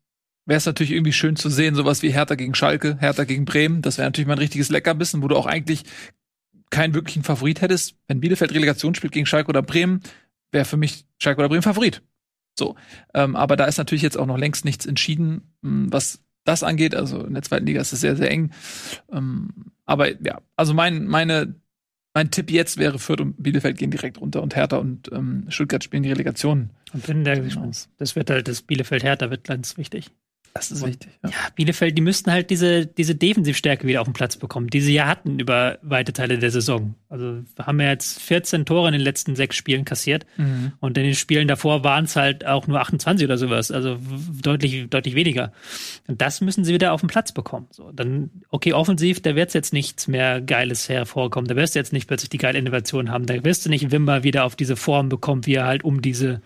[0.46, 3.82] wäre es natürlich irgendwie schön zu sehen, sowas wie Hertha gegen Schalke, Hertha gegen Bremen.
[3.82, 5.82] Das wäre natürlich mal ein richtiges Leckerbissen, wo du auch eigentlich
[6.70, 7.96] keinen wirklichen Favorit hättest.
[8.06, 10.00] Wenn Bielefeld Relegation spielt gegen Schalke oder Bremen,
[10.52, 12.02] wäre für mich Schalke oder Bremen Favorit.
[12.56, 12.76] So.
[13.14, 16.94] Ähm, aber da ist natürlich jetzt auch noch längst nichts entschieden, mh, was das angeht.
[16.94, 18.50] Also in der zweiten Liga ist es sehr, sehr eng.
[19.12, 19.50] Ähm,
[19.84, 21.54] aber ja, also mein, meine,
[22.14, 25.84] mein Tipp jetzt wäre, Fürth und Bielefeld gehen direkt runter und Hertha und ähm, Stuttgart
[25.84, 26.70] spielen die Relegation.
[26.92, 27.40] Und wenn der,
[27.98, 30.10] das wird halt, das Bielefeld-Hertha wird ganz wichtig.
[30.54, 31.10] Das ist Und- wichtig.
[31.22, 31.30] Ja.
[31.30, 34.94] Ja, Bielefeld, die müssten halt diese, diese Defensivstärke wieder auf den Platz bekommen, die sie
[34.94, 36.94] ja hatten über weite Teile der Saison.
[37.08, 40.26] Also wir haben ja jetzt 14 Tore in den letzten sechs Spielen kassiert.
[40.36, 40.72] Mhm.
[40.80, 43.98] Und in den Spielen davor waren es halt auch nur 28 oder sowas, also
[44.42, 45.52] deutlich, deutlich weniger.
[46.06, 47.66] Und das müssen sie wieder auf den Platz bekommen.
[47.70, 51.46] So, dann, okay, offensiv, da wird jetzt nichts mehr Geiles hervorkommen.
[51.48, 53.26] Da wirst du jetzt nicht plötzlich die geile Innovation haben.
[53.26, 56.40] Da wirst du nicht Wimmer wieder auf diese Form bekommen, wie er halt um diese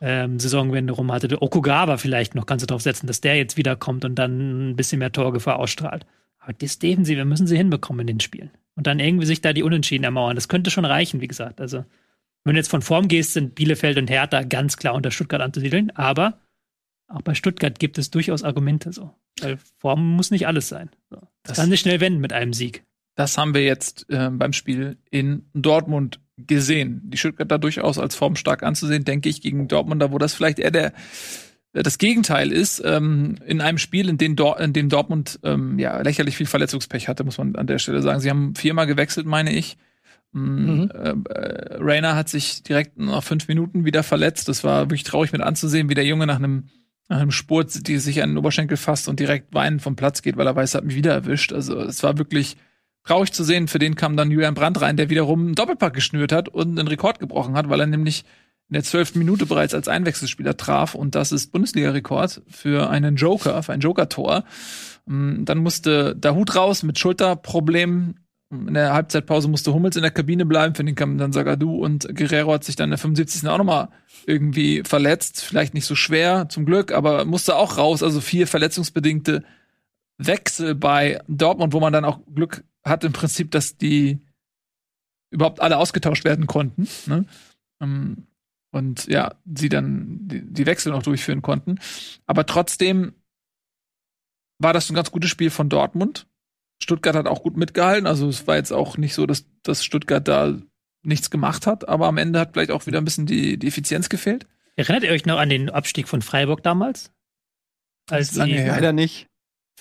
[0.00, 1.40] ähm, Saisonwende rum hatte.
[1.40, 4.98] Okugawa vielleicht noch kannst du drauf setzen, dass der jetzt wiederkommt und dann ein bisschen
[4.98, 6.06] mehr Torgefahr ausstrahlt.
[6.38, 8.50] Aber das Defensive müssen sie hinbekommen in den Spielen.
[8.74, 10.34] Und dann irgendwie sich da die Unentschieden ermauern.
[10.34, 11.60] Das könnte schon reichen, wie gesagt.
[11.60, 11.84] Also,
[12.44, 15.90] wenn du jetzt von Form gehst, sind Bielefeld und Hertha ganz klar unter Stuttgart anzusiedeln.
[15.94, 16.38] Aber
[17.08, 19.10] auch bei Stuttgart gibt es durchaus Argumente so.
[19.40, 20.90] Weil Form muss nicht alles sein.
[21.10, 21.16] So.
[21.16, 22.82] Das, Das- kann sich schnell wenden mit einem Sieg.
[23.14, 27.02] Das haben wir jetzt äh, beim Spiel in Dortmund gesehen.
[27.04, 30.92] Die Stuttgarter durchaus als formstark anzusehen, denke ich, gegen Dortmunder, wo das vielleicht eher der
[31.72, 35.78] äh, das Gegenteil ist, ähm, in einem Spiel, in dem, Dor in dem Dortmund ähm,
[35.78, 38.20] ja lächerlich viel Verletzungspech hatte, muss man an der Stelle sagen.
[38.20, 39.76] Sie haben viermal gewechselt, meine ich.
[40.32, 40.90] Mhm.
[40.94, 44.48] Äh, äh, Rainer hat sich direkt nach fünf Minuten wieder verletzt.
[44.48, 46.68] Das war wirklich traurig mit anzusehen, wie der Junge nach einem
[47.08, 50.38] nach einem Spurt, die sich an den Oberschenkel fasst und direkt weinend vom Platz geht,
[50.38, 51.52] weil er weiß, er hat mich wieder erwischt.
[51.52, 52.56] Also es war wirklich
[53.04, 53.68] traurig zu sehen.
[53.68, 56.88] Für den kam dann Julian Brandt rein, der wiederum einen Doppelpack geschnürt hat und einen
[56.88, 58.24] Rekord gebrochen hat, weil er nämlich
[58.68, 60.94] in der zwölften Minute bereits als Einwechselspieler traf.
[60.94, 64.44] Und das ist Bundesliga-Rekord für einen Joker, für ein Joker-Tor.
[65.08, 68.20] Ähm, Dann musste Dahut raus mit Schulterproblemen.
[68.50, 70.74] In der Halbzeitpause musste Hummels in der Kabine bleiben.
[70.74, 73.48] Für den kamen dann Sagadu und Guerrero hat sich dann in der 75.
[73.48, 73.88] auch nochmal
[74.26, 75.42] irgendwie verletzt.
[75.42, 78.02] Vielleicht nicht so schwer, zum Glück, aber musste auch raus.
[78.02, 79.42] Also vier verletzungsbedingte
[80.18, 84.18] Wechsel bei Dortmund, wo man dann auch Glück hat im Prinzip, dass die
[85.30, 86.88] überhaupt alle ausgetauscht werden konnten.
[87.06, 87.24] Ne?
[87.80, 88.26] Ähm,
[88.70, 91.78] Und ja, sie dann die, die Wechsel noch durchführen konnten.
[92.26, 93.14] Aber trotzdem
[94.58, 96.26] war das ein ganz gutes Spiel von Dortmund.
[96.82, 98.06] Stuttgart hat auch gut mitgehalten.
[98.06, 100.58] Also es war jetzt auch nicht so, dass, dass Stuttgart da
[101.04, 104.08] nichts gemacht hat, aber am Ende hat vielleicht auch wieder ein bisschen die, die Effizienz
[104.08, 104.46] gefehlt.
[104.76, 107.12] Erinnert ihr euch noch an den Abstieg von Freiburg damals?
[108.08, 108.72] Als lange sie her.
[108.72, 109.28] Leider nicht.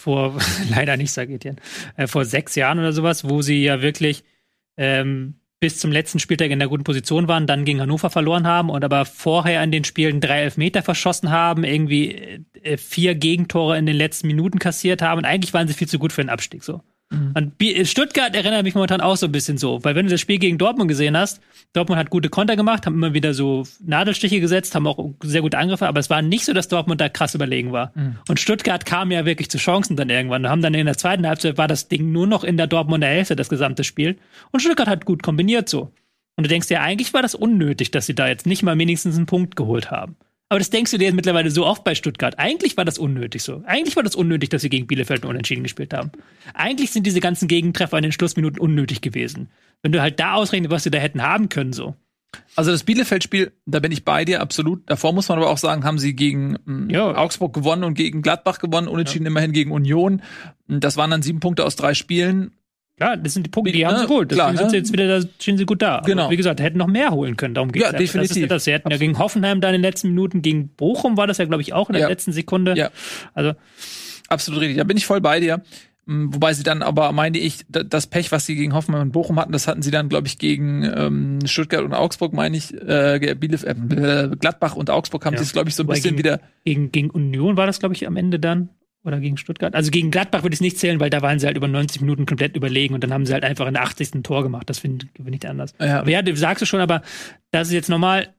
[0.02, 0.38] Vor,
[0.70, 1.58] leider nicht, sag Etienne,
[1.96, 4.24] äh, vor sechs Jahren oder sowas, wo sie ja wirklich
[4.78, 8.70] ähm, bis zum letzten Spieltag in der guten Position waren, dann gegen Hannover verloren haben
[8.72, 13.86] und aber vorher in den Spielen drei Elfmeter verschossen haben, irgendwie äh, vier Gegentore in
[13.86, 16.64] den letzten Minuten kassiert haben und eigentlich waren sie viel zu gut für den Abstieg
[16.64, 16.82] so.
[17.36, 20.22] Und Bi- Stuttgart erinnert mich momentan auch so ein bisschen so, weil wenn du das
[20.22, 21.42] Spiel gegen Dortmund gesehen hast,
[21.74, 25.58] Dortmund hat gute Konter gemacht, haben immer wieder so Nadelstiche gesetzt, haben auch sehr gute
[25.58, 27.92] Angriffe, aber es war nicht so, dass Dortmund da krass überlegen war.
[28.28, 30.48] Und Stuttgart kam ja wirklich zu Chancen dann irgendwann.
[30.48, 33.36] Haben dann in der zweiten Halbzeit war das Ding nur noch in der Dortmunder Hälfte,
[33.36, 34.18] das gesamte Spiel.
[34.52, 35.92] Und Stuttgart hat gut kombiniert so.
[36.38, 39.18] Und du denkst dir, eigentlich war das unnötig, dass sie da jetzt nicht mal wenigstens
[39.18, 40.16] einen Punkt geholt haben.
[40.52, 42.38] Aber das denkst du dir jetzt mittlerweile so oft bei Stuttgart.
[42.38, 43.64] Eigentlich war das unnötig so.
[43.66, 46.12] Eigentlich war das unnötig, dass sie gegen Bielefeld nur unentschieden gespielt haben.
[46.54, 49.48] Eigentlich sind diese ganzen Gegentreffer in den Schlussminuten unnötig gewesen.
[49.82, 51.96] Wenn du halt da ausrechnest, was sie da hätten haben können, so.
[52.58, 54.82] Also das Bielefeld-Spiel, da bin ich bei dir, absolut.
[54.90, 57.16] Davor muss man aber auch sagen, haben sie gegen mh, Ja.
[57.16, 60.22] Augsburg gewonnen und gegen Gladbach gewonnen, unentschieden immerhin gegen Union.
[60.68, 62.52] Das waren dann sieben Punkte aus drei Spielen.
[63.02, 64.02] Klar, das sind die Punkte, die haben ne?
[64.02, 64.30] sie gut.
[64.32, 64.78] Deswegen Klar, sind sie ne?
[64.80, 65.98] jetzt wieder, da stehen sie gut da.
[65.98, 66.30] Aber Genau.
[66.30, 67.54] wie gesagt, hätten noch mehr holen können.
[67.56, 67.98] Darum geht's Ja, einfach.
[68.00, 68.42] Das ist definitiv.
[68.42, 68.64] ja das.
[68.66, 71.46] Sie hätten ja gegen Hoffenheim da in den letzten Minuten, gegen Bochum war das ja,
[71.46, 72.08] glaube ich, auch in der Ja.
[72.10, 72.76] letzten Sekunde.
[72.78, 72.90] Ja.
[73.34, 73.54] Also,
[74.30, 74.78] Absolut richtig.
[74.78, 75.62] Da bin ich voll bei dir.
[76.06, 79.12] Mm, Wobei sie dann aber, meine ich, da- das Pech, was sie gegen Hoffenheim und
[79.12, 82.74] Bochum hatten, das hatten sie dann, glaube ich, gegen ähm, Stuttgart und Augsburg, meine ich,
[82.74, 83.76] äh, Bielef äh,
[84.40, 85.40] Gladbach und Augsburg haben Ja.
[85.40, 86.40] sie es, glaube ich, so ein Wobei bisschen gegen- wieder.
[86.66, 88.70] gegen, gegen Union war das, glaube ich, am Ende dann.
[89.04, 89.74] Oder gegen Stuttgart.
[89.74, 92.02] Also gegen Gladbach würde ich es nicht zählen, weil da waren sie halt über 90
[92.02, 94.14] Minuten komplett überlegen und dann haben sie halt einfach in der 80.
[94.14, 94.70] ein Tor gemacht.
[94.70, 95.74] Das finde find ich anders.
[95.80, 96.02] Ja.
[96.02, 97.02] Aber ja, du sagst es schon, aber
[97.52, 98.30] das ist jetzt normal.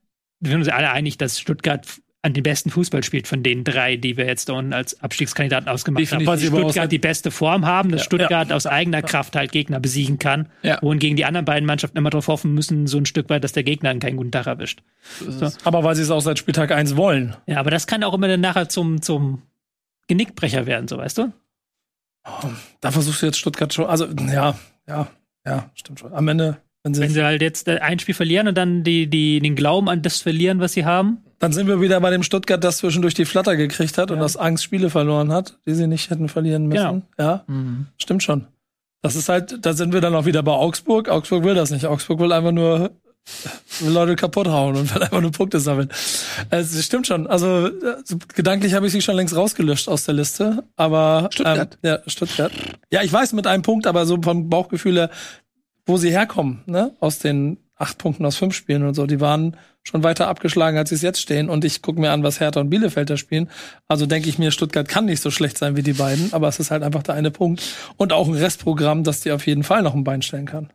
[0.40, 1.86] Wir sind uns alle einig, dass Stuttgart
[2.24, 5.68] an den besten Fußball spielt von den drei, die wir jetzt da unten als Abstiegskandidaten
[5.68, 6.28] ausgemacht Definitiv.
[6.28, 6.40] haben.
[6.40, 8.04] Weil aus- Stuttgart die beste Form haben, dass Ja.
[8.04, 10.48] Stuttgart aus eigener Kraft halt Gegner besiegen kann.
[10.62, 10.78] Ja.
[10.82, 13.64] Wohingegen die anderen beiden Mannschaften immer darauf hoffen müssen, so ein Stück weit, dass der
[13.64, 14.82] Gegner einen keinen guten Tag erwischt.
[15.28, 15.48] So.
[15.64, 17.34] Aber weil sie es auch seit Spieltag 1 wollen.
[17.48, 19.42] Ja, aber das kann auch immer dann nachher zum, zum
[20.12, 21.32] Genickbrecher werden, so weißt du?
[22.82, 23.86] Da versuchst du jetzt Stuttgart schon.
[23.86, 25.08] Also, ja, ja,
[25.46, 26.12] ja, stimmt schon.
[26.12, 29.06] Am Ende, wenn sie, Wenn sie halt jetzt äh, ein Spiel verlieren und dann die,
[29.06, 31.24] die, den Glauben an das verlieren, was sie haben.
[31.38, 34.36] dann sind wir wieder bei dem Stuttgart, das zwischendurch die Flatter gekriegt hat und aus
[34.36, 37.04] Angst Spiele verloren hat, die sie nicht hätten verlieren müssen.
[37.18, 37.44] Ja,
[37.96, 38.46] stimmt schon.
[39.00, 41.08] Das ist halt, da sind wir dann auch wieder bei Augsburg.
[41.08, 41.86] Augsburg will das nicht.
[41.86, 42.90] Augsburg will einfach nur
[43.80, 45.88] Leute kaputt hauen und will einfach nur Punkte sammeln.
[46.50, 47.26] Es stimmt schon.
[47.26, 47.70] Also äh,
[48.34, 50.64] gedanklich habe ich sie schon längst rausgelöscht aus der Liste.
[50.76, 51.78] Aber Stuttgart.
[51.82, 52.52] Ähm, ja, Stuttgart.
[52.90, 55.10] Ja, ich weiß mit einem Punkt, aber so vom Bauchgefühl her,
[55.86, 56.94] wo sie herkommen, ne?
[57.00, 60.90] Aus den acht Punkten aus fünf Spielen und so, die waren schon weiter abgeschlagen, als
[60.90, 61.50] sie es jetzt stehen.
[61.50, 63.50] Und ich gucke mir an, was Hertha und Bielefeld da spielen.
[63.88, 66.60] Also denke ich mir, Stuttgart kann nicht so schlecht sein wie die beiden, aber es
[66.60, 67.62] ist halt einfach der eine Punkt.
[67.96, 70.72] Und auch ein Restprogramm, das dir auf jeden Fall noch ein Bein stellen kann.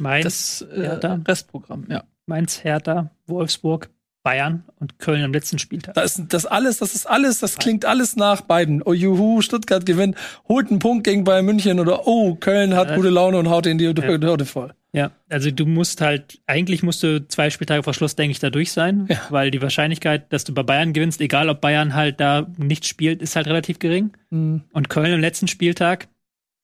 [0.00, 1.20] Mainz, Das äh, Hertha.
[1.26, 2.04] Restprogramm, ja.
[2.26, 3.88] Mainz, Hertha, Wolfsburg,
[4.22, 5.94] Bayern und Köln am letzten Spieltag.
[5.94, 8.82] Da ist das alles, das ist alles, das klingt alles nach beiden.
[8.82, 10.16] Oh juhu, Stuttgart gewinnt,
[10.48, 12.96] holt einen Punkt gegen Bayern München oder oh, Köln hat Ja.
[12.96, 14.74] gute Laune und haut in die Hürde voll.
[14.92, 18.50] Ja, also du musst halt, eigentlich musst du zwei Spieltage vor Schluss, denke ich, da
[18.50, 19.18] durch sein, Ja.
[19.30, 23.22] weil die Wahrscheinlichkeit, dass du bei Bayern gewinnst, egal ob Bayern halt da nicht spielt,
[23.22, 24.12] ist halt relativ gering.
[24.30, 26.08] Hm, Und Köln am letzten Spieltag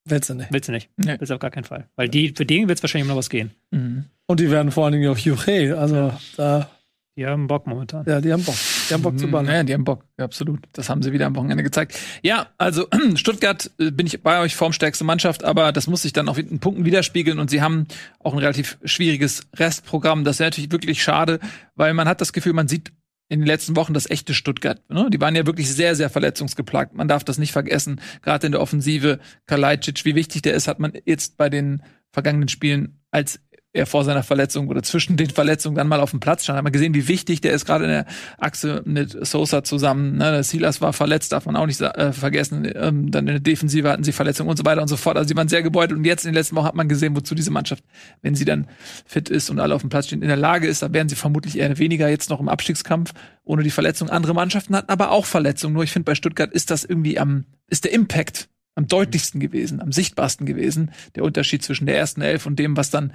[0.04, 0.52] willst du nicht.
[0.52, 0.88] willst du nicht.
[0.96, 1.16] Nee.
[1.18, 1.88] Willst du auf gar keinen Fall.
[1.96, 3.50] Weil die, für den wird es wahrscheinlich immer noch was gehen.
[3.70, 4.04] Mhm.
[4.26, 6.70] Und die werden vor allen Dingen auf Juche, also da,
[7.16, 8.04] Die haben Bock momentan.
[8.06, 8.54] ja, die haben Bock.
[8.88, 9.48] Die haben Bock zu bannen.
[9.48, 10.60] Ja, die haben Bock, ja, absolut.
[10.72, 11.98] Das haben sie wieder am Wochenende gezeigt.
[12.22, 16.28] Ja, also Stuttgart äh, bin ich bei euch formstärkste Mannschaft, aber das muss sich dann
[16.28, 17.86] auch in Punkten widerspiegeln und sie haben
[18.18, 20.24] auch ein relativ schwieriges Restprogramm.
[20.24, 21.38] Das wäre natürlich wirklich schade,
[21.76, 22.92] weil man hat das Gefühl, man sieht
[23.28, 24.82] in den letzten Wochen das echte Stuttgart.
[24.90, 25.08] Ne?
[25.10, 26.94] Die waren ja wirklich sehr, sehr verletzungsgeplagt.
[26.94, 28.00] Man darf das nicht vergessen.
[28.22, 32.48] Gerade in der Offensive, Kalajdzic, wie wichtig der ist, hat man jetzt bei den vergangenen
[32.48, 33.40] Spielen als
[33.74, 36.62] er vor seiner Verletzung oder zwischen den Verletzungen dann mal auf dem Platz stand, hat
[36.62, 38.06] man gesehen, wie wichtig der ist, gerade in der
[38.38, 40.16] Achse mit Sosa zusammen.
[40.16, 40.44] Ne?
[40.44, 42.70] Silas war verletzt, darf man auch nicht äh, vergessen.
[42.72, 45.16] Ähm, dann in der Defensive hatten sie Verletzungen und so weiter und so fort.
[45.16, 47.34] Also sie waren sehr gebeutelt und jetzt in den letzten Wochen hat man gesehen, wozu
[47.34, 47.82] diese Mannschaft,
[48.22, 48.68] wenn sie dann
[49.04, 51.16] fit ist und alle auf dem Platz stehen, in der Lage ist, da wären sie
[51.16, 53.12] vermutlich eher weniger jetzt noch im Abstiegskampf
[53.42, 54.08] ohne die Verletzung.
[54.08, 55.74] Andere Mannschaften hatten aber auch Verletzungen.
[55.74, 59.80] Nur ich finde, bei Stuttgart ist das irgendwie am, ist der Impact am deutlichsten gewesen,
[59.80, 63.12] am sichtbarsten gewesen, der Unterschied zwischen der ersten Elf und dem, was dann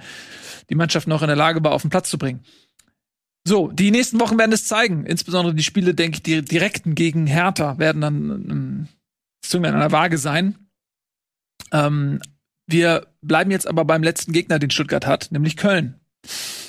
[0.70, 2.40] die Mannschaft noch in der Lage war, auf den Platz zu bringen.
[3.46, 5.06] So, die nächsten Wochen werden es zeigen.
[5.06, 8.88] Insbesondere die Spiele, denke ich, die direkten gegen Hertha werden dann
[9.50, 10.56] ähm, an der Waage sein.
[11.72, 12.20] Ähm,
[12.66, 15.98] wir bleiben jetzt aber beim letzten Gegner, den Stuttgart hat, nämlich Köln.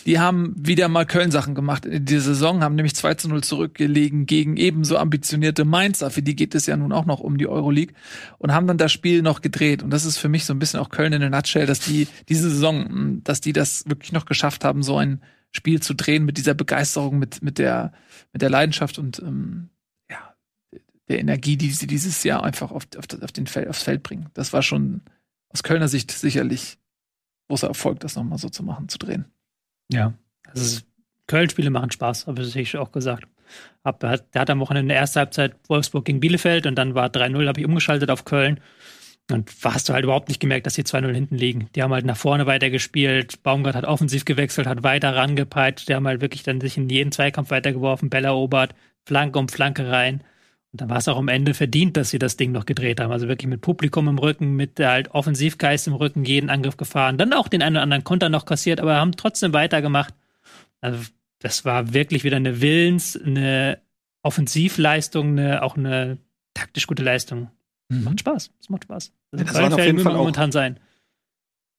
[0.06, 4.26] Die haben wieder mal Köln-Sachen gemacht in dieser Saison, haben nämlich 2 zu 0 zurückgelegen
[4.26, 6.10] gegen ebenso ambitionierte Mainzer.
[6.10, 7.94] Für die geht es ja nun auch noch um die Euroleague
[8.38, 9.84] und haben dann das Spiel noch gedreht.
[9.84, 12.08] Und das ist für mich so ein bisschen auch Köln in der Nutshell, dass die
[12.30, 15.22] diese Saison, dass die das wirklich noch geschafft haben, so ein
[15.52, 17.92] Spiel zu drehen mit dieser Begeisterung, mit, mit der,
[18.34, 19.70] mit der Leidenschaft und ähm,
[20.10, 20.36] ja,
[21.10, 24.30] der Energie, die sie dieses Jahr einfach auf, auf, auf den Feld, aufs Feld bringen.
[24.34, 25.02] Das war schon
[25.50, 26.80] aus Kölner Sicht sicherlich
[27.50, 29.26] großer Erfolg, das nochmal so zu machen, zu drehen.
[29.92, 30.14] Ja.
[30.48, 30.82] Also
[31.28, 33.26] Köln-Spiele machen Spaß, habe ich auch gesagt.
[33.84, 36.76] Hab, der hat, der hat am Wochenende in der ersten Halbzeit Wolfsburg gegen Bielefeld und
[36.76, 38.60] dann war 3-0, habe ich umgeschaltet auf Köln.
[39.30, 41.70] Und hast du halt überhaupt nicht gemerkt, dass die 2-0 hinten liegen.
[41.76, 43.44] Die haben halt nach vorne weitergespielt.
[43.44, 45.88] Baumgart hat offensiv gewechselt, hat weiter rangepeitscht.
[45.88, 48.76] Die haben halt wirklich dann sich in jeden Zweikampf weitergeworfen, Bälle erobert,
[49.06, 50.24] Flanke um Flanke rein.
[50.72, 53.12] Und dann war es auch am Ende verdient, dass sie das Ding noch gedreht haben.
[53.12, 57.18] Also wirklich mit Publikum im Rücken, mit halt Offensivgeist im Rücken, jeden Angriff gefahren.
[57.18, 60.14] Dann auch den einen oder anderen Konter noch kassiert, aber haben trotzdem weitergemacht.
[60.80, 61.04] Also
[61.40, 63.80] das war wirklich wieder eine Willens-, eine
[64.24, 66.20] Offensivleistung, eine, auch eine
[66.54, 67.50] taktisch gute Leistung.
[67.90, 68.52] Macht Spaß.
[68.60, 69.12] Es macht Spaß.
[69.34, 70.80] Also Das waren auf jeden Fall momentan sein.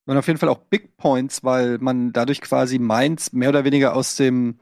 [0.05, 3.95] Und auf jeden Fall auch Big Points, weil man dadurch quasi Mainz mehr oder weniger
[3.95, 4.61] aus dem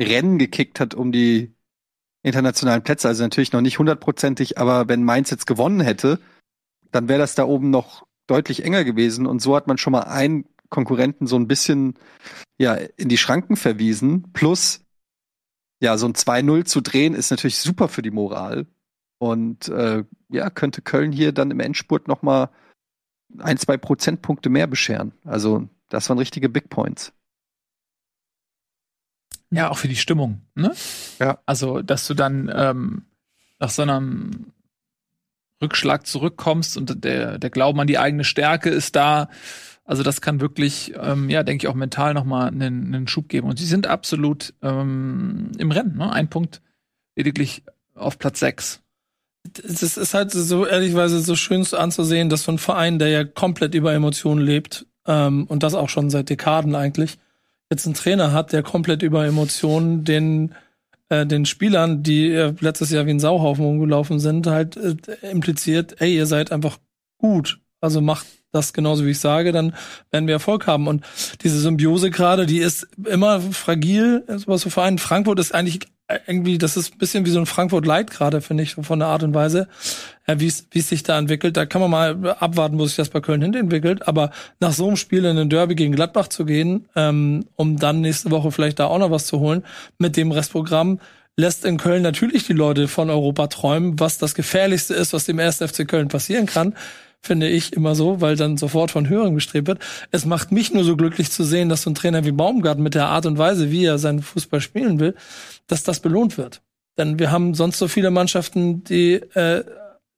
[0.00, 1.55] Rennen gekickt hat um die
[2.26, 3.08] internationalen Plätze.
[3.08, 6.18] Also natürlich noch nicht hundertprozentig, aber wenn Mainz jetzt gewonnen hätte,
[6.90, 9.26] dann wäre das da oben noch deutlich enger gewesen.
[9.26, 11.94] Und so hat man schon mal einen Konkurrenten so ein bisschen
[12.58, 14.32] ja, in die Schranken verwiesen.
[14.32, 14.80] Plus,
[15.80, 18.66] ja, so ein 2-0 zu drehen ist natürlich super für die Moral.
[19.18, 22.50] Und äh, ja, könnte Köln hier dann im Endspurt noch mal
[23.38, 25.12] ein, zwei Prozentpunkte mehr bescheren.
[25.24, 27.12] Also, das waren richtige Big Points.
[29.50, 30.72] Ja, auch für die Stimmung, ne?
[31.18, 31.38] Ja.
[31.46, 33.06] Also, dass du dann ähm,
[33.58, 34.52] nach so einem
[35.62, 39.28] Rückschlag zurückkommst und der, der Glauben an die eigene Stärke ist da.
[39.84, 43.48] Also, das kann wirklich, ähm, ja, denke ich, auch mental nochmal einen, einen Schub geben.
[43.48, 46.12] Und sie sind absolut ähm, im Rennen, ne?
[46.12, 46.60] Ein Punkt
[47.14, 47.62] lediglich
[47.94, 48.82] auf Platz sechs.
[49.64, 53.24] es ist, ist halt so ehrlichweise so schön anzusehen, dass so ein Verein, der ja
[53.24, 57.18] komplett über Emotionen lebt, ähm, und das auch schon seit Dekaden eigentlich,
[57.70, 60.54] jetzt einen Trainer hat, der komplett über Emotionen den
[61.08, 64.96] äh, den Spielern, die äh, letztes Jahr wie ein Sauhaufen rumgelaufen sind, halt äh,
[65.30, 66.78] impliziert, ey, ihr seid einfach
[67.18, 67.60] gut.
[67.80, 69.74] Also macht das genauso wie ich sage, dann
[70.10, 70.88] werden wir Erfolg haben.
[70.88, 71.04] Und
[71.42, 74.24] diese Symbiose gerade, die ist immer fragil.
[74.46, 75.80] Was so Verein Frankfurt ist eigentlich
[76.26, 79.08] irgendwie, das ist ein bisschen wie so ein Frankfurt Light gerade, finde ich, von der
[79.08, 79.68] Art und Weise,
[80.26, 81.56] äh, wie es sich da entwickelt.
[81.56, 84.06] Da kann man mal abwarten, wo sich das bei Köln hin entwickelt.
[84.06, 84.30] Aber
[84.60, 88.30] nach so einem Spiel in den Derby gegen Gladbach zu gehen, ähm, um dann nächste
[88.30, 89.64] Woche vielleicht da auch noch was zu holen,
[89.98, 91.00] mit dem Restprogramm,
[91.36, 95.38] lässt in Köln natürlich die Leute von Europa träumen, was das Gefährlichste ist, was dem
[95.38, 95.58] 1.
[95.58, 96.74] FC Köln passieren kann
[97.22, 99.80] finde ich immer so, weil dann sofort von Hören gestrebt wird.
[100.10, 102.94] Es macht mich nur so glücklich zu sehen, dass so ein Trainer wie Baumgart mit
[102.94, 105.14] der Art und Weise, wie er seinen Fußball spielen will,
[105.66, 106.62] dass das belohnt wird.
[106.98, 109.64] Denn wir haben sonst so viele Mannschaften, die äh,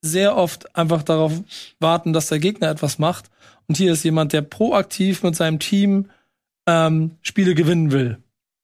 [0.01, 1.33] sehr oft einfach darauf
[1.81, 3.31] warten, dass der Gegner etwas macht.
[3.67, 6.11] Und hier ist jemand, der proaktiv mit seinem Team
[6.67, 8.19] ähm, Spiele gewinnen will.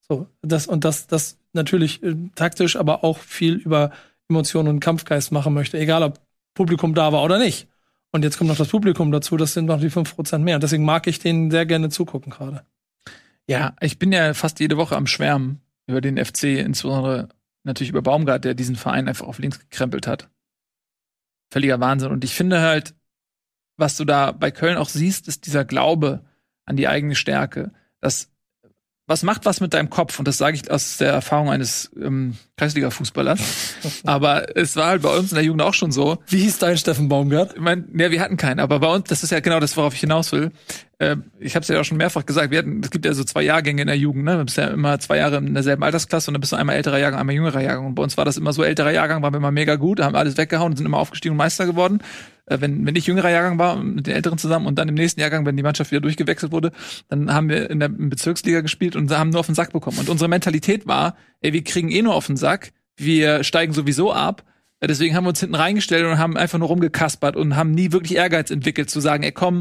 [0.09, 3.91] So, das und das, das natürlich äh, taktisch, aber auch viel über
[4.29, 6.21] Emotionen und Kampfgeist machen möchte, egal ob
[6.55, 7.69] Publikum da war oder nicht.
[8.15, 10.55] Und jetzt kommt noch das Publikum dazu, das sind noch die 5% mehr.
[10.55, 12.65] Und deswegen mag ich denen sehr gerne zugucken gerade.
[13.49, 17.29] Ja, ich bin ja fast jede Woche am Schwärmen über den FC, insbesondere
[17.65, 20.31] natürlich über Baumgart, der diesen Verein einfach auf links gekrempelt hat.
[21.53, 22.13] Völliger Wahnsinn.
[22.13, 22.95] Und ich finde halt,
[23.77, 26.25] was du da bei Köln auch siehst, ist dieser Glaube
[26.67, 27.73] an die eigene Stärke.
[27.99, 28.31] Das
[29.07, 30.19] was macht was mit deinem Kopf?
[30.19, 33.41] Und das sage ich aus der Erfahrung eines ähm, Kreisliga-Fußballers.
[34.05, 36.19] aber es war halt bei uns in der Jugend auch schon so.
[36.27, 37.55] Wie hieß dein Steffen Baumgart?
[37.55, 39.93] Ich mein, ja, wir hatten keinen, aber bei uns, das ist ja genau das, worauf
[39.93, 40.53] ich hinaus will.
[40.99, 43.25] Äh, ich habe es ja auch schon mehrfach gesagt, wir hatten, es gibt ja so
[43.25, 44.39] zwei Jahrgänge in der Jugend, ne?
[44.39, 46.99] Du bist ja immer zwei Jahre in derselben Altersklasse und dann bist du einmal älterer
[46.99, 47.87] Jahrgang, einmal jüngerer Jahrgang.
[47.87, 50.17] Und bei uns war das immer so, älterer Jahrgang waren wir immer mega gut, haben
[50.17, 52.01] alles weggehauen, sind immer aufgestiegen und Meister geworden
[52.47, 55.47] wenn, wenn ich jüngerer Jahrgang war, mit den Älteren zusammen und dann im nächsten Jahrgang,
[55.47, 56.73] wenn die Mannschaft wieder durchgewechselt wurde,
[57.09, 59.99] dann haben wir in der Bezirksliga gespielt und haben nur auf den Sack bekommen.
[59.99, 64.13] Und unsere Mentalität war, ey, wir kriegen eh nur auf den Sack, wir steigen sowieso
[64.13, 64.45] ab.
[64.81, 67.93] Äh, deswegen haben wir uns hinten reingestellt und haben einfach nur rumgekaspert und haben nie
[67.93, 69.61] wirklich Ehrgeiz entwickelt, zu sagen, ey, komm,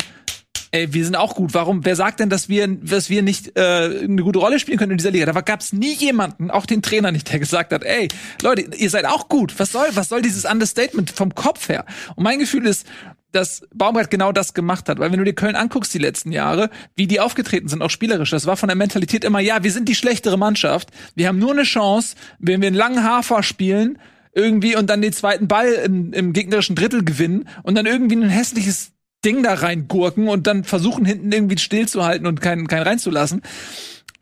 [0.74, 1.54] ey, wir sind auch gut.
[1.54, 1.86] Warum?
[1.86, 3.62] Wer sagt denn, dass wir, dass wir nicht äh,
[4.04, 5.32] eine gute Rolle spielen können in dieser Liga?
[5.32, 8.08] Da gab es nie jemanden, auch den Trainer nicht, der gesagt hat, ey,
[8.41, 9.58] Leute, ihr seid auch gut.
[9.60, 11.86] Was soll, was soll dieses Understatement vom Kopf her?
[12.16, 12.88] Und mein Gefühl ist,
[13.32, 15.00] dass Baumgart genau das gemacht hat.
[15.00, 18.32] Weil wenn du dir Köln anguckst die letzten Jahre, wie die aufgetreten sind, auch spielerisch,
[18.32, 20.90] das war von der Mentalität immer, ja, wir sind die schlechtere Mannschaft.
[21.16, 24.00] Wir haben nur eine Chance, wenn wir einen langen Hafer spielen,
[24.36, 28.30] irgendwie und dann den zweiten Ball im, im gegnerischen Drittel gewinnen und dann irgendwie ein
[28.30, 28.93] hässliches
[29.26, 33.41] Ding da reingurken und dann versuchen hinten irgendwie stillzuhalten und keinen keinen reinzulassen.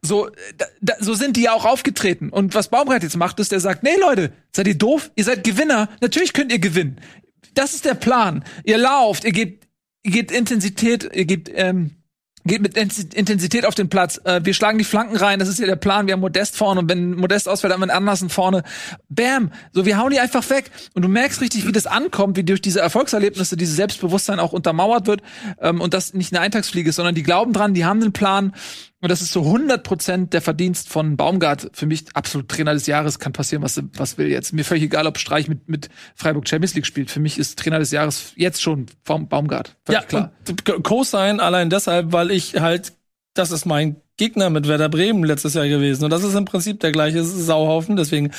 [0.04, 2.30] So, da, da, so sind die ja auch aufgetreten.
[2.30, 5.12] Und was Baumgart jetzt macht, ist, der sagt, nee Leute, seid ihr doof?
[5.16, 5.90] Ihr seid Gewinner.
[6.02, 7.00] Natürlich könnt ihr gewinnen.
[7.54, 8.44] Das ist der Plan.
[8.64, 9.68] Ihr lauft, ihr gebt,
[10.04, 12.01] ihr gebt Intensität, ihr gebt, ähm,
[12.46, 14.20] geht mit Intensität auf den Platz.
[14.24, 16.08] Äh, wir schlagen die Flanken rein, das ist ja der Plan.
[16.08, 18.64] Wir haben Modest vorne und wenn Modest ausfällt, haben wir einen Andersen vorne.
[19.10, 19.52] Bam!
[19.72, 20.72] So, wir hauen die einfach weg.
[20.94, 25.08] Und du merkst richtig, wie das ankommt, wie durch diese Erfolgserlebnisse dieses Selbstbewusstsein auch untermauert
[25.08, 25.22] wird
[25.60, 28.54] ähm, und das nicht eine Eintagsfliege ist, sondern die glauben dran, die haben einen Plan
[29.02, 31.72] und das ist so 100% der Verdienst von Baumgart.
[31.74, 33.18] Für mich absolut Trainer des Jahres.
[33.18, 34.54] Kann passieren, was, was will jetzt.
[34.54, 37.10] Mir völlig egal, ob Streich mit, mit Freiburg Champions League spielt.
[37.10, 39.76] Für mich ist Trainer des Jahres jetzt schon Baumgart.
[39.86, 40.32] Völlig ja, klar.
[40.84, 42.94] Co-Sign allein deshalb, weil ich halt,
[43.34, 46.04] das ist mein Gegner mit Werder Bremen letztes Jahr gewesen.
[46.04, 47.96] Und das ist im Prinzip der gleiche Sauhaufen.
[47.96, 48.30] Deswegen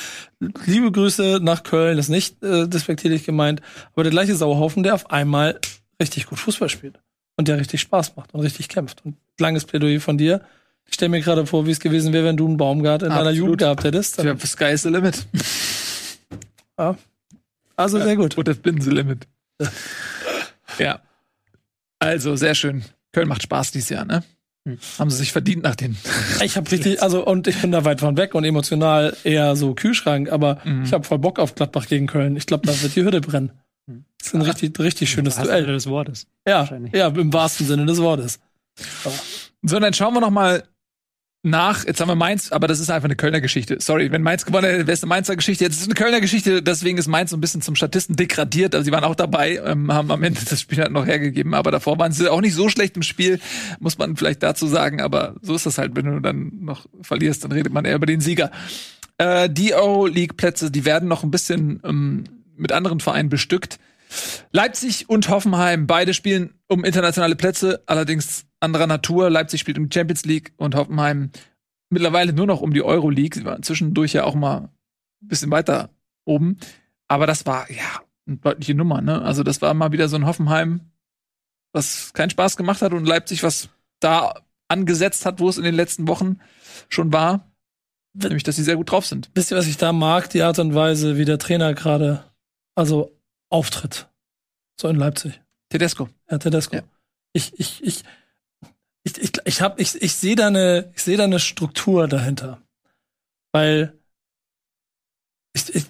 [0.65, 1.97] liebe Grüße nach Köln.
[1.97, 3.61] Das ist nicht äh, despektierlich gemeint.
[3.93, 5.59] Aber der gleiche Sauhaufen, der auf einmal
[5.99, 7.01] richtig gut Fußball spielt
[7.35, 9.03] und der richtig Spaß macht und richtig kämpft.
[9.05, 10.41] Und langes Plädoyer von dir.
[10.85, 13.25] Ich stelle mir gerade vor, wie es gewesen wäre, wenn du einen Baumgart in Absolut.
[13.25, 14.21] deiner Jugend gehabt hättest.
[14.21, 15.25] Ja, Sky is the limit.
[16.77, 16.97] Ja.
[17.75, 18.37] Also sehr gut.
[18.37, 19.27] Und das bin the limit.
[20.79, 21.01] ja.
[21.99, 22.83] Also, sehr schön.
[23.11, 24.23] Köln macht Spaß dieses Jahr, ne?
[24.67, 24.77] Hm.
[24.97, 25.97] Haben sie sich verdient nach den.
[26.43, 29.73] Ich habe richtig, also und ich bin da weit von weg und emotional eher so
[29.73, 30.83] Kühlschrank, aber mhm.
[30.83, 32.37] ich habe voll Bock auf Gladbach gegen Köln.
[32.37, 33.51] Ich glaube, da wird die Hürde brennen.
[34.23, 35.61] Das ist ein richtig, richtig schönes Im Duell.
[35.63, 36.27] Sinne des Wortes.
[36.47, 38.39] Ja, ja, im wahrsten Sinne des Wortes.
[39.61, 40.63] So, dann schauen wir noch mal
[41.45, 43.81] nach, jetzt haben wir Mainz, aber das ist einfach eine Kölner Geschichte.
[43.81, 45.65] Sorry, wenn Mainz gewonnen hätte, wäre es eine Mainzer Geschichte.
[45.65, 48.75] Jetzt ist es eine Kölner Geschichte, deswegen ist Mainz so ein bisschen zum Statisten degradiert.
[48.75, 51.71] Also sie waren auch dabei, ähm, haben am Ende das Spiel halt noch hergegeben, aber
[51.71, 53.41] davor waren sie auch nicht so schlecht im Spiel,
[53.81, 55.01] muss man vielleicht dazu sagen.
[55.01, 58.05] Aber so ist das halt, wenn du dann noch verlierst, dann redet man eher über
[58.05, 58.49] den Sieger.
[59.17, 62.23] Äh, die Euroleague-Plätze, die werden noch ein bisschen ähm,
[62.55, 63.79] mit anderen Vereinen bestückt.
[64.51, 69.29] Leipzig und Hoffenheim, beide spielen um internationale Plätze, allerdings anderer Natur.
[69.29, 71.31] Leipzig spielt um die Champions League und Hoffenheim
[71.89, 73.35] mittlerweile nur noch um die Euro League.
[73.35, 74.69] Sie waren zwischendurch ja auch mal
[75.21, 75.89] ein bisschen weiter
[76.25, 76.57] oben.
[77.07, 79.21] Aber das war, ja, eine deutliche Nummer, ne?
[79.21, 80.91] Also das war mal wieder so ein Hoffenheim,
[81.73, 83.69] was keinen Spaß gemacht hat und Leipzig, was
[83.99, 86.39] da angesetzt hat, wo es in den letzten Wochen
[86.89, 87.51] schon war.
[88.13, 89.31] Nämlich, dass sie sehr gut drauf sind.
[89.33, 90.29] Wisst ihr, was ich da mag?
[90.29, 92.23] Die Art und Weise, wie der Trainer gerade
[92.75, 93.11] also
[93.53, 94.09] auftritt.
[94.79, 95.39] So in Leipzig.
[95.69, 96.09] Tedesco.
[96.29, 96.77] Ja, Tedesco.
[96.77, 96.83] Ja.
[97.33, 98.03] Ich, ich, ich,
[99.03, 102.61] ich, ich, ich, hab, ich, ich sehe da eine, ich sehe da eine Struktur dahinter.
[103.51, 103.93] Weil
[105.55, 105.85] ich, ich,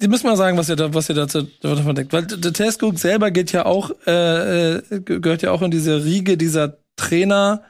[0.00, 2.12] Sie müssen mal sagen, was ihr da, was ihr dazu davon denkt.
[2.12, 6.36] Weil der Tedesco selber geht ja auch, äh, äh, gehört ja auch in diese Riege
[6.36, 7.62] dieser Trainer,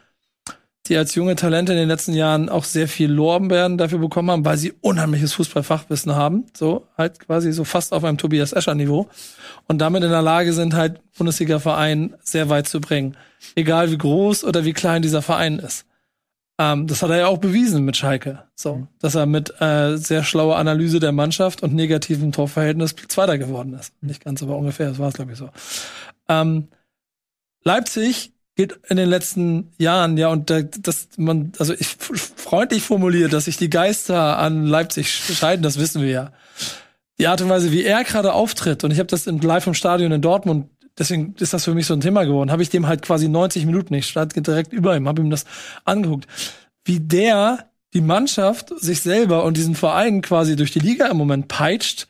[0.87, 4.45] die als junge Talente in den letzten Jahren auch sehr viel Lorbeeren dafür bekommen haben,
[4.45, 6.45] weil sie unheimliches Fußballfachwissen haben.
[6.55, 9.09] So, halt quasi so fast auf einem Tobias Escher Niveau.
[9.67, 13.17] Und damit in der Lage sind, halt Bundesliga-Verein sehr weit zu bringen.
[13.55, 15.87] Egal wie groß oder wie klein dieser Verein ist.
[16.59, 18.45] Ähm, das hat er ja auch bewiesen mit Schalke.
[18.55, 23.73] So, dass er mit äh, sehr schlauer Analyse der Mannschaft und negativem Torverhältnis Zweiter geworden
[23.73, 23.95] ist.
[24.03, 25.49] Nicht ganz, aber ungefähr, das war es, glaube ich, so.
[26.29, 26.69] Ähm,
[27.65, 33.33] Leipzig geht in den letzten Jahren, ja, und da, das, man, also ich freundlich formuliert,
[33.33, 36.33] dass sich die Geister an Leipzig scheiden, das wissen wir ja.
[37.19, 39.75] Die Art und Weise, wie er gerade auftritt, und ich habe das im live im
[39.75, 40.69] Stadion in Dortmund,
[40.99, 43.67] deswegen ist das für mich so ein Thema geworden, habe ich dem halt quasi 90
[43.67, 45.45] Minuten, ich stand direkt über ihm, habe ihm das
[45.85, 46.27] angeguckt,
[46.85, 51.49] wie der die Mannschaft, sich selber und diesen Verein quasi durch die Liga im Moment
[51.49, 52.09] peitscht,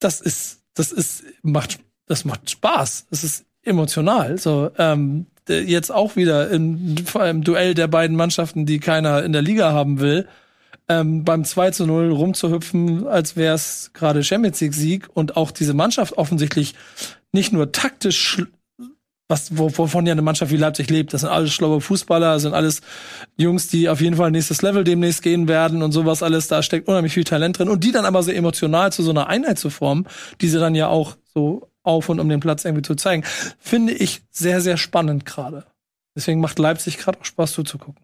[0.00, 3.06] das ist, das ist, macht, das macht Spaß.
[3.10, 4.38] Das ist emotional.
[4.38, 9.32] So, ähm, jetzt auch wieder im, vor allem Duell der beiden Mannschaften, die keiner in
[9.32, 10.26] der Liga haben will,
[10.88, 15.50] ähm, beim 2 zu 0 rumzuhüpfen, als wäre es gerade Champions League Sieg und auch
[15.50, 16.74] diese Mannschaft offensichtlich
[17.32, 18.42] nicht nur taktisch
[19.28, 21.14] was, wo- wovon ja eine Mannschaft wie Leipzig lebt.
[21.14, 22.80] Das sind alles schlaue Fußballer, das sind alles
[23.36, 26.48] Jungs, die auf jeden Fall nächstes Level demnächst gehen werden und sowas alles.
[26.48, 27.68] Da steckt unheimlich viel Talent drin.
[27.68, 30.08] Und die dann aber so emotional zu so einer Einheit zu formen,
[30.40, 33.24] die sie dann ja auch so auf und um den Platz irgendwie zu zeigen,
[33.58, 35.64] finde ich sehr, sehr spannend gerade.
[36.16, 38.02] Deswegen macht Leipzig gerade auch Spaß zuzugucken.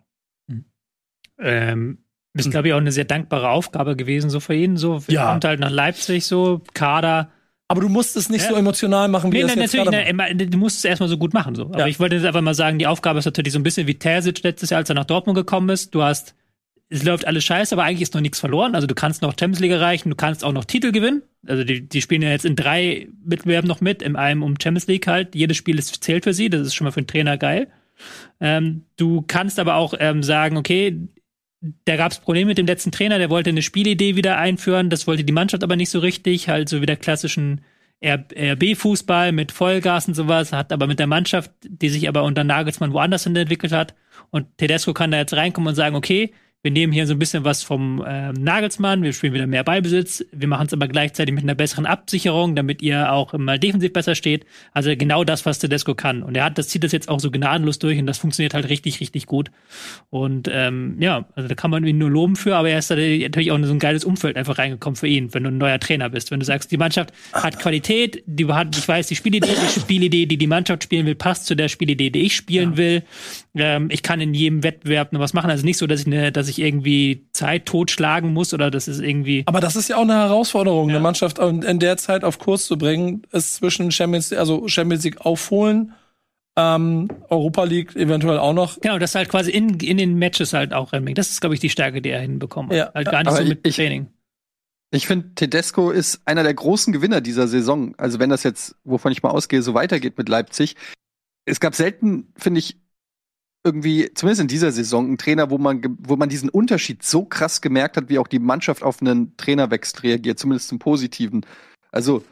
[1.39, 1.99] Ähm,
[2.35, 4.77] ist, glaube ich, auch eine sehr dankbare Aufgabe gewesen, so für ihn.
[4.77, 5.31] So, Ja.
[5.31, 7.31] kommt halt nach Leipzig, so, Kader.
[7.69, 8.51] Aber du musst es nicht Ja.
[8.51, 11.17] so emotional machen, wie Nee, das nee, jetzt natürlich, immer, du musst es erstmal so
[11.19, 11.55] gut machen.
[11.55, 11.65] So.
[11.65, 11.87] Aber Ja.
[11.87, 14.43] ich wollte jetzt einfach mal sagen, die Aufgabe ist natürlich so ein bisschen wie Terzic
[14.43, 15.95] letztes Jahr, als er nach Dortmund gekommen ist.
[15.95, 16.35] Du hast,
[16.89, 18.75] es läuft alles scheiße, aber eigentlich ist noch nichts verloren.
[18.75, 21.23] Also du kannst noch Champions League erreichen, du kannst auch noch Titel gewinnen.
[21.47, 24.87] Also die, die spielen ja jetzt in drei Wettbewerben noch mit, in einem um Champions
[24.87, 25.35] League halt.
[25.35, 27.69] Jedes Spiel ist, zählt für sie, das ist schon mal für einen Trainer geil.
[28.41, 31.09] Ähm, du kannst aber auch ähm, sagen, okay,
[31.85, 35.07] da gab es Probleme mit dem letzten Trainer, der wollte eine Spielidee wieder einführen, das
[35.07, 37.63] wollte die Mannschaft aber nicht so richtig, halt so wie der klassischen
[38.05, 42.93] RB-Fußball mit Vollgas und sowas, hat aber mit der Mannschaft, die sich aber unter Nagelsmann
[42.93, 43.95] woanders hin entwickelt hat.
[44.31, 46.33] Und Tedesco kann da jetzt reinkommen und sagen, okay,
[46.67, 50.25] wir nehmen hier so ein bisschen was vom ähm, Nagelsmann, wir spielen wieder mehr Ballbesitz,
[50.33, 54.17] wir machen es aber gleichzeitig mit einer besseren Absicherung, damit ihr auch mal defensiv besser
[54.17, 54.45] steht.
[54.73, 56.25] Also genau das, was Tedesco kann.
[56.25, 58.69] Und er hat, das zieht das jetzt auch so gnadenlos durch und das funktioniert halt
[58.69, 59.53] richtig, richtig gut.
[60.11, 62.97] Und ähm, ja, also da kann man ihn nur loben für, aber er ist da
[62.97, 65.79] natürlich auch in so ein geiles Umfeld einfach reingekommen für ihn, wenn du ein neuer
[65.79, 66.33] Trainer bist.
[66.33, 70.27] Wenn du sagst, die Mannschaft hat Qualität, die hat, ich weiß, die Spielidee, die Spielidee,
[70.27, 73.05] die die Mannschaft spielen will, passt zu der Spielidee, die ich spielen will.
[73.59, 75.51] Ähm, ich kann in jedem Wettbewerb noch was machen.
[75.51, 79.01] Also nicht so, dass ich, ne, dass ich irgendwie Zeit totschlagen muss oder das ist
[79.01, 79.45] irgendwie.
[79.47, 80.97] Aber das ist ja auch eine Herausforderung, Ja.
[80.97, 85.05] eine Mannschaft in in der Zeit auf Kurs zu bringen, es zwischen Champions, also Champions
[85.05, 85.93] League aufholen,
[86.59, 88.81] ähm, Europa League eventuell auch noch.
[88.81, 91.19] Genau, das halt quasi in, in den Matches halt auch reinbringt.
[91.19, 92.77] Das ist, glaube ich, die Stärke, die er hinbekommen hat.
[92.77, 92.91] Ja.
[92.95, 94.07] Halt gar nicht Aber so mit ich- Training.
[94.93, 97.95] Ich finde, Tedesco ist einer der großen Gewinner dieser Saison.
[97.99, 100.77] Also wenn das jetzt, wovon ich mal ausgehe, so weitergeht mit Leipzig.
[101.45, 102.77] Es gab selten, finde ich,
[103.67, 107.61] irgendwie, zumindest in dieser Saison, einen Trainer, wo man, wo man diesen Unterschied so krass
[107.61, 111.45] gemerkt hat, wie auch die Mannschaft auf einen Trainerwechsel reagiert, zumindest zum Positiven.
[111.91, 112.23] Also,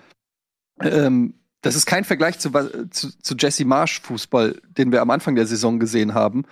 [0.81, 2.51] ähm, das ist kein Vergleich zu,
[2.91, 6.45] zu, zu Jesse Marsch Fußball, den wir am Anfang der Saison gesehen haben.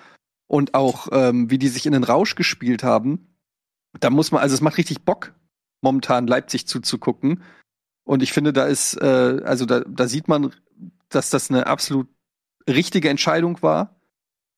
[0.48, 3.36] Und auch, ähm, wie die sich in den Rausch gespielt haben.
[4.00, 5.32] Da muss man, also es macht richtig Bock,
[5.80, 7.42] momentan Leipzig zuzugucken.
[8.04, 10.52] Und ich finde, da ist, äh, also da, da sieht man,
[11.08, 12.08] dass das eine absolut
[12.68, 14.01] richtige Entscheidung war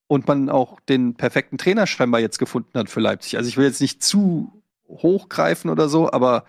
[0.07, 3.37] und man auch den perfekten Trainer scheinbar jetzt gefunden hat für Leipzig.
[3.37, 6.45] Also ich will jetzt nicht zu hochgreifen oder so, aber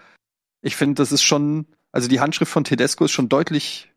[0.61, 3.89] ich finde, das ist schon, also die Handschrift von Tedesco ist schon deutlich,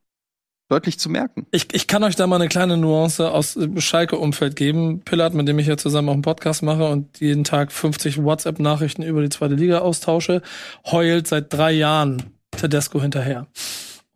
[0.69, 1.47] deutlich zu merken.
[1.51, 5.01] Ich, ich kann euch da mal eine kleine Nuance aus Schalke-Umfeld geben.
[5.01, 9.03] Pillard, mit dem ich ja zusammen auch einen Podcast mache und jeden Tag 50 WhatsApp-Nachrichten
[9.03, 10.43] über die zweite Liga austausche,
[10.87, 12.23] heult seit drei Jahren
[12.53, 13.47] Tedesco hinterher.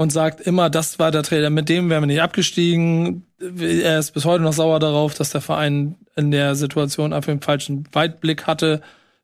[0.02, 3.24] Und sagt immer, das war der Trainer, mit dem wären wir nicht abgestiegen.
[3.38, 7.40] Er ist bis heute noch sauer darauf, dass der Verein in der Situation einfach den
[7.40, 8.82] falschen Weitblick hatte.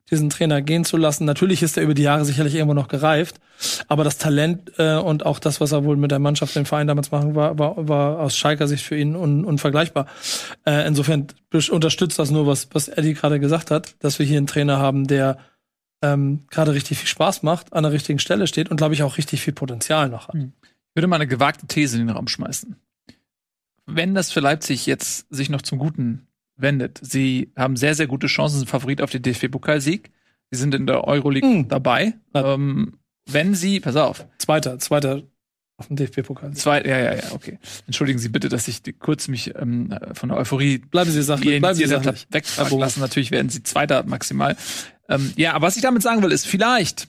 [0.09, 1.25] diesen Trainer gehen zu lassen.
[1.25, 3.41] Natürlich ist er über die Jahre sicherlich irgendwo noch gereift,
[3.89, 6.87] aber das Talent äh, und auch das, was er wohl mit der Mannschaft, dem Verein
[6.87, 10.07] damals machen, war, war, war aus Schalker Sicht für ihn un, unvergleichbar.
[10.65, 11.27] Äh, insofern
[11.71, 15.07] unterstützt das nur, was, was Eddie gerade gesagt hat, dass wir hier einen Trainer haben,
[15.07, 15.39] der
[16.01, 19.17] ähm, gerade richtig viel Spaß macht, an der richtigen Stelle steht und glaube ich auch
[19.17, 20.35] richtig viel Potenzial noch hat.
[20.91, 22.75] Ich würde mal eine gewagte These in den Raum schmeißen.
[23.85, 28.27] Wenn das für Leipzig jetzt sich noch zum Guten wendet, sie haben sehr, sehr gute
[28.27, 30.11] Chancen, sind Favorit auf den DFB-Pokalsieg.
[30.51, 31.67] Sie sind in der Euroleague Hm.
[31.67, 32.13] dabei.
[32.33, 35.23] Ähm, wenn sie, pass auf, Zweiter, zweiter
[35.77, 36.53] auf dem DFB-Pokal.
[36.53, 37.57] zwei, ja, ja, ja, okay.
[37.87, 41.59] Entschuldigen Sie bitte, dass ich die- kurz mich ähm, von der Euphorie Bleiben Sie sachlich,
[41.61, 42.27] bleiben Sie sachlich.
[42.31, 42.99] wegfallen lassen.
[42.99, 44.57] Natürlich werden sie Zweiter maximal.
[45.07, 47.07] Ähm, ja, aber was ich damit sagen will, ist, vielleicht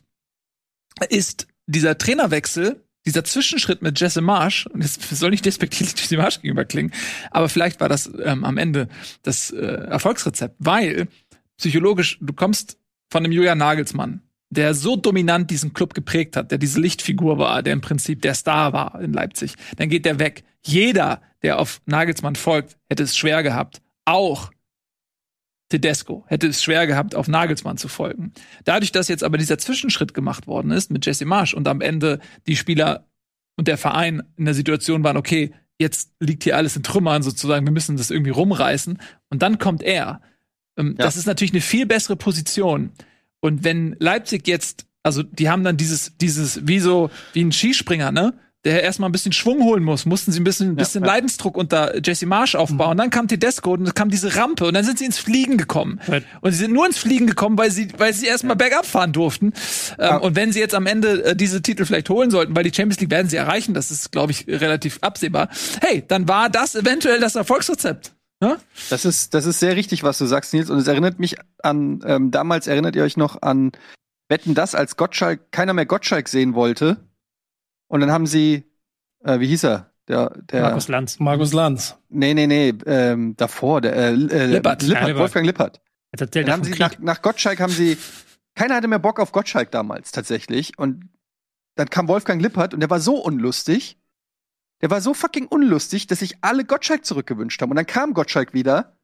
[1.09, 6.41] ist dieser Trainerwechsel, dieser Zwischenschritt mit Jesse Marsch, und es soll nicht despektierlich Jesse Marsch
[6.41, 6.93] gegenüber klingen,
[7.31, 8.89] aber vielleicht war das ähm, am Ende
[9.23, 11.09] das äh, Erfolgsrezept, weil
[11.57, 12.79] psychologisch, du kommst
[13.11, 17.63] von einem Julian Nagelsmann, der so dominant diesen Club geprägt hat, der diese Lichtfigur war,
[17.63, 19.55] der im Prinzip der Star war in Leipzig.
[19.77, 20.43] Dann geht der weg.
[20.65, 23.81] Jeder, der auf Nagelsmann folgt, hätte es schwer gehabt.
[24.05, 24.51] Auch
[25.71, 28.33] Tedesco hätte es schwer gehabt, auf Nagelsmann zu folgen.
[28.65, 32.21] Dadurch, dass jetzt aber dieser Zwischenschritt gemacht worden ist mit Jesse Marsch und am Ende
[32.47, 33.07] die Spieler
[33.57, 37.67] und der Verein in der Situation waren, okay, jetzt liegt hier alles in Trümmern sozusagen,
[37.67, 38.99] wir müssen das irgendwie rumreißen.
[39.31, 40.21] Und dann kommt er.
[40.77, 41.05] Ähm, Ja.
[41.05, 42.91] Das ist natürlich eine viel bessere Position.
[43.41, 48.13] Und wenn Leipzig jetzt, also die haben dann dieses, dieses, wie so, wie ein Skispringer,
[48.13, 48.35] ne?
[48.65, 51.07] Der erstmal ein bisschen Schwung holen muss, mussten sie ein bisschen, ein bisschen ja.
[51.07, 52.91] Leidensdruck unter Jesse Marsch aufbauen.
[52.91, 55.57] Und dann kam Tedesco und es kam diese Rampe und dann sind sie ins Fliegen
[55.57, 55.99] gekommen.
[56.07, 56.25] Right.
[56.43, 59.55] Und sie sind nur ins Fliegen gekommen, weil sie, weil sie erstmal bergab fahren durften.
[59.99, 62.75] Ähm, und wenn sie jetzt am Ende äh, diese Titel vielleicht holen sollten, weil die
[62.75, 65.49] Champions League werden sie erreichen, das ist, glaube ich, relativ absehbar.
[65.81, 68.13] Hey, dann war das eventuell das Erfolgsrezept.
[68.41, 68.59] Ne?
[68.89, 70.71] Das ist, das ist sehr richtig, was du sagst, Nils.
[70.71, 73.73] Und es erinnert mich an, ähm, damals erinnert ihr euch noch an
[74.29, 76.99] Wetten das, als Gottschalk, keiner mehr Gottschalk sehen wollte.
[77.91, 78.71] Und dann haben sie,
[79.25, 79.91] äh, wie hieß er?
[80.07, 81.19] Der, der, Markus Lanz.
[81.19, 81.97] Markus Lanz.
[82.09, 84.83] nee, nee, nee, ähm, davor, der, äh, äh, Lippert.
[84.85, 85.17] Ja, Lippert, Lippert.
[85.17, 85.81] Wolfgang Lippert.
[86.13, 87.99] Dann haben sie nach, nach Gottschalk haben sie,
[88.55, 90.79] keiner hatte mehr Bock auf Gottschalk damals tatsächlich.
[90.79, 91.09] Und
[91.75, 93.99] dann kam Wolfgang Lippert und der war so unlustig.
[94.83, 97.71] Der war so fucking unlustig, dass sich alle Gottschalk zurückgewünscht haben.
[97.71, 98.97] Und dann kam Gottschalk wieder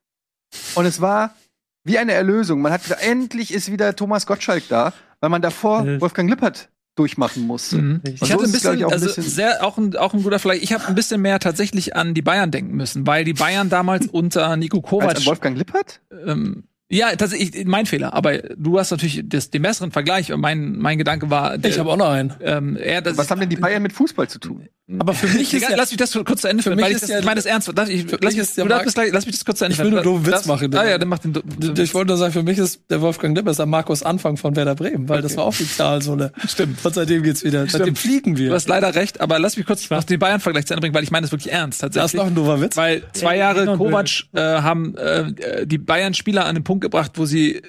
[0.77, 1.35] und es war
[1.83, 2.61] wie eine Erlösung.
[2.61, 6.01] Man hat gedacht, endlich ist wieder Thomas Gottschalk da, weil man davor Äh.
[6.01, 7.77] Wolfgang Lippert durchmachen musste.
[7.77, 8.01] Mhm.
[8.05, 10.39] Ich hatte ein bisschen, ich, auch ein also bisschen- sehr, auch ein, auch ein guter
[10.39, 10.62] Vergleich.
[10.62, 14.06] Ich habe ein bisschen mehr tatsächlich an die Bayern denken müssen, weil die Bayern damals
[14.12, 16.01] unter Nico Als Kovac an Wolfgang Lippert?
[16.27, 18.14] ähm, ja, tatsächlich mein Fehler.
[18.14, 20.32] Aber du hast natürlich das, den besseren Vergleich.
[20.32, 22.32] Und mein mein Gedanke war, der, Ich habe auch noch einen.
[22.40, 24.68] ähm, er, das Was haben denn die Bayern mit Fußball zu tun?
[25.01, 27.03] Aber für mich ist ja, lass mich das kurz zu Ende führen, weil ich ist
[27.03, 27.73] das, ja- ich meine das ernst.
[27.75, 29.79] Lass, ich, lass, mich ist darfst Marc- gleich, lass mich das kurz zu Ende Ich
[29.83, 30.73] will nur einen doofen Witz Lass- machen.
[30.77, 31.35] Ah ja, dann mach den.
[31.77, 34.77] ich wollte nur sagen, für mich ist der Wolfgang Lippers der Markus Anfang von Werder
[34.77, 36.33] Bremen, weil das war offizial so eine.
[36.49, 36.85] Stimmt.
[36.85, 37.67] Und seitdem geht's wieder.
[37.69, 38.51] Seitdem fliegen wir.
[38.51, 41.03] Du hast leider recht, aber lass mich kurz noch den Bayern-Vergleich zu Ende bringen, weil
[41.03, 42.21] ich meine das wirklich ernst da ist tatsächlich.
[42.21, 42.77] noch ein doofer Witz.
[42.77, 47.13] Weil zwei Ja, Jahre genau, Kovac äh, haben äh, die Bayern-Spieler an den Punkt gebracht,
[47.17, 47.61] wo sie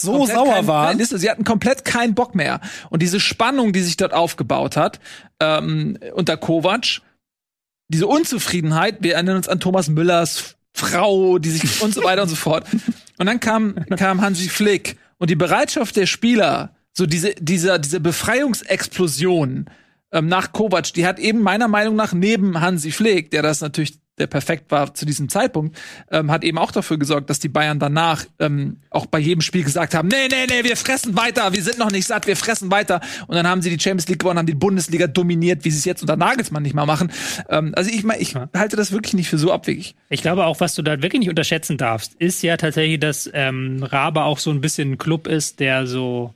[0.00, 1.04] so komplett sauer kein, waren.
[1.04, 2.60] Sie hatten komplett keinen Bock mehr.
[2.90, 5.00] Und diese Spannung, die sich dort aufgebaut hat,
[5.40, 7.00] ähm, unter Kovac,
[7.88, 12.28] diese Unzufriedenheit, wir erinnern uns an Thomas Müllers Frau, die sich und so weiter und
[12.28, 12.66] so fort.
[13.18, 18.00] Und dann kam, kam Hansi Flick und die Bereitschaft der Spieler, so diese, dieser, diese
[18.00, 19.66] Befreiungsexplosion
[20.12, 23.98] ähm, nach Kovac, die hat eben meiner Meinung nach neben Hansi Flick, der das natürlich
[24.18, 25.76] der perfekt war zu diesem Zeitpunkt,
[26.10, 29.64] ähm, hat eben auch dafür gesorgt, dass die Bayern danach ähm, auch bei jedem Spiel
[29.64, 32.70] gesagt haben, nee, nee, nee, wir fressen weiter, wir sind noch nicht satt, wir fressen
[32.70, 33.00] weiter.
[33.26, 35.84] Und dann haben sie die Champions League gewonnen, haben die Bundesliga dominiert, wie sie es
[35.84, 37.12] jetzt unter Nagelsmann nicht mal machen.
[37.48, 39.94] Ähm, also ich meine, ich halte das wirklich nicht für so abwegig.
[40.08, 43.82] Ich glaube auch, was du da wirklich nicht unterschätzen darfst, ist ja tatsächlich, dass ähm,
[43.82, 46.34] Rabe auch so ein bisschen ein Club ist, der so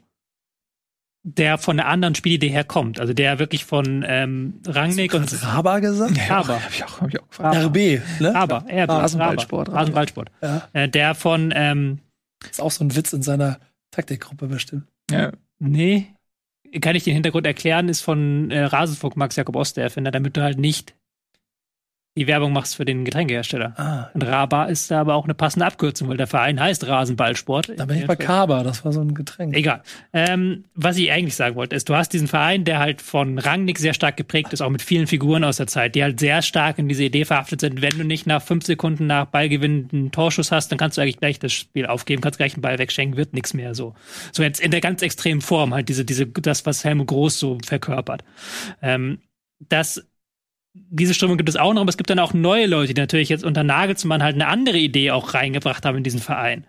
[1.24, 2.98] der von einer anderen Spielidee herkommt.
[2.98, 6.18] Also der wirklich von ähm, Rangnick und Raba gesagt?
[6.28, 6.62] Raber.
[6.62, 7.56] Hab ich auch, hab ich auch gefragt.
[7.56, 7.66] Raber.
[7.66, 7.76] RB,
[8.20, 8.34] ne?
[8.34, 9.68] Raber, RB, Rasenballsport.
[9.68, 9.78] Raber.
[9.78, 10.30] Rasenballsport.
[10.42, 10.68] Ja.
[10.72, 12.00] Äh, der von ähm,
[12.50, 13.60] Ist auch so ein Witz in seiner
[13.92, 14.84] Taktikgruppe bestimmt.
[15.10, 15.32] Ja.
[15.58, 16.08] Nee,
[16.80, 20.36] kann ich den Hintergrund erklären, ist von äh, Rasenfunk Max Jakob Ost, der Erfinder, damit
[20.36, 20.94] du halt nicht
[22.16, 23.72] die Werbung machst für den Getränkehersteller.
[23.78, 27.72] Ah, Und Raba ist da aber auch eine passende Abkürzung, weil der Verein heißt Rasenballsport.
[27.76, 29.56] da bin ich bei Kaba, das war so ein Getränk.
[29.56, 29.82] Egal.
[30.12, 33.78] Ähm, was ich eigentlich sagen wollte, ist, du hast diesen Verein, der halt von Rangnick
[33.78, 36.78] sehr stark geprägt ist, auch mit vielen Figuren aus der Zeit, die halt sehr stark
[36.78, 37.80] in diese Idee verhaftet sind.
[37.80, 41.18] Wenn du nicht nach fünf Sekunden nach Ballgewinn einen Torschuss hast, dann kannst du eigentlich
[41.18, 43.94] gleich das Spiel aufgeben, kannst gleich einen Ball wegschenken, wird nichts mehr so.
[44.32, 47.56] So jetzt in der ganz extremen Form, halt diese, diese, das, was Helmut Groß so
[47.64, 48.22] verkörpert.
[48.82, 49.20] Ähm,
[49.68, 50.06] das
[50.74, 53.28] diese Strömung gibt es auch noch, aber es gibt dann auch neue Leute, die natürlich
[53.28, 56.66] jetzt unter Nagelsmann halt eine andere Idee auch reingebracht haben in diesen Verein.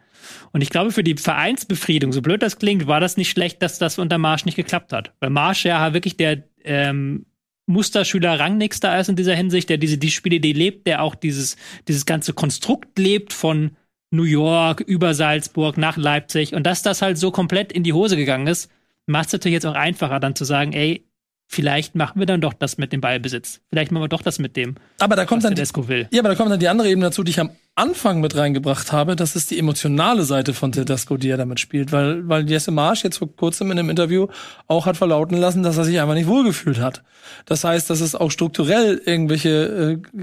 [0.52, 3.80] Und ich glaube, für die Vereinsbefriedung, so blöd das klingt, war das nicht schlecht, dass
[3.80, 5.14] das unter Marsch nicht geklappt hat.
[5.20, 7.26] Weil Marsch ja wirklich der ähm,
[7.66, 11.56] Musterschüler da ist in dieser Hinsicht, der diese die Spielidee lebt, der auch dieses,
[11.88, 13.72] dieses ganze Konstrukt lebt von
[14.12, 18.16] New York über Salzburg nach Leipzig und dass das halt so komplett in die Hose
[18.16, 18.70] gegangen ist,
[19.06, 21.06] macht es natürlich jetzt auch einfacher, dann zu sagen, ey,
[21.54, 23.62] vielleicht machen wir dann doch das mit dem Ballbesitz.
[23.70, 26.08] Vielleicht machen wir doch das mit dem, Aber da kommt was dann die, Tedesco will.
[26.12, 28.92] ja, aber da kommt dann die andere Ebene dazu, die ich am Anfang mit reingebracht
[28.92, 29.16] habe.
[29.16, 33.04] Das ist die emotionale Seite von Tedesco, die er damit spielt, weil weil Jesse Marsch
[33.04, 34.28] jetzt vor kurzem in einem Interview
[34.68, 37.04] auch hat verlauten lassen, dass er sich einfach nicht wohlgefühlt hat.
[37.46, 40.22] Das heißt, dass es auch strukturell irgendwelche äh,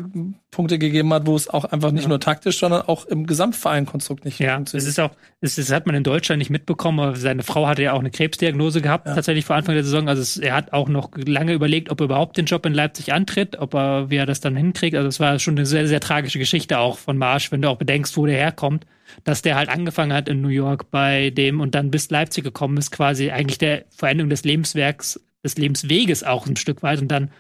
[0.51, 4.39] Punkte gegeben hat, wo es auch einfach nicht nur taktisch, sondern auch im Gesamtvereinkonstrukt nicht
[4.39, 4.89] Ja, es funktioniert.
[4.89, 5.11] ist auch,
[5.41, 8.11] es, das hat man in Deutschland nicht mitbekommen, aber seine Frau hatte ja auch eine
[8.11, 10.09] Krebsdiagnose gehabt, tatsächlich vor Anfang der Saison.
[10.09, 13.13] Also es, er hat auch noch lange überlegt, ob er überhaupt den Job in Leipzig
[13.13, 14.97] antritt, ob er, wie er das dann hinkriegt.
[14.97, 17.79] Also es war schon eine sehr, sehr tragische Geschichte auch von Marsch, wenn du auch
[17.79, 18.87] bedenkst, wo der herkommt,
[19.25, 22.77] dass der halt angefangen hat in New York bei dem und dann bis Leipzig gekommen
[22.77, 27.31] ist, quasi eigentlich der Veränderung des Lebenswerks, des Lebensweges auch ein Stück weit und dann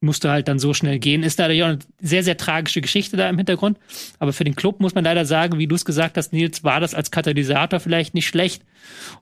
[0.00, 1.22] musste halt dann so schnell gehen.
[1.22, 3.78] Ist da auch eine sehr, sehr tragische Geschichte da im Hintergrund.
[4.18, 6.78] Aber für den Club muss man leider sagen, wie du es gesagt hast, Nils, war
[6.80, 8.62] das als Katalysator vielleicht nicht schlecht.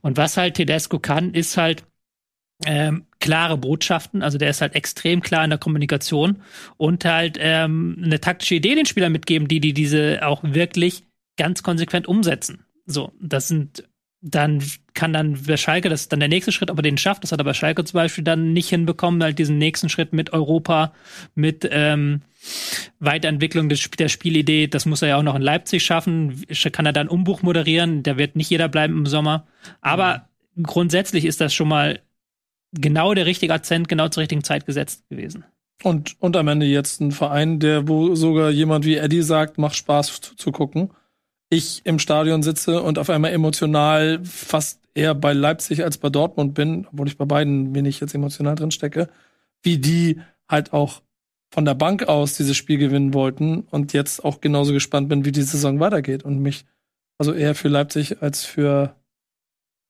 [0.03, 1.85] Und was halt Tedesco kann, ist halt
[2.65, 4.23] ähm, klare Botschaften.
[4.23, 6.43] Also der ist halt extrem klar in der Kommunikation
[6.77, 11.05] und halt ähm, eine taktische Idee den Spielern mitgeben, die die diese auch wirklich
[11.37, 12.65] ganz konsequent umsetzen.
[12.87, 13.85] So, das sind
[14.23, 14.63] dann
[14.95, 17.33] kann dann bei Schalke, das ist dann der nächste Schritt, ob er den schafft, das
[17.33, 20.93] hat er bei Schalke zum Beispiel dann nicht hinbekommen, halt diesen nächsten Schritt mit Europa,
[21.35, 22.23] mit ähm,
[22.99, 26.93] Weiterentwicklung des, der Spielidee, das muss er ja auch noch in Leipzig schaffen, kann er
[26.93, 29.47] dann Umbruch moderieren, da wird nicht jeder bleiben im Sommer,
[29.81, 30.29] aber
[30.61, 32.01] grundsätzlich ist das schon mal
[32.73, 35.45] genau der richtige Akzent, genau zur richtigen Zeit gesetzt gewesen.
[35.83, 39.77] Und, und am Ende jetzt ein Verein, der, wo sogar jemand wie Eddie sagt, macht
[39.77, 40.91] Spaß zu, zu gucken.
[41.51, 46.55] Ich im Stadion sitze und auf einmal emotional fast eher bei Leipzig als bei Dortmund
[46.55, 49.09] bin, obwohl ich bei beiden wenig jetzt emotional drin stecke,
[49.63, 51.03] wie die halt auch
[51.51, 55.33] von der Bank aus dieses Spiel gewinnen wollten und jetzt auch genauso gespannt bin, wie
[55.33, 56.65] die Saison weitergeht und mich
[57.19, 58.97] also eher für Leipzig als für,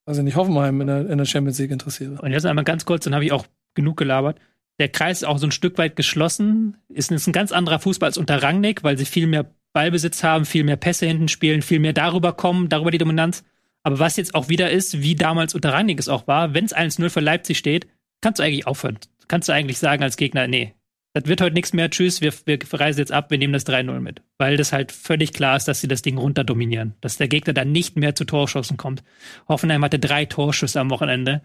[0.07, 2.21] ich nicht, Hoffenheim in der, in der Champions League interessiere.
[2.23, 4.39] Und jetzt einmal ganz kurz, dann habe ich auch genug gelabert.
[4.79, 6.77] Der Kreis ist auch so ein Stück weit geschlossen.
[6.89, 10.45] Ist, ist ein ganz anderer Fußball als unter Rangnick, weil sie viel mehr Ballbesitz haben,
[10.45, 13.45] viel mehr Pässe hinten spielen, viel mehr darüber kommen, darüber die Dominanz.
[13.83, 16.75] Aber was jetzt auch wieder ist, wie damals unter Rangnick es auch war, wenn es
[16.75, 17.87] 1-0 für Leipzig steht,
[18.21, 18.99] kannst du eigentlich aufhören.
[19.29, 20.75] Kannst du eigentlich sagen als Gegner, nee,
[21.17, 24.01] das wird heute nichts mehr, tschüss, wir, wir reisen jetzt ab, wir nehmen das 3-0
[24.01, 24.21] mit.
[24.37, 26.93] Weil das halt völlig klar ist, dass sie das Ding runterdominieren.
[27.01, 29.03] Dass der Gegner dann nicht mehr zu Torschossen kommt.
[29.49, 31.41] Hoffenheim hatte drei Torschüsse am Wochenende.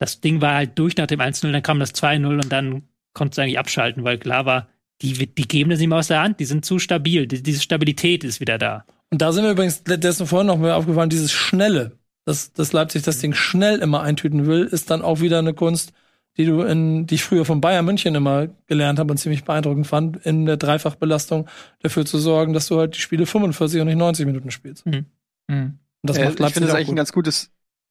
[0.00, 2.82] Das Ding war halt durch nach dem 1-0, dann kam das 2-0 und dann
[3.14, 4.66] konntest du eigentlich abschalten, weil klar war,
[5.02, 7.60] die, die geben das nicht mehr aus der Hand, die sind zu stabil, die, diese
[7.60, 8.86] Stabilität ist wieder da.
[9.10, 11.92] Und da sind mir übrigens dessen vorhin noch mal aufgefallen, dieses Schnelle,
[12.24, 15.92] dass, dass Leipzig das Ding schnell immer eintüten will, ist dann auch wieder eine Kunst,
[16.36, 19.86] die du in, die ich früher von Bayern München immer gelernt habe und ziemlich beeindruckend
[19.86, 21.48] fand, in der Dreifachbelastung
[21.82, 24.86] dafür zu sorgen, dass du halt die Spiele 45 und nicht 90 Minuten spielst.
[24.86, 25.06] Mhm.
[25.48, 26.96] Und das Äh, macht ich Leipzig finde das eigentlich ein gut.
[26.96, 27.50] ganz gutes,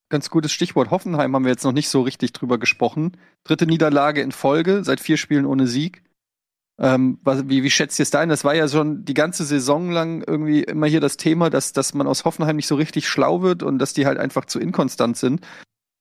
[0.10, 0.90] ganz gutes Stichwort.
[0.92, 3.18] Hoffenheim haben wir jetzt noch nicht so richtig drüber gesprochen.
[3.44, 6.04] Dritte Niederlage in Folge, seit vier Spielen ohne Sieg.
[6.80, 8.30] Ähm, was, wie, wie schätzt ihr es da ein?
[8.30, 11.94] Das war ja schon die ganze Saison lang irgendwie immer hier das Thema, dass, dass
[11.94, 15.16] man aus Hoffenheim nicht so richtig schlau wird und dass die halt einfach zu inkonstant
[15.16, 15.42] sind.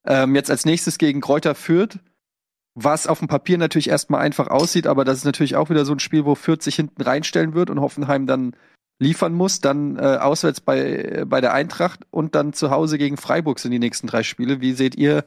[0.06, 1.98] Ähm, jetzt als nächstes gegen Kräuter Fürth,
[2.74, 5.92] was auf dem Papier natürlich erstmal einfach aussieht, aber das ist natürlich auch wieder so
[5.92, 8.54] ein Spiel, wo Fürth sich hinten reinstellen wird und Hoffenheim dann
[9.00, 13.58] liefern muss, dann äh, auswärts bei, bei der Eintracht und dann zu Hause gegen Freiburg
[13.58, 14.60] sind die nächsten drei Spiele.
[14.60, 15.24] Wie seht ihr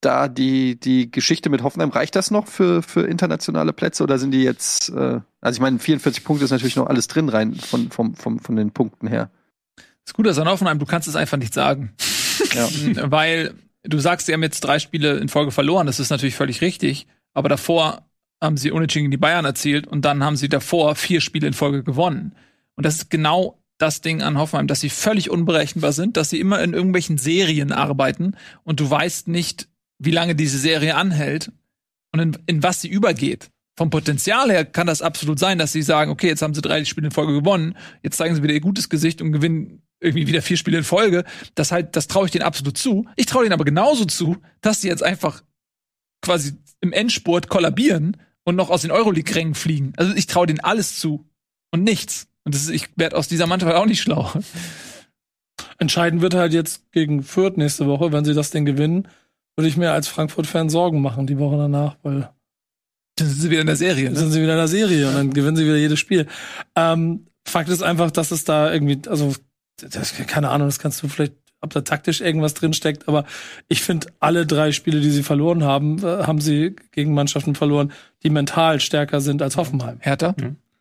[0.00, 1.90] da die, die Geschichte mit Hoffenheim?
[1.90, 5.80] Reicht das noch für, für internationale Plätze oder sind die jetzt, äh, also ich meine,
[5.80, 9.30] 44 Punkte ist natürlich noch alles drin rein von, vom, vom, von den Punkten her.
[10.04, 11.92] Das Gute ist an Hoffenheim, du kannst es einfach nicht sagen.
[12.54, 12.68] Ja.
[13.10, 16.60] Weil du sagst, sie haben jetzt drei Spiele in Folge verloren, das ist natürlich völlig
[16.60, 17.06] richtig.
[17.34, 18.08] Aber davor
[18.42, 21.52] haben sie unentschieden gegen die Bayern erzielt und dann haben sie davor vier Spiele in
[21.52, 22.34] Folge gewonnen.
[22.76, 26.40] Und das ist genau das Ding an Hoffenheim, dass sie völlig unberechenbar sind, dass sie
[26.40, 29.68] immer in irgendwelchen Serien arbeiten und du weißt nicht,
[29.98, 31.52] wie lange diese Serie anhält
[32.12, 33.50] und in, in was sie übergeht.
[33.78, 36.84] Vom Potenzial her kann das absolut sein, dass sie sagen, okay, jetzt haben sie drei
[36.84, 40.42] Spiele in Folge gewonnen, jetzt zeigen sie wieder ihr gutes Gesicht und gewinnen irgendwie wieder
[40.42, 41.22] vier Spiele in Folge.
[41.54, 43.06] Das halt, das traue ich denen absolut zu.
[43.14, 45.44] Ich traue denen aber genauso zu, dass sie jetzt einfach
[46.22, 49.92] quasi im Endspurt kollabieren und noch aus den Euroleague-Rängen fliegen.
[49.96, 51.30] Also ich traue denen alles zu
[51.70, 52.26] und nichts.
[52.42, 54.32] Und das ist, ich werde aus dieser Mannschaft auch nicht schlau.
[55.78, 59.06] Entscheidend wird halt jetzt gegen Fürth nächste Woche, wenn sie das Ding gewinnen,
[59.54, 62.30] würde ich mir als Frankfurt-Fan Sorgen machen die Woche danach, weil
[63.18, 64.04] Dann sind sie wieder in der Serie.
[64.06, 64.18] dann Ne?
[64.20, 66.26] sind sie wieder in der Serie und dann gewinnen sie wieder jedes Spiel.
[66.76, 69.34] Ähm, Fakt ist einfach, dass es da irgendwie, also
[69.80, 73.24] das, keine Ahnung, das kannst du vielleicht, ob da taktisch irgendwas drinsteckt, aber
[73.68, 77.92] ich finde, alle drei Spiele, die sie verloren haben, äh, haben sie gegen Mannschaften verloren,
[78.22, 79.96] die mental stärker sind als Hoffenheim.
[80.00, 80.34] Hertha?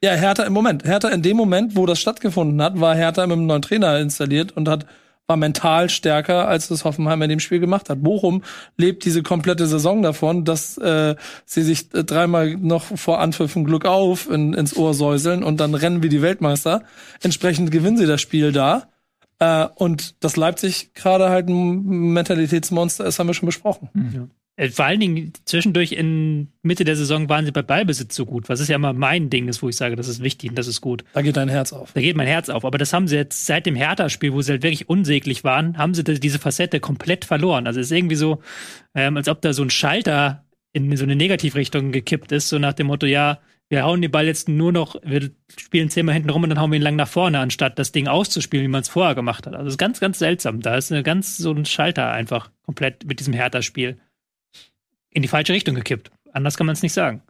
[0.04, 0.84] Ja, Hertha im Moment.
[0.84, 4.56] Hertha in dem Moment, wo das stattgefunden hat, war Hertha mit einem neuen Trainer installiert
[4.56, 4.86] und hat
[5.28, 8.02] war mental stärker, als das Hoffenheim in dem Spiel gemacht hat.
[8.02, 8.44] Bochum
[8.78, 13.86] lebt diese komplette Saison davon, dass äh, sie sich äh, dreimal noch vor Anpfiffen Glück
[13.86, 16.84] auf in, ins Ohr säuseln und dann rennen wie die Weltmeister.
[17.22, 18.88] Entsprechend gewinnen sie das Spiel da.
[19.40, 21.84] Äh, und dass Leipzig gerade halt ein
[22.14, 23.90] Mentalitätsmonster ist, haben wir schon besprochen.
[24.14, 24.28] Ja.
[24.58, 28.50] Äh, Vor allen Dingen zwischendurch in Mitte der Saison waren sie bei Ballbesitz so gut,
[28.50, 30.68] was ist ja immer mein Ding ist, wo ich sage, das ist wichtig und das
[30.68, 31.06] ist gut.
[31.14, 31.94] Da geht dein Herz auf.
[31.94, 32.66] Da geht mein Herz auf.
[32.66, 35.94] Aber das haben sie jetzt seit dem Hertha-Spiel, wo sie halt wirklich unsäglich waren, haben
[35.94, 37.68] sie diese Facette komplett verloren.
[37.68, 38.42] Also es ist irgendwie so,
[38.96, 40.44] ähm, als ob da so ein Schalter
[40.74, 43.40] in so eine Negativrichtung gekippt ist, so nach dem Motto, ja,
[43.70, 46.72] wir hauen den Ball jetzt nur noch, wir spielen zehnmal hinten rum und dann hauen
[46.72, 49.56] wir ihn lang nach vorne, anstatt das Ding auszuspielen, wie man es vorher gemacht hat.
[49.56, 50.62] Also es ist ganz, ganz seltsam.
[50.62, 53.98] Da ist eine ganz so ein Schalter einfach komplett mit diesem Hertha-Spiel
[55.10, 56.12] in die falsche Richtung gekippt.
[56.34, 57.22] Anders kann man es nicht sagen.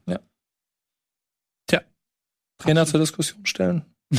[2.60, 3.86] Trainer zur Diskussion stellen.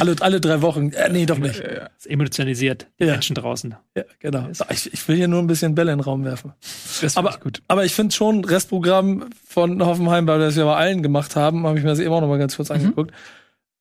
[0.00, 0.90] alle, alle drei Wochen.
[0.90, 1.60] Äh, nee, doch nicht.
[1.60, 3.12] Es emotionalisiert die Ja.
[3.12, 3.76] Menschen draußen.
[3.96, 4.48] Ja, genau.
[4.70, 6.52] Ich, ich will hier nur ein bisschen Bälle in den Raum werfen.
[7.00, 7.62] Das Aber, aber gut.
[7.68, 11.64] aber ich finde schon, Restprogramm von Hoffenheim, weil wir das ja bei allen gemacht haben,
[11.66, 13.12] habe ich mir das eben auch noch mal ganz kurz angeguckt,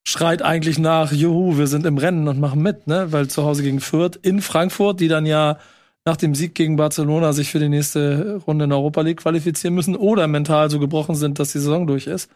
[0.04, 3.12] schreit eigentlich nach, juhu, wir sind im Rennen und machen mit, ne?
[3.12, 5.58] Weil zu Hause gegen Fürth in Frankfurt, die dann ja
[6.06, 9.96] nach dem Sieg gegen Barcelona sich für die nächste Runde in Europa League qualifizieren müssen
[9.96, 12.30] oder mental so gebrochen sind, dass die Saison durch ist.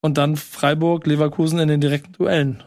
[0.00, 2.62] Und dann Freiburg, Leverkusen in den direkten Duellen.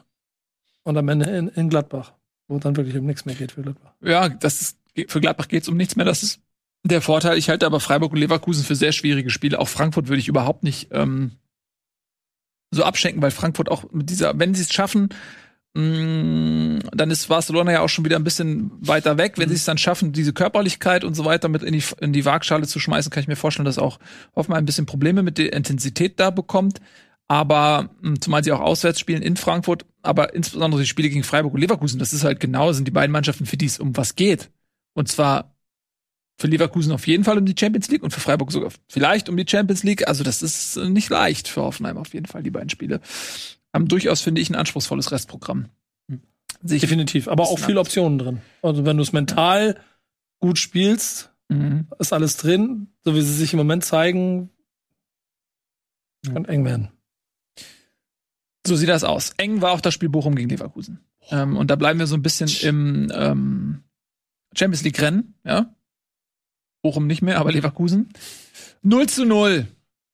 [0.84, 2.14] Und am Ende in, in Gladbach,
[2.48, 3.92] wo dann wirklich um nichts mehr geht für Gladbach.
[4.02, 4.78] Ja, das ist,
[5.08, 6.06] für Gladbach geht's um nichts mehr.
[6.06, 6.42] Das ist
[6.84, 7.38] der Vorteil.
[7.38, 9.60] Ich halte aber Freiburg und Leverkusen für sehr schwierige Spiele.
[9.60, 11.32] Auch Frankfurt würde ich überhaupt nicht ähm,
[12.72, 15.10] so abschenken, weil Frankfurt auch mit dieser, wenn sie es schaffen,
[15.74, 19.38] dann ist Barcelona ja auch schon wieder ein bisschen weiter weg.
[19.38, 22.26] Wenn sie es dann schaffen, diese Körperlichkeit und so weiter mit in die, in die
[22.26, 24.00] Waagschale zu schmeißen, kann ich mir vorstellen, dass auch
[24.36, 26.82] Hoffenheim ein bisschen Probleme mit der Intensität da bekommt.
[27.30, 31.54] Aber mh, zumal sie auch auswärts spielen in Frankfurt, aber insbesondere die Spiele gegen Freiburg
[31.54, 34.16] und Leverkusen, das ist halt genau, sind die beiden Mannschaften, für die es um was
[34.16, 34.52] geht.
[34.94, 35.56] Und zwar
[36.38, 39.38] für Leverkusen auf jeden Fall um die Champions League und für Freiburg sogar vielleicht um
[39.38, 40.08] die Champions League.
[40.10, 43.00] Also das ist nicht leicht für Hoffenheim auf jeden Fall, die beiden Spiele.
[43.74, 45.70] Haben durchaus, finde ich, ein anspruchsvolles Restprogramm.
[46.64, 47.80] Sich, Definitiv, aber auch viele.
[47.80, 48.42] Optionen drin.
[48.62, 49.80] Also wenn du es mental
[50.40, 51.88] gut spielst, Mhm.
[52.00, 54.50] ist alles drin, so wie sie sich im Moment zeigen,
[56.26, 56.90] kann eng werden.
[58.66, 59.34] So sieht das aus.
[59.38, 61.00] Eng war auch das Spiel Bochum gegen Leverkusen.
[61.30, 63.84] Ähm, und da bleiben wir so ein bisschen im ähm,
[64.56, 65.76] Champions League-Rennen, ja.
[66.84, 68.10] Bochum nicht mehr, aber Leverkusen.
[68.84, 69.68] 0 zu 0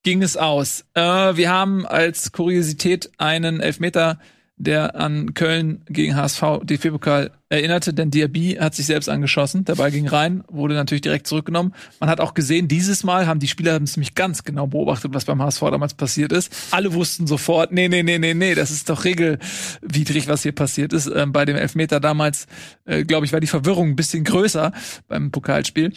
[0.07, 0.85] ging es aus.
[0.93, 4.19] Äh, wir haben als Kuriosität einen Elfmeter,
[4.55, 9.65] der an Köln gegen HSV DFB-Pokal erinnerte, denn Diaby hat sich selbst angeschossen.
[9.65, 11.73] Der Ball ging rein, wurde natürlich direkt zurückgenommen.
[11.99, 15.25] Man hat auch gesehen, dieses Mal haben die Spieler haben nämlich ganz genau beobachtet, was
[15.25, 16.53] beim HSV damals passiert ist.
[16.71, 20.93] Alle wussten sofort, nee, nee, nee, nee, nee, das ist doch regelwidrig, was hier passiert
[20.93, 21.07] ist.
[21.13, 22.47] Ähm, bei dem Elfmeter damals,
[22.85, 24.71] äh, glaube ich, war die Verwirrung ein bisschen größer
[25.09, 25.91] beim Pokalspiel.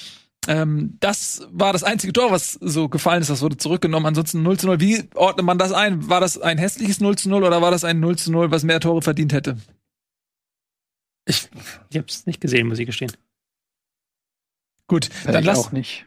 [0.48, 3.28] Ähm, das war das einzige Tor, was so gefallen ist.
[3.28, 4.06] Das wurde zurückgenommen.
[4.06, 4.80] Ansonsten 0 zu 0.
[4.80, 6.08] Wie ordnet man das ein?
[6.08, 8.64] War das ein hässliches 0 zu 0 oder war das ein 0 zu 0, was
[8.64, 9.58] mehr Tore verdient hätte?
[11.26, 11.48] Ich,
[11.90, 13.12] Ich habe es nicht gesehen, muss ich gestehen.
[14.88, 16.06] Gut, Ja, dann lass, auch nicht.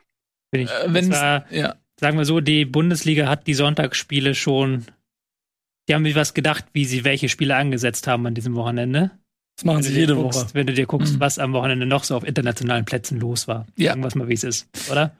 [0.51, 4.35] Bin ich, äh, wenn das war, ja, sagen wir so, die Bundesliga hat die Sonntagsspiele
[4.35, 4.85] schon.
[5.87, 9.11] Die haben sich was gedacht, wie sie welche Spiele angesetzt haben an diesem Wochenende.
[9.55, 10.49] Das machen sie jede guckst, Woche.
[10.53, 11.19] Wenn du dir guckst, Mhm.
[11.19, 13.65] was am Wochenende noch so auf internationalen Plätzen los war.
[13.77, 13.91] Ja.
[13.91, 15.15] Sagen wir es mal, wie es ist, oder?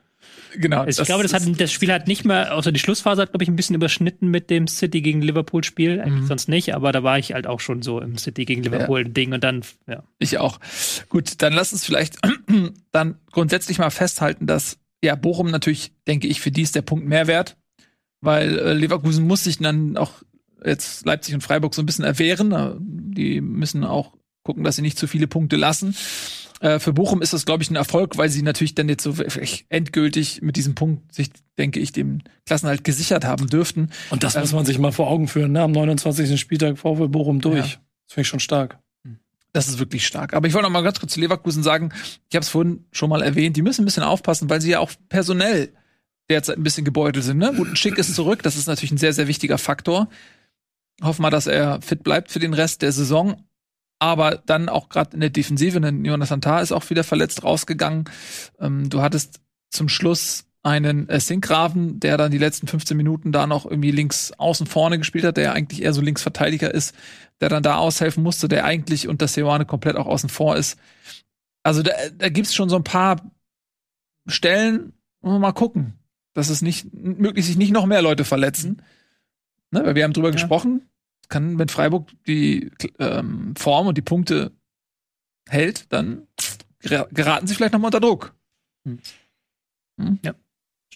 [0.56, 0.86] genau.
[0.86, 3.48] ich glaube, das, hat, das Spiel hat nicht mehr, außer die Schlussphase hat, glaube ich,
[3.50, 6.00] ein bisschen überschnitten mit dem City gegen Liverpool-Spiel.
[6.00, 6.26] Eigentlich Mhm.
[6.26, 9.42] sonst nicht, aber da war ich halt auch schon so im City gegen Liverpool-Ding und
[9.44, 10.02] dann, ja.
[10.18, 10.58] Ich auch.
[11.08, 12.16] Gut, dann lass uns vielleicht
[12.92, 17.06] dann grundsätzlich mal festhalten, dass ja Bochum natürlich, denke ich, für die ist der Punkt
[17.06, 17.56] Mehrwert,
[18.20, 20.12] weil äh, Leverkusen muss sich dann auch
[20.64, 22.52] jetzt Leipzig und Freiburg so ein bisschen erwehren.
[22.52, 24.12] Äh, Die müssen auch
[24.44, 25.96] gucken, dass sie nicht zu viele Punkte lassen.
[26.60, 29.14] Äh, für Bochum ist das, glaube ich, ein Erfolg, weil sie natürlich dann jetzt so
[29.68, 33.90] endgültig mit diesem Punkt sich, denke ich, dem Klassenhalt gesichert haben dürften.
[34.10, 35.52] Und das Ähm, muss man sich mal vor Augen führen.
[35.52, 35.62] Ne?
[35.62, 36.38] Am 29.
[36.40, 37.56] Spieltag VfL Bochum durch.
[37.58, 37.62] Ja.
[38.06, 38.78] Das finde ich schon stark.
[39.52, 40.34] Das ist wirklich stark.
[40.34, 41.92] Aber ich wollte noch mal ganz kurz zu Leverkusen sagen,
[42.28, 44.80] ich habe es vorhin schon mal erwähnt, die müssen ein bisschen aufpassen, weil sie ja
[44.80, 45.72] auch personell
[46.28, 47.38] derzeit ein bisschen gebeutelt sind.
[47.38, 47.52] Ne?
[47.56, 50.08] Gut, ein Schick ist zurück, das ist natürlich ein sehr, sehr wichtiger Faktor.
[51.02, 53.44] Hoffen wir, dass er fit bleibt für den Rest der Saison.
[54.04, 58.04] Aber dann auch gerade in der Defensive, denn Jonathan Tah ist auch wieder verletzt rausgegangen.
[58.60, 59.40] Ähm, du hattest
[59.70, 64.30] zum Schluss einen äh, Sinkgraven, der dann die letzten 15 Minuten da noch irgendwie links
[64.32, 66.94] außen vorne gespielt hat, der eigentlich eher so Linksverteidiger ist,
[67.40, 70.78] der dann da aushelfen musste, der eigentlich unter Seoane komplett auch außen vor ist.
[71.62, 73.22] Also da, da gibt's schon so ein paar
[74.26, 75.94] Stellen, mal gucken,
[76.34, 78.82] dass es nicht möglichst sich nicht noch mehr Leute verletzen.
[79.70, 80.34] Ne, weil wir haben drüber ja.
[80.34, 80.82] gesprochen,
[81.34, 82.70] kann, wenn Freiburg die
[83.00, 84.52] ähm, Form und die Punkte
[85.48, 86.28] hält, dann
[86.80, 88.36] geraten sie vielleicht noch mal unter Druck.
[88.86, 89.00] Hm.
[90.00, 90.18] Hm?
[90.22, 90.34] Ja,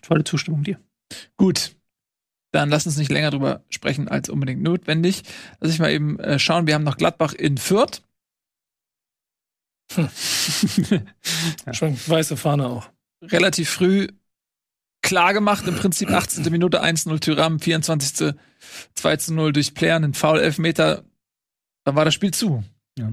[0.02, 0.78] volle Zustimmung dir.
[1.36, 1.74] Gut,
[2.52, 5.24] dann lass uns nicht länger drüber sprechen als unbedingt notwendig.
[5.58, 6.68] Lass ich mal eben äh, schauen.
[6.68, 8.02] Wir haben noch Gladbach in Fürth.
[9.94, 10.08] Hm.
[11.66, 11.74] ja.
[11.74, 12.90] Schon weiße Fahne auch.
[13.22, 14.06] Relativ früh
[15.02, 16.44] klar gemacht, im Prinzip 18.
[16.52, 18.34] Minute 1-0 Tyram, 24.
[18.96, 21.04] 2-0 durch Player, einen Foul-Elfmeter.
[21.84, 22.64] Dann war das Spiel zu.
[22.98, 23.12] Ja.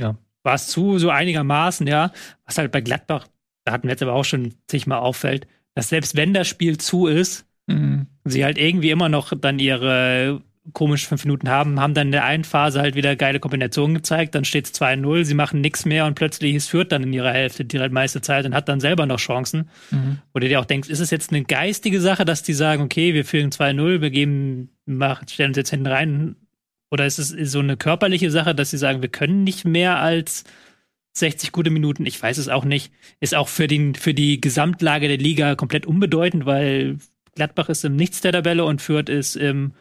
[0.00, 0.16] Ja.
[0.42, 2.12] War es zu, so einigermaßen, ja.
[2.44, 3.28] Was halt bei Gladbach,
[3.64, 7.06] da hatten wir jetzt aber auch schon zigmal auffällt, dass selbst wenn das Spiel zu
[7.06, 8.06] ist, mhm.
[8.24, 10.42] sie halt irgendwie immer noch dann ihre
[10.72, 14.34] komisch fünf Minuten haben, haben dann in der einen Phase halt wieder geile Kombinationen gezeigt,
[14.34, 17.32] dann steht es 2-0, sie machen nichts mehr und plötzlich ist Fürth dann in ihrer
[17.32, 19.70] Hälfte die halt meiste Zeit und hat dann selber noch Chancen.
[19.90, 20.18] Mhm.
[20.32, 23.14] Wo du dir auch denkst, ist es jetzt eine geistige Sache, dass die sagen, okay,
[23.14, 24.70] wir führen 2-0, wir geben,
[25.26, 26.36] stellen uns jetzt hinten rein,
[26.90, 30.44] oder ist es so eine körperliche Sache, dass sie sagen, wir können nicht mehr als
[31.14, 32.06] 60 gute Minuten?
[32.06, 32.92] Ich weiß es auch nicht.
[33.20, 36.98] Ist auch für, den, für die Gesamtlage der Liga komplett unbedeutend, weil
[37.34, 39.72] Gladbach ist im Nichts der Tabelle und Fürth ist im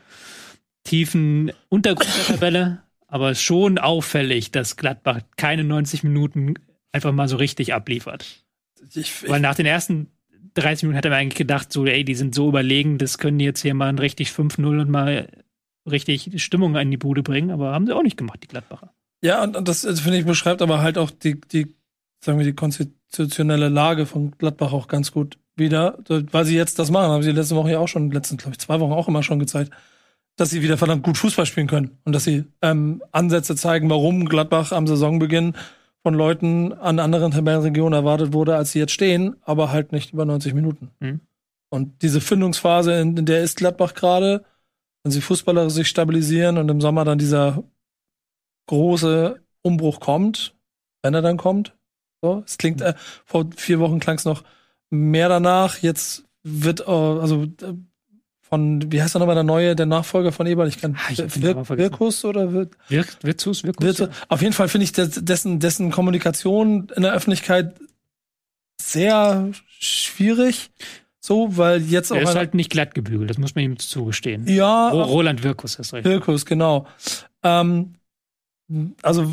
[0.88, 6.56] tiefen Untergrund der Tabelle, aber schon auffällig, dass Gladbach keine 90 Minuten
[6.92, 8.44] einfach mal so richtig abliefert.
[8.94, 10.08] Ich, Weil nach den ersten
[10.54, 13.46] 30 Minuten hätte man eigentlich gedacht, so, ey, die sind so überlegen, das können die
[13.46, 15.28] jetzt hier mal ein richtig 5-0 und mal
[15.86, 18.94] richtig Stimmung in die Bude bringen, aber haben sie auch nicht gemacht, die Gladbacher.
[19.22, 21.76] Ja, und das, das finde ich beschreibt aber halt auch die, die,
[22.24, 26.92] sagen wir, die konstitutionelle Lage von Gladbach auch ganz gut wieder, weil sie jetzt das
[26.92, 29.24] machen, haben sie letzte Woche ja auch schon, letzten, glaube ich, zwei Wochen auch immer
[29.24, 29.72] schon gezeigt
[30.38, 34.30] dass sie wieder verdammt gut Fußball spielen können und dass sie ähm, Ansätze zeigen, warum
[34.30, 35.54] Gladbach am Saisonbeginn
[36.04, 40.26] von Leuten an anderen Tabellenregionen erwartet wurde, als sie jetzt stehen, aber halt nicht über
[40.26, 40.92] 90 Minuten.
[41.00, 41.20] Mhm.
[41.70, 44.46] Und diese Findungsphase, in, in der ist Gladbach gerade,
[45.04, 47.64] wenn sie Fußballer sich stabilisieren und im Sommer dann dieser
[48.68, 50.56] große Umbruch kommt,
[51.02, 51.76] wenn er dann kommt.
[52.22, 52.94] So, es klingt, äh,
[53.26, 54.44] vor vier Wochen klang es noch
[54.90, 55.80] mehr danach.
[55.80, 57.74] Jetzt wird, äh, also äh,
[58.50, 60.68] von, wie heißt er nochmal der neue, der Nachfolger von Eberl?
[60.68, 62.74] Ich kann, ah, ich Wir, Wirkus oder wird?
[62.88, 63.98] Wirk, Wirkus, Wirkus.
[63.98, 64.10] Ja.
[64.30, 67.76] Auf jeden Fall finde ich dessen, dessen Kommunikation in der Öffentlichkeit
[68.82, 69.50] sehr
[69.80, 70.72] schwierig.
[71.20, 72.16] So, weil jetzt auch.
[72.16, 74.48] Er ist halt nicht glatt gebügelt, das muss man ihm zugestehen.
[74.48, 74.90] Ja.
[74.90, 76.06] Roland Wirkus ist recht.
[76.06, 76.88] Wirkus, genau.
[77.44, 77.96] Ähm,
[79.02, 79.30] also,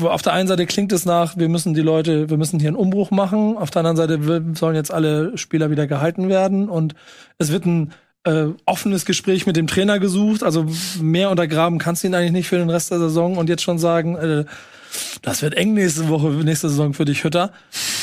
[0.00, 2.76] auf der einen Seite klingt es nach, wir müssen die Leute, wir müssen hier einen
[2.76, 3.56] Umbruch machen.
[3.56, 6.94] Auf der anderen Seite sollen jetzt alle Spieler wieder gehalten werden und
[7.38, 7.92] es wird ein
[8.24, 10.42] äh, offenes Gespräch mit dem Trainer gesucht.
[10.42, 10.66] Also
[11.00, 13.78] mehr untergraben kannst du ihn eigentlich nicht für den Rest der Saison und jetzt schon
[13.78, 14.44] sagen, äh,
[15.22, 17.52] das wird eng nächste Woche, nächste Saison für dich, Hütter.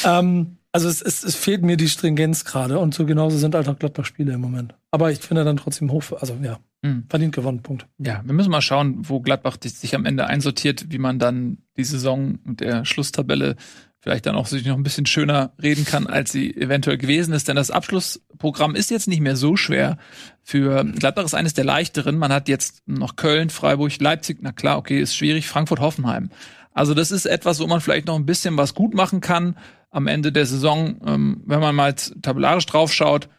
[0.06, 3.68] Ähm, also es, es, es fehlt mir die Stringenz gerade und so genauso sind halt
[3.68, 4.74] auch Gladbach-Spiele im Moment.
[4.92, 7.06] Aber ich finde dann trotzdem hoch, also ja, mhm.
[7.10, 7.88] verdient gewonnen, Punkt.
[7.98, 11.84] Ja, wir müssen mal schauen, wo Gladbach sich am Ende einsortiert, wie man dann die
[11.84, 13.58] Saison mit der Schlusstabelle
[14.02, 17.48] vielleicht dann auch sich noch ein bisschen schöner reden kann, als sie eventuell gewesen ist.
[17.48, 19.98] Denn das Abschlussprogramm ist jetzt nicht mehr so schwer.
[20.42, 22.18] Für Gladbach ist eines der leichteren.
[22.18, 24.40] Man hat jetzt noch Köln, Freiburg, Leipzig.
[24.42, 25.48] Na klar, okay, ist schwierig.
[25.48, 26.32] Frankfurt, Hoffenheim.
[26.74, 29.56] Also das ist etwas, wo man vielleicht noch ein bisschen was gut machen kann
[29.92, 31.00] am Ende der Saison.
[31.06, 33.30] Ähm, wenn man mal tabellarisch draufschaut,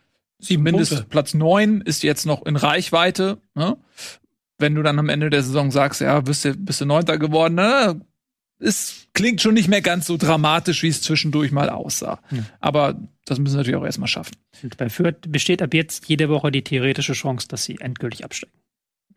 [0.40, 3.38] zumindest Platz neun ist jetzt noch in Reichweite.
[3.54, 3.76] Ne?
[4.58, 7.54] Wenn du dann am Ende der Saison sagst, ja, bist du, bist du Neunter geworden,
[7.54, 8.00] ne?
[8.62, 12.20] Es klingt schon nicht mehr ganz so dramatisch, wie es zwischendurch mal aussah.
[12.30, 12.44] Ja.
[12.60, 14.36] Aber das müssen sie natürlich auch erstmal schaffen.
[14.62, 18.56] Und bei Fürth besteht ab jetzt jede Woche die theoretische Chance, dass sie endgültig absteigen.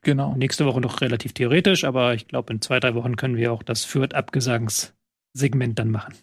[0.01, 0.35] Genau.
[0.35, 3.63] Nächste Woche noch relativ theoretisch, aber ich glaube, in zwei, drei Wochen können wir auch
[3.63, 6.15] das Fürth-Abgesangssegment dann machen.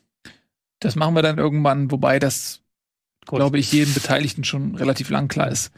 [0.78, 2.62] Das machen wir dann irgendwann, wobei das,
[3.26, 5.72] glaube ich, jedem Beteiligten schon relativ lang klar ist,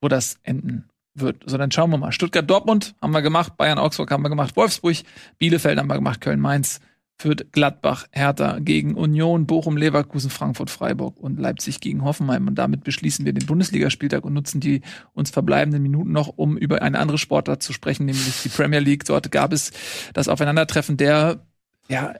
[0.00, 1.42] wo das enden wird.
[1.46, 2.12] So, dann schauen wir mal.
[2.12, 4.96] Stuttgart-Dortmund haben wir gemacht, Bayern-Augsburg haben wir gemacht, Wolfsburg,
[5.38, 6.80] Bielefeld haben wir gemacht, Köln-Mainz,
[7.20, 12.48] Fürth, Gladbach, Hertha gegen Union, Bochum, Leverkusen, Frankfurt, Freiburg und Leipzig gegen Hoffenheim.
[12.48, 14.80] Und damit beschließen wir den Bundesligaspieltag und nutzen die
[15.12, 19.04] uns verbleibenden Minuten noch, um über eine andere Sportart zu sprechen, nämlich die Premier League.
[19.04, 19.72] Dort gab es
[20.14, 21.44] das Aufeinandertreffen der,
[21.88, 22.14] ja,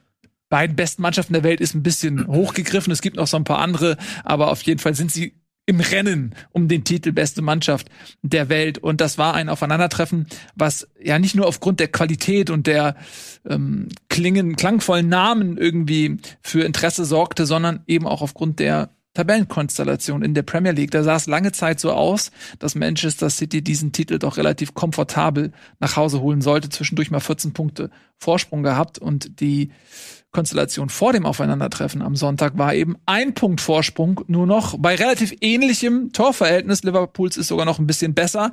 [0.50, 2.92] beiden besten Mannschaften der Welt ist ein bisschen hochgegriffen.
[2.92, 5.39] Es gibt noch so ein paar andere, aber auf jeden Fall sind sie
[5.70, 7.88] im Rennen um den Titel beste Mannschaft
[8.22, 8.78] der Welt.
[8.78, 10.26] Und das war ein Aufeinandertreffen,
[10.56, 12.96] was ja nicht nur aufgrund der Qualität und der
[13.48, 20.34] ähm, klingen, klangvollen Namen irgendwie für Interesse sorgte, sondern eben auch aufgrund der Tabellenkonstellation in
[20.34, 20.90] der Premier League.
[20.90, 25.52] Da sah es lange Zeit so aus, dass Manchester City diesen Titel doch relativ komfortabel
[25.78, 26.68] nach Hause holen sollte.
[26.68, 29.70] Zwischendurch mal 14 Punkte Vorsprung gehabt und die
[30.32, 35.34] Konstellation vor dem Aufeinandertreffen am Sonntag war eben ein Punkt Vorsprung nur noch bei relativ
[35.40, 36.84] ähnlichem Torverhältnis.
[36.84, 38.52] Liverpools ist sogar noch ein bisschen besser,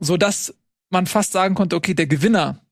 [0.00, 0.54] so dass
[0.90, 2.63] man fast sagen konnte, okay, der Gewinner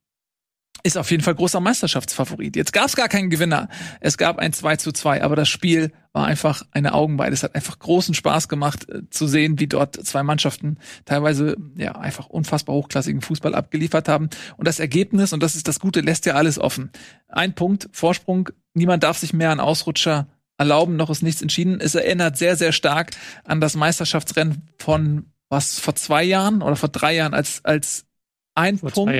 [0.83, 2.57] ist auf jeden Fall großer Meisterschaftsfavorit.
[2.57, 3.69] Jetzt gab es gar keinen Gewinner.
[4.01, 7.33] Es gab ein 2 zu 2, aber das Spiel war einfach eine Augenweide.
[7.33, 11.93] Es hat einfach großen Spaß gemacht äh, zu sehen, wie dort zwei Mannschaften teilweise ja
[11.93, 14.29] einfach unfassbar hochklassigen Fußball abgeliefert haben.
[14.57, 16.91] Und das Ergebnis, und das ist das Gute, lässt ja alles offen.
[17.29, 20.27] Ein Punkt, Vorsprung, niemand darf sich mehr an Ausrutscher
[20.59, 21.81] erlauben, noch ist nichts entschieden.
[21.81, 23.11] Es erinnert sehr, sehr stark
[23.45, 28.07] an das Meisterschaftsrennen von was vor zwei Jahren oder vor drei Jahren als als
[28.55, 29.15] ein Vor Punkt.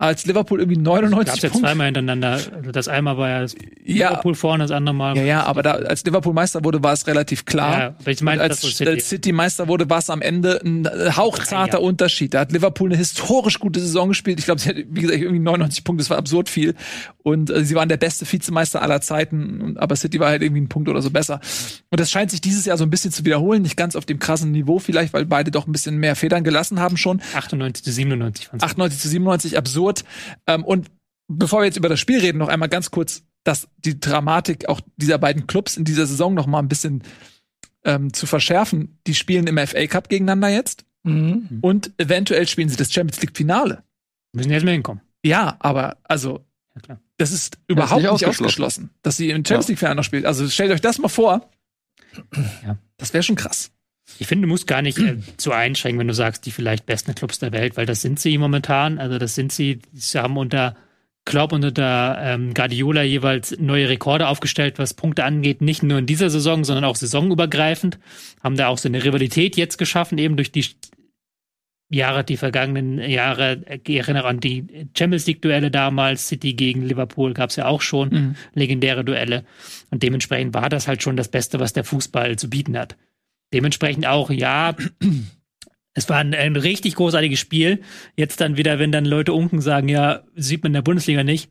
[0.00, 1.68] Als Liverpool irgendwie 99 Gab es ja Punkte.
[1.68, 2.40] zweimal hintereinander.
[2.56, 3.54] Also das einmal war ja das
[3.84, 4.08] Ja.
[4.08, 5.16] Liverpool vorne, das andere Mal.
[5.18, 7.78] Ja, ja, aber da, als Liverpool Meister wurde, war es relativ klar.
[7.78, 8.72] Ja, ich meine, als City.
[8.74, 9.00] City.
[9.00, 11.80] City Meister wurde, war es am Ende ein äh, hauchzarter Drei Jahre.
[11.80, 12.32] Unterschied.
[12.32, 14.38] Da hat Liverpool eine historisch gute Saison gespielt.
[14.38, 16.02] Ich glaube, sie hat, wie gesagt, irgendwie 99 Punkte.
[16.02, 16.74] Das war absurd viel.
[17.22, 19.76] Und äh, sie waren der beste Vizemeister aller Zeiten.
[19.76, 21.40] Aber City war halt irgendwie ein Punkt oder so besser.
[21.90, 23.60] Und das scheint sich dieses Jahr so ein bisschen zu wiederholen.
[23.60, 26.80] Nicht ganz auf dem krassen Niveau vielleicht, weil beide doch ein bisschen mehr Federn gelassen
[26.80, 27.20] haben schon.
[27.34, 29.89] 98 zu 97 von 98 zu 97, absurd.
[30.46, 30.90] Ähm, und
[31.28, 34.80] bevor wir jetzt über das Spiel reden, noch einmal ganz kurz, dass die Dramatik auch
[34.96, 37.02] dieser beiden Clubs in dieser Saison noch mal ein bisschen
[37.84, 38.98] ähm, zu verschärfen.
[39.06, 41.60] Die spielen im FA Cup gegeneinander jetzt Mhm.
[41.62, 43.82] und eventuell spielen sie das Champions League Finale.
[44.34, 45.00] Müssen jetzt mal hinkommen.
[45.24, 46.44] Ja, aber also
[46.74, 47.00] Ja, klar.
[47.16, 48.44] das ist überhaupt nicht nicht, ausgeschlossen.
[48.44, 49.68] ausgeschlossen, dass sie im Champions.
[49.68, 50.26] League Finale noch spielen.
[50.26, 51.48] Also stellt euch das mal vor.
[52.66, 52.76] Ja.
[52.98, 53.70] Das wäre schon krass.
[54.18, 57.14] Ich finde, du musst gar nicht äh, zu einschränken, wenn du sagst, die vielleicht besten
[57.14, 58.98] Clubs der Welt, weil das sind sie momentan.
[58.98, 59.80] Also das sind sie.
[59.94, 60.76] Sie haben unter
[61.26, 65.60] Klopp und unter ähm, Guardiola jeweils neue Rekorde aufgestellt, was Punkte angeht.
[65.60, 67.98] Nicht nur in dieser Saison, sondern auch saisonübergreifend.
[68.42, 70.64] Haben da auch so eine Rivalität jetzt geschaffen, eben durch die
[71.92, 73.62] Jahre, die vergangenen Jahre.
[73.84, 74.64] Ich erinnere an die
[74.96, 76.28] Champions League-Duelle damals.
[76.28, 78.34] City gegen Liverpool gab es ja auch schon Mhm.
[78.54, 79.44] legendäre Duelle.
[79.90, 82.96] Und dementsprechend war das halt schon das Beste, was der Fußball zu bieten hat.
[83.52, 84.74] Dementsprechend auch, ja,
[85.94, 87.82] es war ein, ein richtig großartiges Spiel.
[88.16, 91.50] Jetzt dann wieder, wenn dann Leute unken sagen, ja, sieht man in der Bundesliga nicht.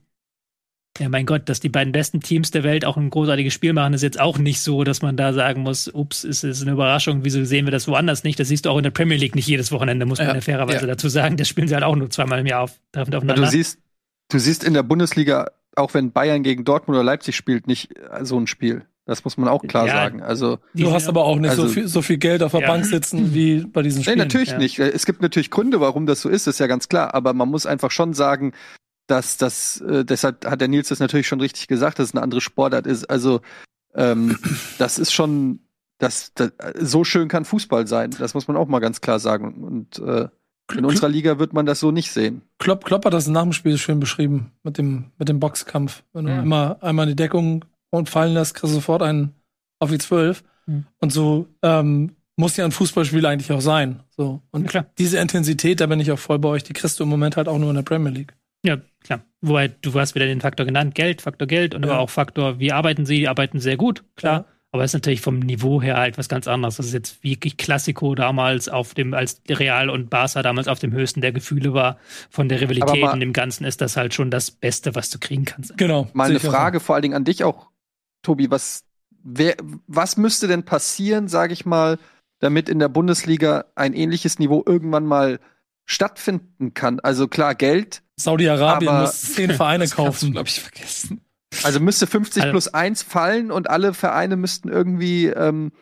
[0.98, 3.94] Ja, mein Gott, dass die beiden besten Teams der Welt auch ein großartiges Spiel machen,
[3.94, 7.24] ist jetzt auch nicht so, dass man da sagen muss, ups, es ist eine Überraschung,
[7.24, 8.40] wieso sehen wir das woanders nicht?
[8.40, 10.40] Das siehst du auch in der Premier League nicht jedes Wochenende, muss man Ja, ja
[10.40, 10.86] fairerweise ja.
[10.86, 11.36] dazu sagen.
[11.36, 13.42] Das spielen sie halt auch nur zweimal im Jahr auf, treffend Ja, aufeinander.
[13.42, 13.78] du siehst,
[14.30, 18.38] du siehst in der Bundesliga, auch wenn Bayern gegen Dortmund oder Leipzig spielt, nicht so
[18.38, 18.84] ein Spiel.
[19.06, 19.94] Das muss man auch klar Ja.
[19.94, 20.22] sagen.
[20.22, 22.66] Also, Du hast aber auch nicht so, Also- viel, so viel Geld auf der Ja.
[22.68, 24.18] Bank sitzen wie bei diesen nee, Spielen.
[24.18, 24.58] natürlich ja.
[24.58, 24.78] nicht.
[24.78, 27.14] Es gibt natürlich Gründe, warum das so ist, ist ja ganz klar.
[27.14, 28.52] Aber man muss einfach schon sagen,
[29.06, 32.22] dass das, äh, deshalb hat der Nils das natürlich schon richtig gesagt, dass es eine
[32.22, 33.10] andere Sportart ist.
[33.10, 33.40] Also,
[33.94, 34.38] ähm,
[34.78, 35.60] das ist schon,
[35.98, 38.14] das, das, so schön kann Fußball sein.
[38.18, 39.54] Das muss man auch mal ganz klar sagen.
[39.64, 40.28] Und äh,
[40.76, 42.42] in unserer Liga wird man das so nicht sehen.
[42.58, 46.04] Klopp, Klopp hat das nach dem Spiel schön beschrieben mit dem, mit dem Boxkampf.
[46.12, 46.38] Wenn du Mhm.
[46.40, 49.34] einmal, einmal in die Deckung und fallen lässt, kriegst du sofort einen
[49.78, 50.42] auf die zwölf.
[50.66, 50.86] Mhm.
[51.00, 54.00] Und so ähm, muss ja ein Fußballspiel eigentlich auch sein.
[54.16, 54.40] So.
[54.50, 54.86] Und Ja, klar.
[54.98, 57.48] diese Intensität, da bin ich auch voll bei euch, die kriegst du im Moment halt
[57.48, 58.34] auch nur in der Premier League.
[58.64, 59.20] Ja, klar.
[59.40, 61.92] Wobei, du hast wieder den Faktor genannt, Geld, Faktor Geld und Ja.
[61.92, 64.40] aber auch Faktor, wie arbeiten sie, die arbeiten sehr gut, klar.
[64.40, 64.44] Ja.
[64.72, 66.76] Aber es ist natürlich vom Niveau her halt was ganz anderes.
[66.76, 70.92] Das ist jetzt wirklich Klassiko damals auf dem, als Real und Barca damals auf dem
[70.92, 71.96] höchsten der Gefühle war.
[72.30, 75.44] Von der Rivalität und dem Ganzen ist das halt schon das Beste, was du kriegen
[75.44, 75.76] kannst.
[75.76, 76.08] Genau.
[76.12, 76.56] Mal sehe eine ich auch so.
[76.56, 77.66] Frage vor allen Dingen an dich auch,
[78.22, 78.50] Tobi.
[78.50, 78.84] Was,
[79.22, 79.54] wer,
[79.86, 81.98] was müsste denn passieren, sage ich mal,
[82.40, 85.40] damit in der Bundesliga ein ähnliches Niveau irgendwann mal
[85.86, 87.00] stattfinden kann?
[87.00, 88.02] Also klar, Geld.
[88.16, 90.32] Saudi-Arabien muss zehn Vereine kaufen.
[90.32, 91.20] glaube ich, vergessen.
[91.64, 95.72] Also müsste 50 Also- plus 1 fallen und alle Vereine müssten irgendwie ähm,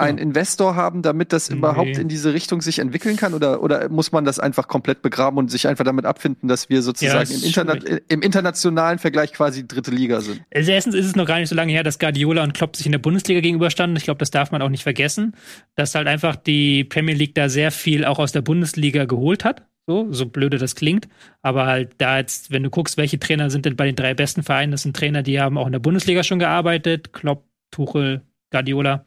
[0.00, 0.18] einen.
[0.18, 1.56] Investor haben, damit das Nee.
[1.56, 3.34] überhaupt in diese Richtung sich entwickeln kann?
[3.34, 6.82] Oder, oder muss man das einfach komplett begraben und sich einfach damit abfinden, dass wir
[6.82, 7.74] sozusagen ist im, Interna
[8.08, 10.42] im internationalen Vergleich quasi dritte Liga sind?
[10.54, 12.86] Also erstens ist es noch gar nicht so lange her, dass Guardiola und Klopp sich
[12.86, 13.96] in der Bundesliga gegenüberstanden.
[13.96, 15.34] Ich glaube, das darf man auch nicht vergessen,
[15.74, 19.62] dass halt einfach die Premier League da sehr viel auch aus der Bundesliga geholt hat.
[19.86, 21.08] So, so blöde das klingt.
[21.40, 24.42] Aber halt da jetzt, wenn du guckst, welche Trainer sind denn bei den drei besten
[24.42, 27.14] Vereinen, das sind Trainer, die haben auch in der Bundesliga schon gearbeitet.
[27.14, 28.20] Klopp, Tuchel,
[28.50, 29.04] Guardiola.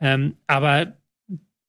[0.00, 0.94] Ähm, aber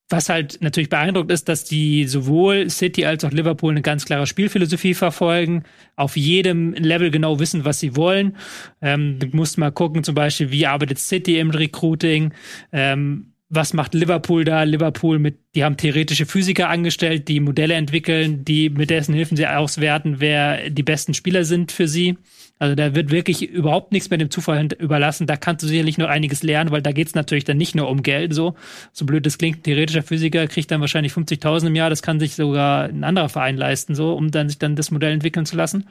[0.09, 4.27] was halt natürlich beeindruckt ist, dass die sowohl City als auch Liverpool eine ganz klare
[4.27, 5.63] Spielphilosophie verfolgen,
[5.95, 8.37] auf jedem Level genau wissen, was sie wollen.
[8.81, 12.33] Ähm, du musst mal gucken, zum Beispiel, wie arbeitet City im Recruiting,
[12.71, 14.63] ähm, was macht Liverpool da?
[14.63, 19.47] Liverpool mit, die haben theoretische Physiker angestellt, die Modelle entwickeln, die mit dessen Hilfen sie
[19.47, 22.17] auswerten, wer die besten Spieler sind für sie.
[22.59, 25.27] Also da wird wirklich überhaupt nichts mehr dem Zufall überlassen.
[25.27, 28.03] Da kannst du sicherlich noch einiges lernen, weil da geht's natürlich dann nicht nur um
[28.03, 28.33] Geld.
[28.33, 28.55] So,
[28.91, 31.89] so blöd das klingt, ein theoretischer Physiker kriegt dann wahrscheinlich 50.000 im Jahr.
[31.89, 35.11] Das kann sich sogar ein anderer Verein leisten, so, um dann sich dann das Modell
[35.11, 35.87] entwickeln zu lassen.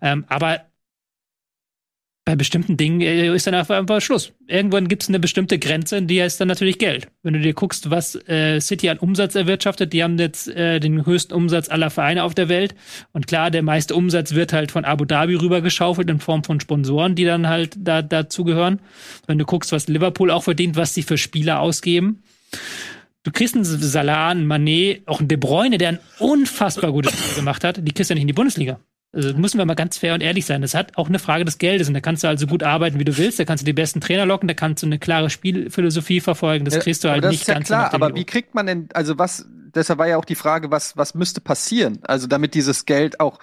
[0.00, 0.60] Ähm, aber
[2.26, 4.32] bei bestimmten Dingen äh, ist dann einfach Schluss.
[4.48, 7.06] Irgendwann gibt es eine bestimmte Grenze, die heißt dann natürlich Geld.
[7.22, 11.06] Wenn du dir guckst, was äh, City an Umsatz erwirtschaftet, die haben jetzt äh, den
[11.06, 12.74] höchsten Umsatz aller Vereine auf der Welt.
[13.12, 17.14] Und klar, der meiste Umsatz wird halt von Abu Dhabi rübergeschaufelt in Form von Sponsoren,
[17.14, 18.80] die dann halt da dazugehören.
[19.28, 22.24] Wenn du guckst, was Liverpool auch verdient, was sie für Spieler ausgeben.
[23.22, 27.36] Du kriegst einen Salah, einen Manet, auch einen De Bruyne, der ein unfassbar gutes Spiel
[27.36, 27.78] gemacht hat.
[27.80, 28.80] Die kriegst du ja nicht in die Bundesliga.
[29.16, 30.60] Also müssen wir mal ganz fair und ehrlich sein.
[30.60, 33.04] Das hat auch eine Frage des Geldes und da kannst du also gut arbeiten, wie
[33.04, 33.38] du willst.
[33.38, 36.66] Da kannst du die besten Trainer locken, da kannst du eine klare Spielphilosophie verfolgen.
[36.66, 37.94] Das kriegst du halt das nicht ist ja ganz klar.
[37.94, 38.18] Aber Niveau.
[38.18, 39.46] wie kriegt man denn, also was?
[39.74, 41.98] Deshalb war ja auch die Frage, was was müsste passieren?
[42.02, 43.38] Also damit dieses Geld auch,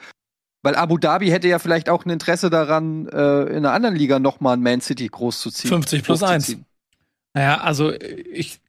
[0.61, 4.19] weil Abu Dhabi hätte ja vielleicht auch ein Interesse daran, äh, in einer anderen Liga
[4.19, 5.69] noch mal ein Man City groß zu ziehen.
[5.69, 6.43] 50 plus eins.
[6.43, 6.65] hochzuziehen.
[7.33, 8.61] Naja, also ich,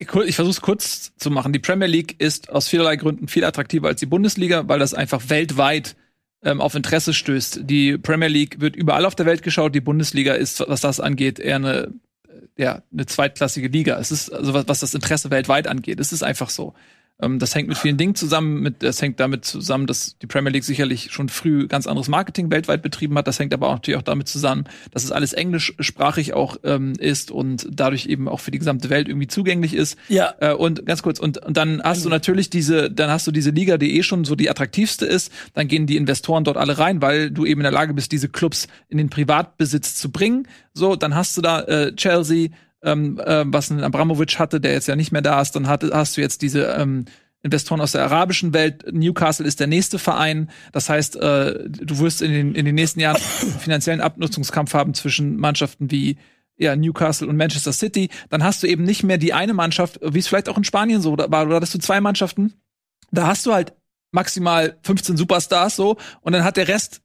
[0.00, 1.52] ich, versuche es kurz zu machen.
[1.52, 5.28] Die Premier League ist aus vielerlei Gründen viel attraktiver als die Bundesliga, weil das einfach
[5.28, 5.94] weltweit
[6.42, 7.60] ähm, auf Interesse stößt.
[7.64, 9.74] Die Premier League wird überall auf der Welt geschaut.
[9.74, 11.92] Die Bundesliga ist, was das angeht, eher eine,
[12.56, 13.98] ja, eine zweitklassige Liga.
[13.98, 16.74] Es ist, also was, was das Interesse weltweit angeht, es ist einfach so.
[17.22, 18.60] Ähm, das hängt mit vielen Dingen zusammen.
[18.60, 22.50] Mit, das hängt damit zusammen, dass die Premier League sicherlich schon früh ganz anderes Marketing
[22.50, 23.26] weltweit betrieben hat.
[23.26, 27.30] Das hängt aber auch natürlich auch damit zusammen, dass es alles englischsprachig auch ähm, ist
[27.30, 29.98] und dadurch eben auch für die gesamte Welt irgendwie zugänglich ist.
[30.08, 30.34] Ja.
[30.40, 33.50] Äh, und ganz kurz, und, und dann hast du natürlich diese, dann hast du diese
[33.50, 35.32] Liga, die eh schon so die attraktivste ist.
[35.54, 38.28] Dann gehen die Investoren dort alle rein, weil du eben in der Lage bist, diese
[38.28, 40.46] Clubs in den Privatbesitz zu bringen.
[40.72, 42.50] So, dann hast du da äh, Chelsea,
[42.82, 45.52] ähm, äh, was ein Abramovic hatte, der jetzt ja nicht mehr da ist.
[45.52, 47.04] Dann hat, hast du jetzt diese ähm,
[47.42, 48.84] Investoren aus der arabischen Welt.
[48.92, 50.50] Newcastle ist der nächste Verein.
[50.72, 53.20] Das heißt, äh, du wirst in den, in den nächsten Jahren
[53.60, 56.18] finanziellen Abnutzungskampf haben zwischen Mannschaften wie
[56.56, 58.10] ja, Newcastle und Manchester City.
[58.28, 61.00] Dann hast du eben nicht mehr die eine Mannschaft, wie es vielleicht auch in Spanien
[61.00, 62.52] so war, oder hattest du zwei Mannschaften.
[63.10, 63.72] Da hast du halt
[64.12, 67.00] maximal 15 Superstars so und dann hat der Rest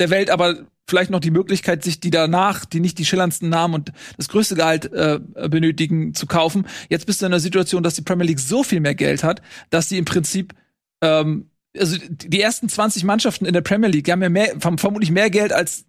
[0.00, 3.74] der Welt aber vielleicht noch die Möglichkeit, sich die danach, die nicht die schillerndsten Namen
[3.74, 6.66] und das größte Gehalt äh, benötigen, zu kaufen.
[6.88, 9.40] Jetzt bist du in der Situation, dass die Premier League so viel mehr Geld hat,
[9.70, 10.54] dass sie im Prinzip
[11.02, 15.12] ähm, also die ersten 20 Mannschaften in der Premier League die haben ja mehr, vermutlich
[15.12, 15.84] mehr Geld als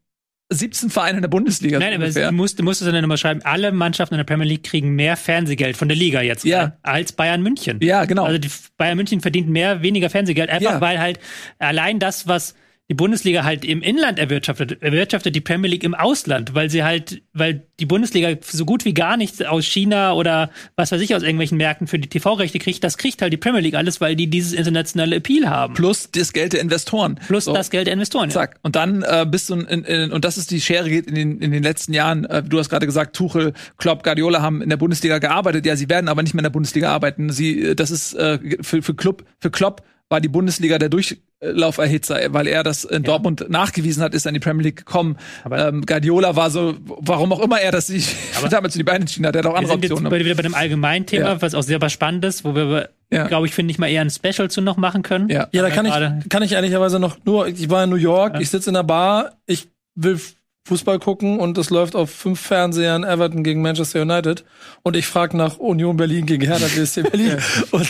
[0.54, 1.80] 17 Vereine in der Bundesliga.
[1.80, 2.30] Nein, aber ungefähr.
[2.30, 4.92] du musst, du musst es dann nochmal schreiben, alle Mannschaften in der Premier League kriegen
[4.96, 6.78] mehr Fernsehgeld von der Liga jetzt Ja.
[6.84, 7.80] als Bayern München.
[7.82, 8.26] ja, genau.
[8.26, 10.82] Also die Bayern München verdient mehr, weniger Fernsehgeld, einfach Ja.
[10.82, 11.20] weil halt
[11.58, 12.54] allein das, was
[12.92, 17.22] die Bundesliga halt im Inland erwirtschaftet, erwirtschaftet die Premier League im Ausland, weil sie halt,
[17.32, 21.24] weil die Bundesliga so gut wie gar nichts aus China oder was weiß ich aus
[21.24, 24.28] irgendwelchen Märkten für die TV-Rechte kriegt, das kriegt halt die Premier League alles, weil die
[24.28, 25.74] dieses internationale Appeal haben.
[25.74, 27.18] Plus das Geld der Investoren.
[27.28, 27.54] Plus So.
[27.54, 28.28] das Geld der Investoren.
[28.28, 28.34] Ja.
[28.34, 28.60] Zack.
[28.62, 31.40] Und dann äh, bist du in, in, und das ist die Schere geht in den
[31.40, 32.26] in den letzten Jahren.
[32.26, 35.66] Äh, du hast gerade gesagt, Tuchel, Klopp, Guardiola haben in der Bundesliga gearbeitet.
[35.66, 37.30] Ja, sie werden aber nicht mehr in der Bundesliga arbeiten.
[37.30, 39.82] Sie, äh, das ist äh, für für Club für Klopp
[40.12, 44.34] war die Bundesliga der Durchlauferhitzer, weil er das in Dortmund nachgewiesen hat, ist er in
[44.36, 45.18] die Premier League gekommen.
[45.44, 48.14] Aber- ähm, Guardiola war so, warum auch immer er das sich
[48.52, 50.12] damals für die Beine entschieden hat, er hat auch Wir andere sind jetzt Optionen.
[50.12, 51.42] bei, wieder bei dem allgemeinen Thema, Ja.
[51.42, 53.28] was auch sehr was spannend ist, wo wir, Ja.
[53.28, 55.30] glaube ich, finde ich mal eher ein Special zu noch machen können.
[55.30, 55.48] Ja.
[55.52, 58.50] Ja, da kann ich, kann ich ehrlicherweise noch nur, ich war in New York, ich
[58.50, 60.20] sitze in der Bar, ich will
[60.68, 64.44] Fußball gucken und es läuft auf fünf Fernsehern Everton gegen Manchester United
[64.84, 67.38] und ich frage nach Union Berlin gegen Hertha BSC Berlin
[67.72, 67.90] und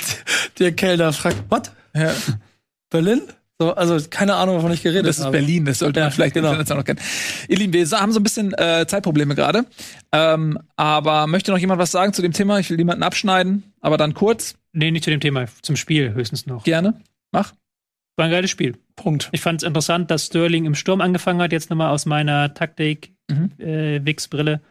[0.59, 1.71] der Kellner fragt, was?
[1.93, 2.13] Ja.
[2.89, 3.21] Berlin?
[3.59, 5.37] So, also keine Ahnung, wovon ich geredet Das ist habe.
[5.37, 6.47] Berlin, das sollte Ja, man vielleicht genau.
[6.47, 6.99] international noch kennen.
[7.47, 9.65] Ihr Lieben, wir haben so ein bisschen äh, Zeitprobleme gerade.
[10.11, 12.57] Ähm, aber möchte noch jemand was sagen zu dem Thema?
[12.59, 16.47] Ich will niemanden abschneiden, aber dann kurz, Nee, nicht zu dem Thema, zum Spiel höchstens
[16.47, 16.63] noch.
[16.63, 16.99] gerne.
[17.31, 17.51] Mach.
[18.17, 18.77] War ein geiles Spiel.
[18.95, 19.29] Punkt.
[19.31, 23.13] Ich fand es interessant, dass Sterling im Sturm angefangen hat, jetzt nochmal aus meiner Taktik
[23.29, 23.51] Mhm.
[23.59, 24.61] äh, Wix-Brille.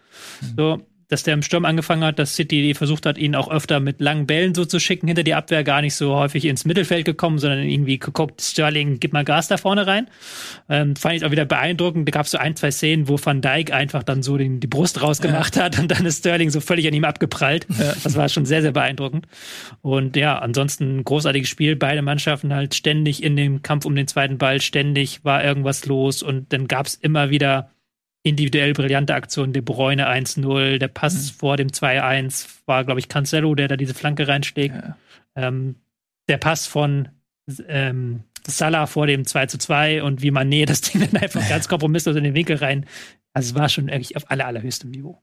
[0.56, 4.00] So, dass der im Sturm angefangen hat, dass City versucht hat, ihn auch öfter mit
[4.00, 7.38] langen Bällen so zu schicken, hinter die Abwehr gar nicht so häufig ins Mittelfeld gekommen,
[7.38, 10.06] sondern irgendwie geguckt, Sterling, gib mal Gas da vorne rein.
[10.68, 12.08] Ähm, fand ich auch wieder beeindruckend.
[12.08, 14.68] Da gab es so ein, zwei Szenen, wo Van Dijk einfach dann so den, die
[14.68, 17.66] Brust rausgemacht hat und dann ist Sterling so völlig an ihm abgeprallt.
[18.04, 19.26] Das war schon sehr, sehr beeindruckend.
[19.82, 21.74] Und ja, ansonsten ein großartiges Spiel.
[21.74, 26.22] Beide Mannschaften halt ständig in dem Kampf um den zweiten Ball, ständig war irgendwas los
[26.22, 27.70] und dann gab es immer wieder
[28.22, 29.52] individuell brillante Aktionen.
[29.52, 33.94] De Bruyne 1-0, der Pass vor dem 2-1 war, glaube ich, Cancelo, der da diese
[33.94, 34.74] Flanke reinschlägt.
[34.74, 34.96] Ja.
[35.36, 35.76] Ähm,
[36.28, 37.08] der Pass von
[37.68, 42.16] ähm, Salah vor dem 2 2 und wie Mané das Ding dann einfach ganz kompromisslos
[42.16, 42.86] in den Winkel rein.
[43.32, 45.22] Also es war schon wirklich auf aller, allerhöchstem Niveau.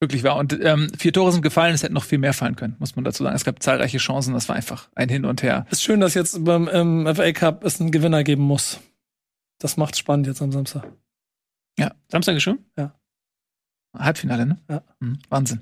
[0.00, 0.36] Wirklich war.
[0.36, 3.04] Und ähm, vier Tore sind gefallen, es hätten noch viel mehr fallen können, muss man
[3.04, 3.34] dazu sagen.
[3.34, 5.66] Es gab zahlreiche Chancen, das war einfach ein Hin und Her.
[5.70, 8.80] Ist schön, dass jetzt beim ähm, FA Cup es einen Gewinner geben muss.
[9.58, 10.84] Das macht's spannend jetzt am Samstag.
[12.08, 12.58] Samstag ist schon?
[13.96, 14.58] Halbfinale, ne?
[14.68, 14.82] Ja.
[15.00, 15.60] Mhm, Wahnsinn.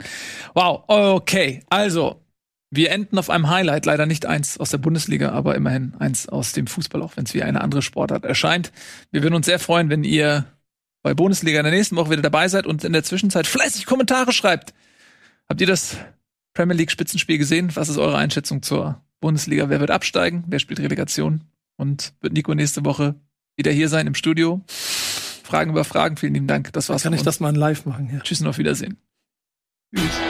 [0.55, 1.63] Wow, okay.
[1.69, 2.23] Also,
[2.71, 6.53] wir enden auf einem Highlight, leider nicht eins aus der Bundesliga, aber immerhin eins aus
[6.53, 8.73] dem Fußball, auch wenn es wie eine andere Sportart erscheint.
[9.13, 10.47] Wir würden uns sehr freuen, wenn ihr
[11.03, 14.33] bei Bundesliga in der nächsten Woche wieder dabei seid und in der Zwischenzeit fleißig Kommentare
[14.33, 14.75] schreibt.
[15.49, 15.97] Habt ihr das
[16.55, 17.75] Premier League Spitzenspiel gesehen?
[17.77, 19.69] Was ist eure Einschätzung zur Bundesliga?
[19.69, 20.45] Wer wird absteigen?
[20.49, 21.45] Wer spielt Relegation?
[21.77, 23.15] Und wird Nico nächste Woche
[23.57, 24.65] wieder hier sein im Studio?
[25.47, 26.17] Fragen über Fragen.
[26.17, 26.73] Vielen lieben Dank.
[26.73, 27.03] Das war's.
[27.03, 27.25] Kann ich uns.
[27.25, 28.11] das mal live machen?
[28.13, 28.21] Ja.
[28.21, 28.99] Tschüss und auf Wiedersehen.
[29.95, 30.21] Tschüss.